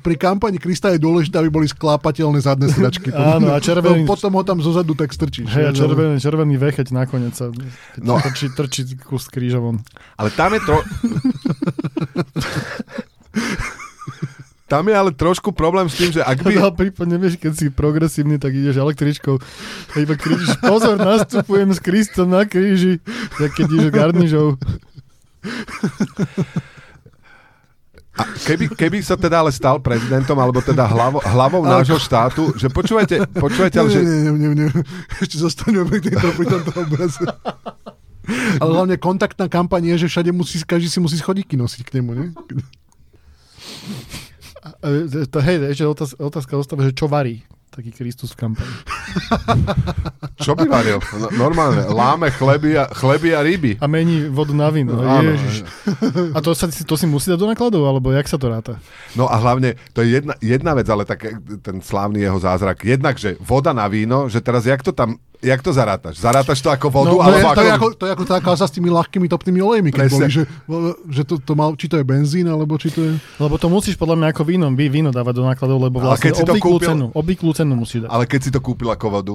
Pri 0.00 0.14
kampani 0.14 0.56
Krista 0.56 0.90
je 0.90 0.98
dôležité, 0.98 1.36
aby 1.36 1.50
boli 1.50 1.66
sklápateľné 1.66 2.38
zadné 2.40 2.68
sedačky. 2.68 3.08
Áno, 3.10 3.50
a 3.50 3.58
červený- 3.58 4.04
Potom 4.04 4.32
ho 4.32 4.42
tam 4.42 4.58
zozadu 4.58 4.92
tak 4.92 5.10
strčíš. 5.10 5.48
hej, 5.50 5.64
a 5.64 5.72
červený, 5.72 6.16
červený 6.16 6.54
vecheť 6.56 6.90
nakoniec 6.90 7.32
sa 7.32 7.48
No. 7.96 8.16
no. 8.16 8.20
trčí, 8.20 8.50
trčí 8.50 8.82
kus 8.96 9.26
kríža 9.26 9.58
von. 9.58 9.80
Ale 10.14 10.30
tam 10.30 10.52
je 10.52 10.60
tro... 10.60 10.78
Tam 14.74 14.90
je 14.90 14.96
ale 14.98 15.14
trošku 15.14 15.54
problém 15.54 15.86
s 15.86 15.94
tým, 15.94 16.10
že 16.10 16.18
ak 16.18 16.42
by... 16.46 16.58
No, 16.58 16.74
prípadne, 16.74 17.14
vieš, 17.14 17.38
keď 17.38 17.52
si 17.54 17.70
progresívny, 17.70 18.42
tak 18.42 18.50
ideš 18.50 18.82
električkou 18.82 19.38
a 19.38 19.94
iba 20.02 20.18
kričíš, 20.18 20.58
pozor, 20.58 20.98
nastupujem 20.98 21.70
s 21.70 21.78
Kristom 21.78 22.34
na 22.34 22.42
kríži, 22.42 22.98
tak 23.38 23.54
keď 23.54 23.66
ideš 23.70 23.90
garnižou. 23.94 24.46
A 28.18 28.22
keby, 28.42 28.74
keby 28.74 28.98
sa 29.02 29.14
teda 29.14 29.46
ale 29.46 29.54
stal 29.54 29.78
prezidentom, 29.78 30.34
alebo 30.42 30.58
teda 30.58 30.90
hlavo, 30.90 31.22
hlavou 31.22 31.62
nášho 31.62 31.98
štátu, 32.02 32.50
že 32.58 32.66
počúvajte, 32.66 33.30
počúvajte, 33.38 33.78
ale 33.78 33.90
že... 33.94 34.02
Nie, 34.02 34.30
nie, 34.30 34.34
nie, 34.34 34.50
nie. 34.58 34.68
Ešte 35.22 35.38
zostaneme 35.38 35.86
pri, 35.86 36.02
tejto, 36.02 36.34
pri 36.34 36.46
tomto 36.50 36.70
obraze. 36.78 37.22
Ale 38.58 38.70
hlavne 38.70 38.96
kontaktná 38.98 39.46
kampaň 39.46 39.94
je, 39.94 40.06
že 40.06 40.10
všade 40.10 40.30
musí, 40.34 40.58
každý 40.66 40.90
si 40.90 40.98
musí 40.98 41.18
schodíky 41.18 41.54
nosiť 41.58 41.82
k 41.86 42.02
nemu, 42.02 42.10
nie? 42.14 42.28
E, 44.84 45.24
to, 45.24 45.38
hej, 45.40 45.56
ešte 45.72 45.84
otázka, 45.88 46.18
otázka 46.20 46.52
ostáva, 46.60 46.84
že 46.84 46.92
čo 46.92 47.08
varí 47.08 47.40
taký 47.74 47.90
Kristus 47.90 48.30
v 48.38 48.46
kampani. 48.46 48.70
Čo 50.44 50.54
by 50.54 50.66
varil? 50.70 51.02
No, 51.18 51.26
normálne, 51.34 51.82
láme 51.90 52.30
chleby 52.30 52.78
a, 52.78 52.86
chleby 52.86 53.34
a 53.34 53.42
ryby. 53.42 53.72
A 53.82 53.90
mení 53.90 54.30
vodu 54.30 54.54
na 54.54 54.70
víno. 54.70 54.94
Áno, 55.02 55.34
Ježiš. 55.34 55.66
A 56.34 56.38
to, 56.38 56.54
sa, 56.54 56.70
to 56.70 56.94
si 56.94 57.06
musí 57.10 57.34
dať 57.34 57.38
do 57.38 57.50
nakladov, 57.50 57.82
alebo 57.86 58.14
jak 58.14 58.30
sa 58.30 58.38
to 58.38 58.46
ráta? 58.46 58.78
No 59.18 59.26
a 59.26 59.38
hlavne, 59.42 59.74
to 59.90 60.06
je 60.06 60.22
jedna, 60.22 60.34
jedna 60.38 60.72
vec, 60.78 60.86
ale 60.86 61.02
tak 61.02 61.26
ten 61.62 61.82
slávny 61.82 62.22
jeho 62.22 62.38
zázrak. 62.38 62.86
Jednak, 62.86 63.18
že 63.18 63.34
voda 63.42 63.74
na 63.74 63.90
víno, 63.90 64.30
že 64.30 64.38
teraz 64.38 64.66
jak 64.66 64.82
to 64.82 64.94
tam, 64.94 65.18
jak 65.42 65.60
to 65.62 65.70
zarátaš? 65.72 66.20
Zarátaš 66.20 66.58
to 66.62 66.70
ako 66.70 66.86
vodu, 66.92 67.10
No, 67.14 67.22
to, 67.22 67.32
je, 67.32 67.42
alebo 67.42 67.54
to, 67.54 67.62
je 67.62 67.72
ako... 67.72 67.86
to 67.94 68.04
je 68.06 68.12
ako 68.14 68.24
tá 68.28 68.36
kauza 68.38 68.66
s 68.68 68.72
tými 68.74 68.90
ľahkými 68.92 69.26
topnými 69.26 69.60
olejmi, 69.64 69.90
keď 69.90 70.00
Presne. 70.06 70.16
boli, 70.16 70.26
že, 70.30 70.42
že 71.10 71.22
to, 71.26 71.34
to 71.40 71.52
mal, 71.58 71.74
či 71.74 71.86
to 71.90 71.98
je 71.98 72.04
benzín, 72.04 72.46
alebo 72.46 72.76
či 72.76 72.92
to 72.92 73.00
je... 73.02 73.12
Lebo 73.40 73.58
to 73.58 73.66
musíš 73.66 73.98
podľa 73.98 74.20
mňa 74.20 74.28
ako 74.30 74.42
víno, 74.46 74.66
vy 74.70 74.86
víno 74.92 75.10
dávať 75.10 75.34
do 75.40 75.44
nákladov, 75.48 75.78
lebo 75.80 75.98
vlastne 76.04 76.30
keď 76.30 76.32
si 76.36 76.42
to 76.44 76.52
obvyklú 76.54 76.76
kúpil- 76.78 76.88
cenu, 76.92 77.04
obvyklú 77.12 77.50
cenu 77.56 77.72
musíš 77.74 78.00
dať. 78.06 78.10
Ale 78.12 78.24
keď 78.28 78.40
si 78.44 78.50
to 78.52 78.60
kúpil 78.62 78.88
ako 78.92 79.06
vodu. 79.10 79.34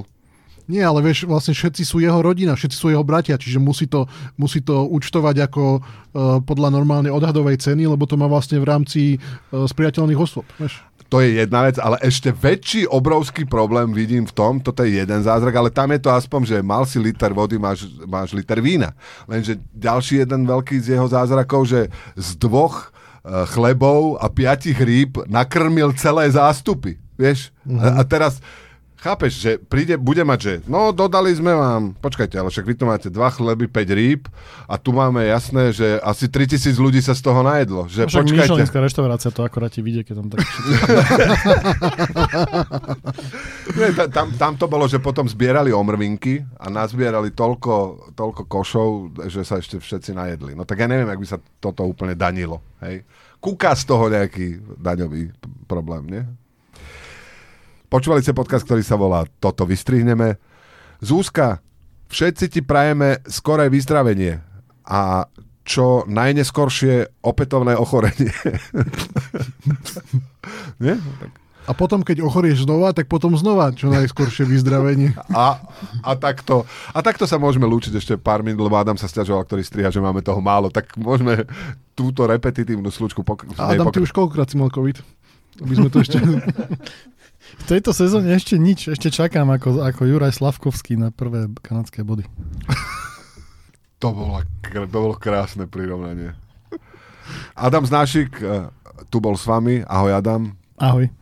Nie, 0.70 0.86
ale 0.86 1.02
vieš, 1.02 1.26
vlastne 1.26 1.50
všetci 1.50 1.82
sú 1.82 1.98
jeho 1.98 2.22
rodina, 2.22 2.54
všetci 2.54 2.76
sú 2.78 2.94
jeho 2.94 3.02
bratia, 3.02 3.34
čiže 3.34 3.58
musí 3.58 3.90
to, 3.90 4.06
musí 4.38 4.62
to 4.62 4.86
účtovať 4.86 5.50
ako 5.50 5.82
uh, 5.82 6.38
podľa 6.46 6.70
normálnej 6.70 7.10
odhadovej 7.10 7.58
ceny, 7.58 7.90
lebo 7.90 8.06
to 8.06 8.14
má 8.14 8.30
vlastne 8.30 8.62
v 8.62 8.66
rámci 8.70 9.00
uh, 9.18 9.66
spriateľných 9.66 10.14
osôb. 10.14 10.46
Vieš. 10.62 10.78
To 11.10 11.18
je 11.18 11.42
jedna 11.42 11.66
vec, 11.66 11.74
ale 11.82 11.98
ešte 12.06 12.30
väčší 12.30 12.86
obrovský 12.86 13.42
problém 13.42 13.90
vidím 13.90 14.22
v 14.22 14.30
tom, 14.30 14.62
toto 14.62 14.86
je 14.86 15.02
jeden 15.02 15.20
zázrak, 15.26 15.50
ale 15.58 15.74
tam 15.74 15.90
je 15.90 16.06
to 16.06 16.10
aspoň, 16.14 16.40
že 16.46 16.56
mal 16.62 16.86
si 16.86 17.02
liter 17.02 17.34
vody, 17.34 17.58
máš, 17.58 17.90
máš 18.06 18.30
liter 18.30 18.62
vína. 18.62 18.94
Lenže 19.26 19.58
ďalší 19.74 20.22
jeden 20.22 20.46
veľký 20.46 20.78
z 20.78 20.94
jeho 20.94 21.10
zázrakov, 21.10 21.66
že 21.66 21.90
z 22.14 22.28
dvoch 22.38 22.94
uh, 22.94 23.42
chlebov 23.50 24.22
a 24.22 24.30
piatich 24.30 24.78
rýb 24.78 25.18
nakrmil 25.26 25.98
celé 25.98 26.30
zástupy. 26.30 26.94
Vieš? 27.18 27.50
Mm-hmm. 27.66 27.82
A, 27.82 27.86
a 27.98 28.02
teraz 28.06 28.38
chápeš, 29.00 29.32
že 29.40 29.56
príde, 29.56 29.96
bude 29.96 30.20
mať, 30.20 30.38
že 30.38 30.52
no 30.68 30.92
dodali 30.92 31.32
sme 31.32 31.56
vám, 31.56 31.96
počkajte, 31.96 32.36
ale 32.36 32.52
však 32.52 32.68
vy 32.68 32.74
tu 32.76 32.84
máte 32.84 33.08
dva 33.08 33.32
chleby, 33.32 33.64
5 33.64 33.96
rýb 33.96 34.28
a 34.68 34.76
tu 34.76 34.92
máme 34.92 35.24
jasné, 35.24 35.72
že 35.72 35.96
asi 36.04 36.28
3000 36.28 36.76
ľudí 36.76 37.00
sa 37.00 37.16
z 37.16 37.24
toho 37.24 37.40
najedlo. 37.40 37.88
Že 37.88 38.12
Však 38.12 38.28
počkajte. 38.28 38.78
Reštaurácia 38.80 39.30
to 39.32 39.40
akorát 39.44 39.72
ti 39.72 39.80
vidie, 39.80 40.04
keď 40.04 40.20
tam 40.20 40.28
tak... 40.28 40.40
Nie, 43.76 43.88
ta- 43.96 44.10
tam, 44.12 44.28
tam 44.36 44.52
to 44.60 44.66
bolo, 44.68 44.84
že 44.84 45.00
potom 45.00 45.24
zbierali 45.24 45.72
omrvinky 45.72 46.44
a 46.60 46.68
nazbierali 46.68 47.32
toľko, 47.32 48.12
toľko 48.12 48.42
košov, 48.44 48.88
že 49.32 49.40
sa 49.46 49.56
ešte 49.62 49.80
všetci 49.80 50.12
najedli. 50.12 50.52
No 50.52 50.68
tak 50.68 50.84
ja 50.84 50.88
neviem, 50.90 51.08
ak 51.08 51.20
by 51.20 51.26
sa 51.28 51.38
toto 51.62 51.86
úplne 51.88 52.12
danilo. 52.12 52.60
Hej. 52.84 53.04
Kúka 53.40 53.72
z 53.72 53.88
toho 53.88 54.12
nejaký 54.12 54.60
daňový 54.76 55.32
problém, 55.64 56.04
nie? 56.12 56.22
Počúvali 57.90 58.22
ste 58.22 58.30
podcast, 58.30 58.62
ktorý 58.62 58.86
sa 58.86 58.94
volá 58.94 59.26
Toto 59.42 59.66
vystrihneme. 59.66 60.38
Zúska, 61.02 61.58
všetci 62.06 62.46
ti 62.46 62.60
prajeme 62.62 63.18
skoré 63.26 63.66
vyzdravenie. 63.66 64.38
A 64.86 65.26
čo 65.66 66.06
najneskoršie 66.06 67.18
opätovné 67.18 67.74
ochorenie. 67.74 68.30
Nie? 70.82 71.02
Tak. 71.02 71.30
A 71.66 71.72
potom, 71.74 72.06
keď 72.06 72.22
ochorieš 72.22 72.62
znova, 72.62 72.94
tak 72.94 73.10
potom 73.10 73.34
znova 73.34 73.74
čo 73.74 73.90
najskoršie 73.90 74.46
vyzdravenie. 74.46 75.18
A, 75.34 75.58
a, 76.02 76.10
takto, 76.14 76.62
a 76.94 76.98
takto 77.02 77.26
sa 77.26 77.42
môžeme 77.42 77.66
lúčiť 77.66 77.94
ešte 77.94 78.14
pár 78.14 78.46
minút, 78.46 78.70
lebo 78.70 78.78
Adam 78.78 78.98
sa 78.98 79.10
stiažoval, 79.10 79.42
ktorý 79.46 79.66
striha, 79.66 79.90
že 79.90 79.98
máme 79.98 80.22
toho 80.22 80.38
málo, 80.38 80.70
tak 80.70 80.94
môžeme 80.94 81.42
túto 81.98 82.22
repetitívnu 82.26 82.90
slučku 82.90 83.26
pok- 83.26 83.50
A 83.58 83.74
Adam, 83.74 83.90
ty 83.90 83.98
už 83.98 84.14
koľkokrát 84.14 84.46
si 84.46 84.58
mal 84.58 84.70
COVID? 84.70 85.02
Aby 85.62 85.74
sme 85.74 85.88
to 85.90 86.06
ešte... 86.06 86.18
V 87.58 87.64
tejto 87.66 87.90
sezóne 87.90 88.30
ešte 88.30 88.54
nič, 88.54 88.90
ešte 88.90 89.10
čakám 89.10 89.50
ako, 89.50 89.82
ako 89.82 90.06
Juraj 90.06 90.38
Slavkovský 90.38 90.94
na 90.94 91.10
prvé 91.10 91.50
kanadské 91.62 92.06
body. 92.06 92.26
To 94.00 94.16
bolo, 94.16 94.40
to 94.64 94.88
bolo 94.88 95.12
krásne 95.12 95.68
prirovnanie. 95.68 96.32
Adam 97.52 97.84
Znášik 97.84 98.32
eh, 98.40 98.72
tu 99.12 99.20
bol 99.20 99.36
s 99.36 99.44
vami. 99.44 99.84
Ahoj 99.84 100.16
Adam. 100.16 100.42
Ahoj. 100.80 101.12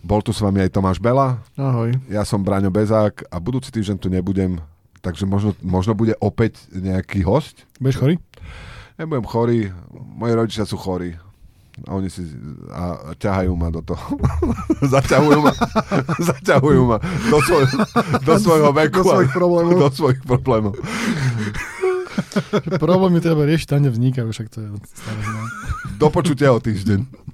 Bol 0.00 0.22
tu 0.22 0.30
s 0.30 0.38
vami 0.38 0.62
aj 0.62 0.70
Tomáš 0.70 1.02
Bela. 1.02 1.42
Ahoj. 1.58 1.90
Ja 2.06 2.22
som 2.22 2.46
Braňo 2.46 2.70
Bezák 2.70 3.26
a 3.26 3.36
budúci 3.42 3.74
týždeň 3.74 3.96
tu 3.98 4.06
nebudem, 4.06 4.62
takže 5.02 5.26
možno, 5.26 5.52
možno 5.60 5.98
bude 5.98 6.14
opäť 6.22 6.62
nejaký 6.70 7.26
host. 7.26 7.66
Budeš 7.82 7.98
chorý? 7.98 8.14
Nebudem 8.96 9.26
chorý, 9.26 9.58
moji 9.90 10.32
rodičia 10.36 10.64
sú 10.64 10.78
chorí. 10.78 11.18
A 11.88 11.96
oni 11.96 12.08
si 12.12 12.28
a 12.68 13.14
ťahajú 13.16 13.52
ma 13.56 13.72
do 13.72 13.80
toho. 13.80 14.20
zaťahujú 14.94 15.38
ma, 15.40 15.52
zaťahujú 16.34 16.82
ma 16.84 16.96
do, 17.00 17.38
svoj, 17.40 17.64
do 18.24 18.34
svojho 18.36 18.70
veku. 18.76 19.00
Do 19.00 19.04
svojich 19.08 19.32
problémov. 19.32 19.78
Do 19.78 19.88
svojich 19.88 20.20
problémov. 20.24 20.74
Problémy 22.76 23.18
treba 23.24 23.48
riešiť, 23.48 23.66
tam 23.70 23.80
nevznikajú, 23.88 24.28
však 24.28 24.48
to 24.52 24.58
je 24.60 24.68
stále. 24.92 25.20
Do 25.96 26.08
počutia 26.12 26.52
o 26.52 26.60
týždeň. 26.60 27.30